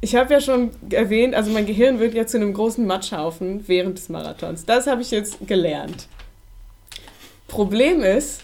[0.00, 3.98] ich habe ja schon erwähnt, also mein Gehirn wird ja zu einem großen Matschhaufen während
[3.98, 4.64] des Marathons.
[4.64, 6.08] Das habe ich jetzt gelernt.
[7.48, 8.42] Problem ist,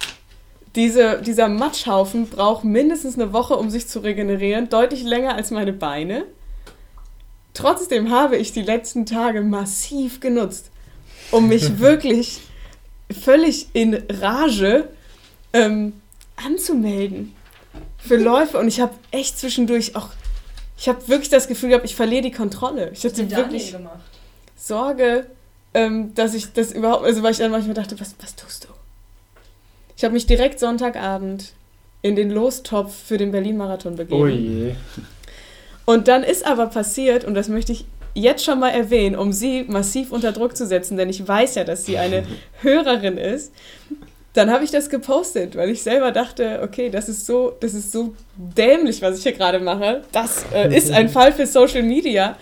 [0.79, 5.73] diese, dieser Matschhaufen braucht mindestens eine Woche, um sich zu regenerieren, deutlich länger als meine
[5.73, 6.25] Beine.
[7.53, 10.71] Trotzdem habe ich die letzten Tage massiv genutzt,
[11.33, 12.41] um mich wirklich
[13.11, 14.89] völlig in Rage
[15.53, 15.95] ähm,
[16.37, 17.35] anzumelden
[17.97, 18.59] für Läufe.
[18.59, 20.11] Und ich habe echt zwischendurch auch
[20.81, 22.91] ich habe wirklich das Gefühl gehabt, ich verliere die Kontrolle.
[22.93, 23.75] Ich hatte wirklich
[24.55, 25.27] Sorge,
[25.75, 28.58] ähm, dass ich das überhaupt, also weil ich dann manchmal dachte, was, was tust du?
[29.99, 31.53] Ich habe mich direkt Sonntagabend
[32.03, 34.23] in den Lostopf für den Berlin-Marathon begeben.
[34.23, 34.75] Oh je.
[35.85, 37.85] Und dann ist aber passiert, und das möchte ich
[38.15, 41.65] jetzt schon mal erwähnen, um sie massiv unter Druck zu setzen, denn ich weiß ja,
[41.65, 42.25] dass sie eine
[42.63, 43.53] Hörerin ist
[44.35, 47.91] dann habe ich das gepostet, weil ich selber dachte, okay, das ist so, das ist
[47.91, 50.03] so dämlich, was ich hier gerade mache.
[50.13, 52.37] Das äh, ist ein Fall für Social Media.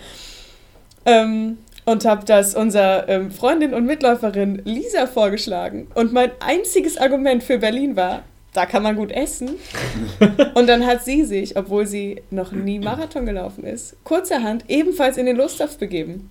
[1.05, 5.87] Ähm, und habe das unserer ähm, Freundin und Mitläuferin Lisa vorgeschlagen.
[5.95, 9.51] Und mein einziges Argument für Berlin war, da kann man gut essen.
[10.55, 15.27] Und dann hat sie sich, obwohl sie noch nie Marathon gelaufen ist, kurzerhand ebenfalls in
[15.27, 16.29] den Lostopf begeben.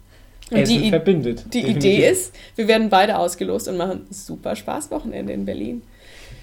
[0.50, 1.44] Und Essen die, verbindet.
[1.46, 1.90] die definitiv.
[1.90, 5.82] Idee ist, wir werden beide ausgelost und machen super Spaßwochenende in Berlin.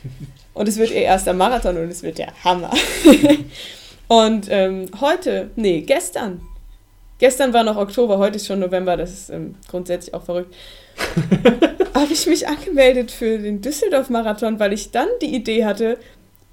[0.56, 2.72] Und es wird ihr erster Marathon und es wird der Hammer.
[4.08, 6.42] und ähm, heute, nee, gestern.
[7.24, 10.54] Gestern war noch Oktober, heute ist schon November, das ist ähm, grundsätzlich auch verrückt.
[11.94, 15.98] Habe ich mich angemeldet für den Düsseldorf-Marathon, weil ich dann die Idee hatte,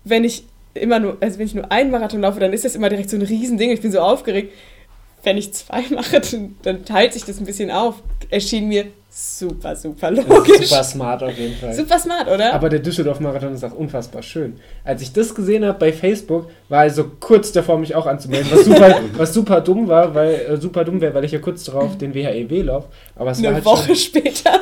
[0.05, 0.45] wenn ich
[0.75, 3.17] immer nur, also wenn ich nur einen Marathon laufe, dann ist das immer direkt so
[3.17, 3.73] ein Riesending.
[3.73, 4.53] Ich bin so aufgeregt.
[5.23, 8.03] Wenn ich zwei mache, dann, dann teilt sich das ein bisschen auf.
[8.31, 10.69] Erschien mir super, super logisch.
[10.69, 11.75] super smart auf jeden Fall.
[11.75, 12.55] Super smart, oder?
[12.55, 14.59] Aber der Düsseldorf-Marathon ist auch unfassbar schön.
[14.85, 18.51] Als ich das gesehen habe bei Facebook, war ich so kurz davor, mich auch anzumelden,
[18.53, 21.65] was super, was super dumm war, weil äh, super dumm wäre, weil ich ja kurz
[21.65, 22.89] darauf den WHEW laufe.
[23.17, 24.61] Aber es war Eine halt Woche später.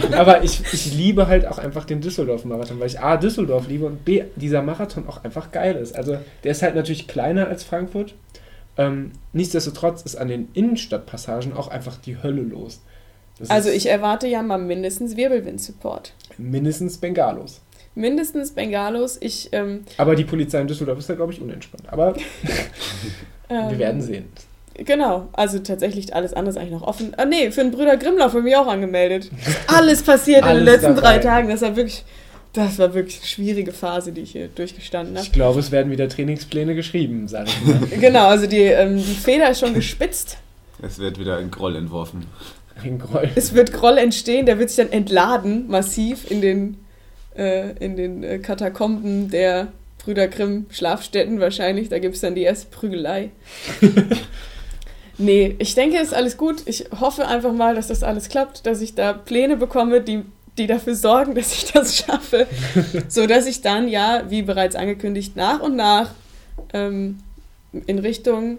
[0.00, 3.84] Schon, aber ich, ich liebe halt auch einfach den Düsseldorf-Marathon, weil ich A, Düsseldorf liebe
[3.84, 5.94] und B, dieser Marathon auch einfach geil ist.
[5.94, 8.14] Also der ist halt natürlich kleiner als Frankfurt.
[8.78, 12.80] Ähm, nichtsdestotrotz ist an den Innenstadtpassagen auch einfach die Hölle los.
[13.38, 16.14] Das Also ich erwarte ja mal mindestens Wirbelwind-Support.
[16.38, 17.60] mindestens Bengalos.
[17.94, 19.18] Mindestens Bengalos.
[19.20, 21.92] Ich, ähm, Aber die Polizei in Düsseldorf ist da, glaube ich, unentspannt.
[21.92, 22.14] Aber
[23.50, 24.26] ähm, wir werden sehen.
[24.74, 27.12] Genau, also tatsächlich alles andere ist eigentlich noch offen.
[27.18, 29.30] Ah nee, für den Brüder Grimmlauf habe ich mich auch angemeldet.
[29.66, 31.00] Alles passiert in den letzten dabei.
[31.00, 31.48] drei Tagen.
[31.50, 32.04] Das war wirklich,
[32.52, 35.26] das war wirklich eine schwierige Phase, die ich hier durchgestanden habe.
[35.26, 37.80] Ich glaube, es werden wieder Trainingspläne geschrieben, sage ich mal.
[38.00, 40.36] Genau, also die, ähm, die Feder ist schon gespitzt.
[40.82, 42.26] Es wird wieder ein Groll entworfen.
[42.82, 43.30] Ein Groll.
[43.34, 46.76] Es wird Groll entstehen, der wird sich dann entladen, massiv in den,
[47.36, 49.68] äh, in den äh, Katakomben der
[50.04, 51.88] Brüder Grimm Schlafstätten wahrscheinlich.
[51.88, 53.30] Da gibt es dann die erste Prügelei.
[55.18, 56.62] nee, ich denke, es ist alles gut.
[56.66, 60.24] Ich hoffe einfach mal, dass das alles klappt, dass ich da Pläne bekomme, die,
[60.58, 62.46] die dafür sorgen, dass ich das schaffe.
[63.08, 66.10] so dass ich dann, ja, wie bereits angekündigt, nach und nach
[66.72, 67.20] ähm,
[67.86, 68.58] in Richtung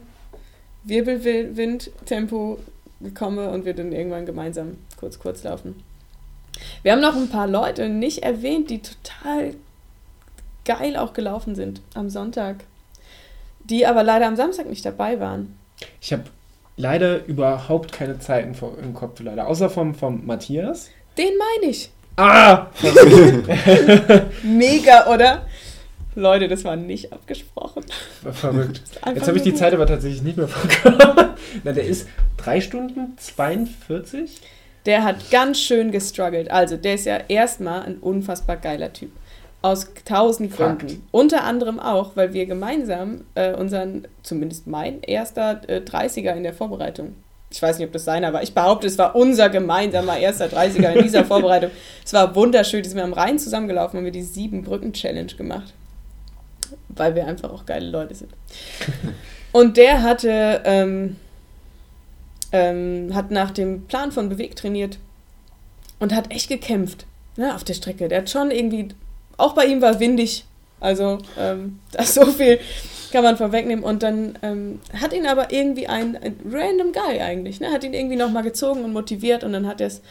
[0.84, 2.60] Wirbelwind-Tempo
[3.14, 5.84] komme und wir dann irgendwann gemeinsam kurz kurz laufen.
[6.82, 9.56] Wir haben noch ein paar Leute nicht erwähnt, die total
[10.66, 12.64] geil auch gelaufen sind am Sonntag,
[13.64, 15.58] die aber leider am Samstag nicht dabei waren.
[16.00, 16.24] Ich habe
[16.78, 19.48] leider überhaupt keine Zeiten im Kopf, leider.
[19.48, 20.90] Außer vom, vom Matthias.
[21.18, 21.90] Den meine ich.
[22.16, 22.68] Ah!
[24.44, 25.46] Mega, oder?
[26.16, 27.84] Leute, das war nicht abgesprochen.
[28.32, 28.82] Verrückt.
[29.02, 31.34] Einfach Jetzt habe ich die Zeit aber tatsächlich nicht mehr vorgenommen.
[31.64, 32.08] Na, der ist
[32.38, 34.42] 3 Stunden 42?
[34.86, 36.52] Der hat ganz schön gestruggelt.
[36.52, 39.12] Also, der ist ja erstmal ein unfassbar geiler Typ.
[39.62, 40.82] Aus tausend Fakt.
[40.82, 41.08] Gründen.
[41.12, 46.54] Unter anderem auch, weil wir gemeinsam äh, unseren, zumindest mein erster äh, 30er in der
[46.54, 47.16] Vorbereitung.
[47.54, 48.42] Ich weiß nicht, ob das seiner war.
[48.42, 51.70] Ich behaupte, es war unser gemeinsamer erster 30er in dieser Vorbereitung.
[52.04, 52.82] Es war wunderschön.
[52.82, 55.72] Die sind wir am Rhein zusammengelaufen, haben wir die sieben Brücken Challenge gemacht.
[56.90, 58.32] Weil wir einfach auch geile Leute sind.
[59.52, 61.18] Und der hatte, ähm,
[62.52, 64.98] ähm, hat nach dem Plan von Beweg trainiert
[66.00, 67.06] und hat echt gekämpft
[67.38, 68.08] ne, auf der Strecke.
[68.08, 68.90] Der hat schon irgendwie,
[69.38, 70.46] auch bei ihm war windig,
[70.80, 72.60] also ähm, das so viel
[73.14, 73.86] kann man vorwegnehmen.
[73.86, 77.94] Und dann ähm, hat ihn aber irgendwie ein, ein random Guy eigentlich, ne, hat ihn
[77.94, 80.02] irgendwie nochmal gezogen und motiviert und dann hat er es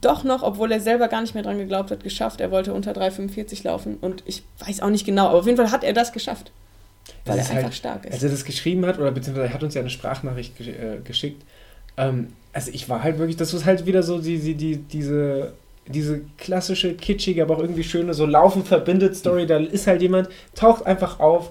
[0.00, 2.40] doch noch, obwohl er selber gar nicht mehr dran geglaubt hat, geschafft.
[2.40, 5.70] Er wollte unter 3,45 laufen und ich weiß auch nicht genau, aber auf jeden Fall
[5.70, 6.50] hat er das geschafft,
[7.26, 8.12] weil Das er ist einfach halt- stark ist.
[8.14, 10.98] Als er das geschrieben hat, oder beziehungsweise er hat uns ja eine Sprachnachricht gesch äh,
[11.04, 11.42] geschickt,
[11.96, 15.52] ähm, also ich war halt wirklich, das ist halt wieder so die, die, die, diese,
[15.86, 20.28] diese klassische, kitschige, aber auch irgendwie schöne, so Laufen verbindet Story, da ist halt jemand,
[20.56, 21.50] taucht einfach auf,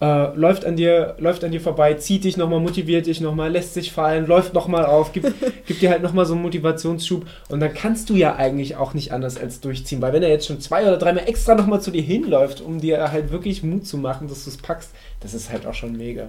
[0.00, 3.74] äh, läuft, an dir, läuft an dir vorbei, zieht dich nochmal, motiviert dich nochmal, lässt
[3.74, 5.32] sich fallen, läuft nochmal auf, gibt,
[5.66, 9.12] gibt dir halt nochmal so einen Motivationsschub und dann kannst du ja eigentlich auch nicht
[9.12, 12.02] anders als durchziehen, weil wenn er jetzt schon zwei oder dreimal extra nochmal zu dir
[12.02, 15.66] hinläuft, um dir halt wirklich Mut zu machen, dass du es packst, das ist halt
[15.66, 16.28] auch schon mega.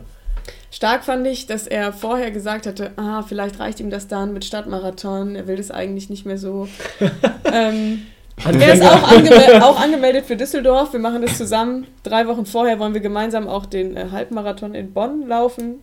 [0.71, 4.45] Stark fand ich, dass er vorher gesagt hatte, ah, vielleicht reicht ihm das dann mit
[4.45, 6.67] Stadtmarathon, er will das eigentlich nicht mehr so.
[7.53, 8.03] ähm,
[8.45, 11.87] er ist auch, angeme auch angemeldet für Düsseldorf, wir machen das zusammen.
[12.03, 15.81] Drei Wochen vorher wollen wir gemeinsam auch den äh, Halbmarathon in Bonn laufen.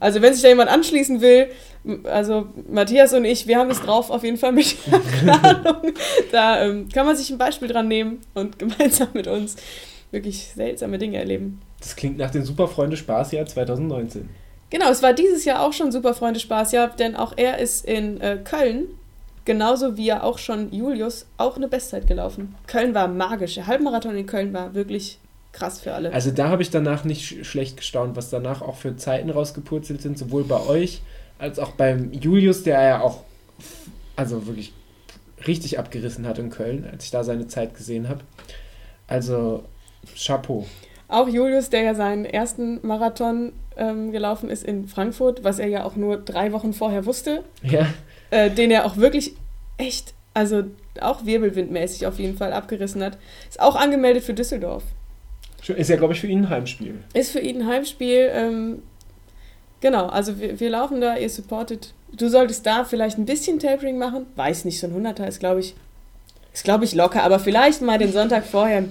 [0.00, 1.48] Also wenn sich da jemand anschließen will,
[2.04, 5.94] also Matthias und ich, wir haben es drauf auf jeden Fall mit der Planung.
[6.30, 9.56] Da ähm, kann man sich ein Beispiel dran nehmen und gemeinsam mit uns
[10.10, 11.60] wirklich seltsame Dinge erleben.
[11.80, 14.28] Das klingt nach dem Superfreunde Spaßjahr 2019.
[14.70, 17.86] Genau, es war dieses Jahr auch schon super Freunde Spaß, ja, denn auch er ist
[17.86, 18.88] in äh, Köln,
[19.48, 22.54] genauso wie ja auch schon Julius, auch eine Bestzeit gelaufen.
[22.66, 23.54] Köln war magisch.
[23.54, 25.18] Der Halbmarathon in Köln war wirklich
[25.52, 26.12] krass für alle.
[26.12, 30.02] Also da habe ich danach nicht sch schlecht gestaunt, was danach auch für Zeiten rausgepurzelt
[30.02, 31.00] sind, sowohl bei euch
[31.38, 33.22] als auch beim Julius, der ja auch
[34.16, 34.74] also wirklich
[35.46, 38.20] richtig abgerissen hat in Köln, als ich da seine Zeit gesehen habe.
[39.06, 39.64] Also
[40.14, 40.66] Chapeau.
[41.08, 45.84] Auch Julius, der ja seinen ersten Marathon ähm, gelaufen ist in Frankfurt, was er ja
[45.84, 47.86] auch nur drei Wochen vorher wusste, Ja.
[48.30, 49.34] Äh, den er auch wirklich
[49.76, 50.64] echt, also
[51.00, 53.18] auch wirbelwindmäßig auf jeden Fall abgerissen hat,
[53.48, 54.82] ist auch angemeldet für Düsseldorf.
[55.66, 56.94] Ist ja, glaube ich, für ihn ein Heimspiel.
[57.14, 58.30] Ist für ihn ein Heimspiel.
[58.32, 58.82] Ähm,
[59.80, 61.92] genau, also wir, wir laufen da, ihr supportet.
[62.12, 64.26] Du solltest da vielleicht ein bisschen Tapering machen.
[64.36, 65.74] Weiß nicht, so ein 100er ist, glaube ich,
[66.54, 67.22] ist, glaube ich, locker.
[67.22, 68.84] Aber vielleicht mal den Sonntag vorher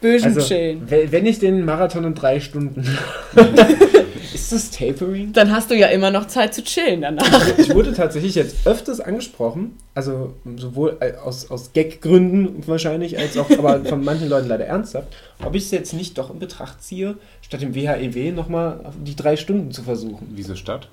[0.00, 0.88] bisschen Also, chillen.
[0.90, 2.86] we- wenn ich den Marathon in drei Stunden.
[4.34, 5.32] ist das Tapering?
[5.32, 7.58] Dann hast du ja immer noch Zeit zu chillen danach.
[7.58, 13.50] Ich wurde tatsächlich jetzt öfters angesprochen, also sowohl äh, aus, aus Gag-Gründen wahrscheinlich, als auch
[13.50, 15.08] aber von manchen Leuten leider ernsthaft,
[15.44, 19.36] ob ich es jetzt nicht doch in Betracht ziehe, statt im WHEW nochmal die drei
[19.36, 20.28] Stunden zu versuchen.
[20.34, 20.88] Wieso Stadt?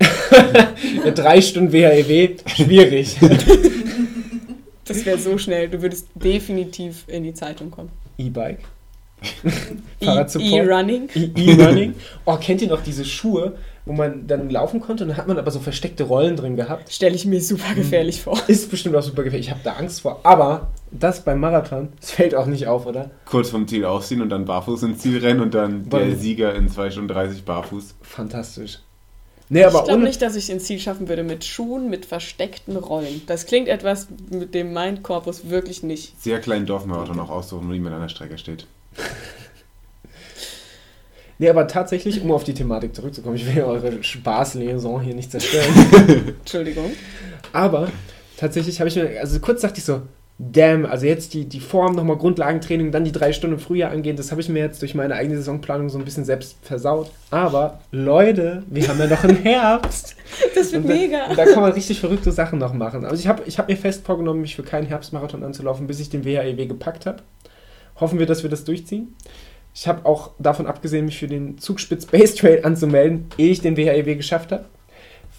[0.00, 3.16] Ja, drei Stunden WHEW, schwierig.
[4.84, 5.68] Das wäre so schnell.
[5.68, 7.90] Du würdest definitiv in die Zeitung kommen.
[8.18, 8.60] E-Bike.
[10.00, 10.52] E- Fahrradsupport.
[10.52, 11.08] E-Running.
[11.14, 11.94] E- E-Running.
[12.24, 13.56] Oh, kennt ihr noch diese Schuhe,
[13.86, 16.92] wo man dann laufen konnte und dann hat man aber so versteckte Rollen drin gehabt?
[16.92, 18.38] Stelle ich mir super gefährlich vor.
[18.48, 19.46] Ist bestimmt auch super gefährlich.
[19.46, 20.20] Ich habe da Angst vor.
[20.24, 23.10] Aber das beim Marathon, das fällt auch nicht auf, oder?
[23.24, 26.54] Kurz vom Ziel ausziehen und dann barfuß ins Ziel rennen und dann Wann- der Sieger
[26.54, 27.94] in 2 Stunden 30 barfuß.
[28.02, 28.78] Fantastisch.
[29.50, 32.76] Nee, aber ich glaube nicht, dass ich ins Ziel schaffen würde mit Schuhen mit versteckten
[32.76, 33.20] Rollen.
[33.26, 36.18] Das klingt etwas, mit dem mein Korpus wirklich nicht.
[36.20, 38.66] Sehr kleinen Dorfmarathon auch aussuchen, wo niemand an der Strecke steht.
[41.38, 45.32] Nee, aber tatsächlich, um auf die Thematik zurückzukommen, ich will ja eure Spaßliaison hier nicht
[45.32, 45.66] zerstören.
[46.40, 46.92] Entschuldigung.
[47.52, 47.88] aber
[48.36, 50.02] tatsächlich habe ich mir, also kurz dachte ich so,
[50.38, 54.30] damn, also jetzt die, die Form, nochmal Grundlagentraining, dann die drei Stunden früher angehen, das
[54.30, 57.10] habe ich mir jetzt durch meine eigene Saisonplanung so ein bisschen selbst versaut.
[57.30, 60.16] Aber Leute, wir haben ja noch einen Herbst.
[60.54, 61.26] Das wird Und da, mega.
[61.26, 63.04] und da kann man richtig verrückte Sachen noch machen.
[63.04, 66.10] Also ich habe ich hab mir fest vorgenommen, mich für keinen Herbstmarathon anzulaufen, bis ich
[66.10, 67.18] den WHEW gepackt habe.
[68.00, 69.14] Hoffen wir, dass wir das durchziehen.
[69.74, 73.76] Ich habe auch davon abgesehen, mich für den Zugspitz Base Trail anzumelden, ehe ich den
[73.76, 74.64] WHEW geschafft habe.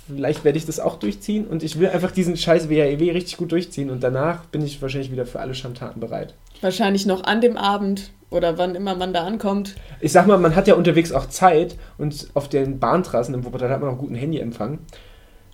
[0.07, 3.51] Vielleicht werde ich das auch durchziehen und ich will einfach diesen scheiß WHEW richtig gut
[3.51, 6.35] durchziehen und danach bin ich wahrscheinlich wieder für alle Schandtaten bereit.
[6.61, 9.75] Wahrscheinlich noch an dem Abend oder wann immer man da ankommt.
[10.01, 13.69] Ich sag mal, man hat ja unterwegs auch Zeit und auf den Bahntrassen im Wuppertal
[13.71, 14.77] hat man auch guten Handyempfang.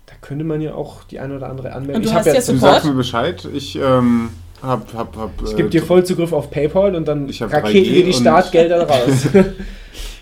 [0.04, 1.96] Da könnte man ja auch die eine oder andere anmelden.
[1.96, 2.74] Und du ich hast ja jetzt so- Du Support?
[2.74, 4.30] sagst mir Bescheid, ich ähm,
[4.62, 5.30] hab, hab, hab.
[5.44, 9.28] Ich äh, gebe dir Vollzugriff auf PayPal und dann raketen 3G dir die Startgelder raus.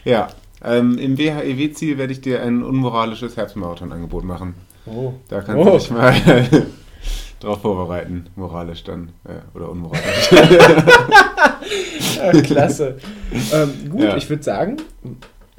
[0.04, 0.28] Ja,
[0.64, 4.54] ähm, im WHEW-Ziel werde ich dir ein unmoralisches Herbstmarathon-Angebot machen.
[4.86, 5.12] oh.
[5.28, 5.70] Da kannst Oh.
[5.72, 6.14] du dich mal
[7.40, 9.10] drauf vorbereiten, moralisch dann.
[9.24, 10.30] Äh, oder unmoralisch.
[12.16, 12.96] Ja, klasse.
[13.52, 14.16] ähm, gut, Ja.
[14.16, 14.76] ich würde sagen,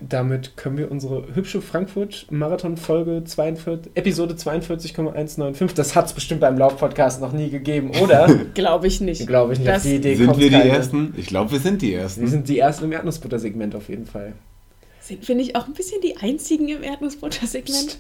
[0.08, 7.22] damit können wir unsere hübsche Frankfurt-Marathon-Folge 42, Episode 42,195, das hat es bestimmt beim Lauf-Podcast
[7.22, 8.28] noch nie gegeben, oder?
[8.54, 9.28] Glaube ich nicht.
[9.28, 9.70] Glaube ich nicht.
[9.70, 10.70] Das- die Idee sind wir die keine.
[10.70, 11.14] Ersten?
[11.18, 12.28] Ich glaube, wir sind die Wir Ersten.
[12.28, 14.34] sind die Ersten im Erdnussbutter-Segment auf jeden Fall.
[15.00, 17.98] Sind wir nicht auch ein bisschen die einzigen im Erdnussbutter-Segment?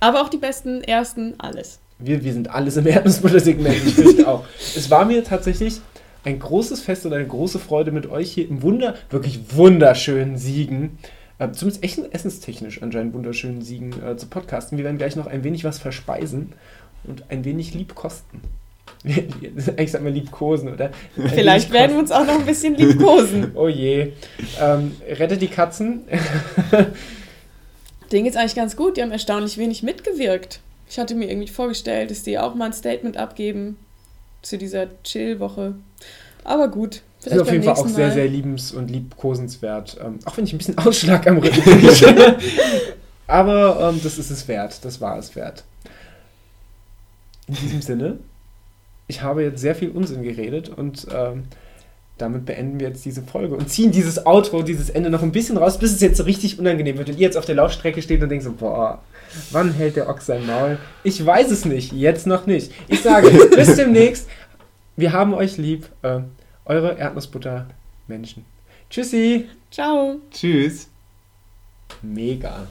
[0.00, 1.78] Aber auch die besten, ersten, alles.
[1.98, 4.44] Wir, wir sind alles im Erdnussbutter-Segment, ich fürchte auch.
[4.76, 5.80] Es war mir tatsächlich
[6.26, 10.98] ein großes Fest und eine große Freude mit euch hier im Wunder, wirklich wunderschönen Siegen,
[11.38, 14.76] äh, zumindest echt essenstechnisch anscheinend wunderschönen Siegen äh, zu podcasten.
[14.76, 16.52] Wir werden gleich noch ein wenig was verspeisen
[17.04, 18.40] und ein wenig liebkosten.
[19.04, 20.90] Eigentlich sagt man liebkosen, oder?
[21.16, 23.52] Ein Vielleicht werden wir uns auch noch ein bisschen liebkosen.
[23.54, 24.12] Oh je.
[24.60, 26.02] Ähm, rettet die Katzen.
[28.10, 28.96] Denen geht's eigentlich ganz gut.
[28.96, 30.58] Die haben erstaunlich wenig mitgewirkt.
[30.88, 33.76] Ich hatte mir irgendwie vorgestellt, dass die auch mal ein Statement abgeben
[34.48, 35.74] zu dieser Chill-Woche.
[36.44, 37.02] Aber gut.
[37.24, 38.14] Ist auf jeden Fall auch sehr, Mal.
[38.14, 39.98] sehr liebens- und liebkosenswert.
[40.02, 42.36] Ähm, auch wenn ich ein bisschen Ausschlag am Rücken kriege.
[43.26, 44.84] Aber ähm, das ist es wert.
[44.84, 45.64] Das war es wert.
[47.48, 48.18] In diesem Sinne,
[49.08, 51.44] ich habe jetzt sehr viel Unsinn geredet und ähm,
[52.18, 55.56] damit beenden wir jetzt diese Folge und ziehen dieses Outro, dieses Ende noch ein bisschen
[55.56, 58.22] raus, bis es jetzt so richtig unangenehm wird und ihr jetzt auf der Laufstrecke steht
[58.22, 59.02] und denkt so, boah,
[59.50, 60.78] wann hält der Ochs sein Maul?
[61.02, 62.72] Ich weiß es nicht, jetzt noch nicht.
[62.88, 64.28] Ich sage, bis demnächst.
[64.96, 65.88] Wir haben euch lieb.
[66.02, 66.20] Äh,
[66.64, 68.44] eure Erdnussbutter-Menschen.
[68.90, 69.48] Tschüssi.
[69.70, 70.16] Ciao.
[70.30, 70.88] Tschüss.
[72.02, 72.66] Mega.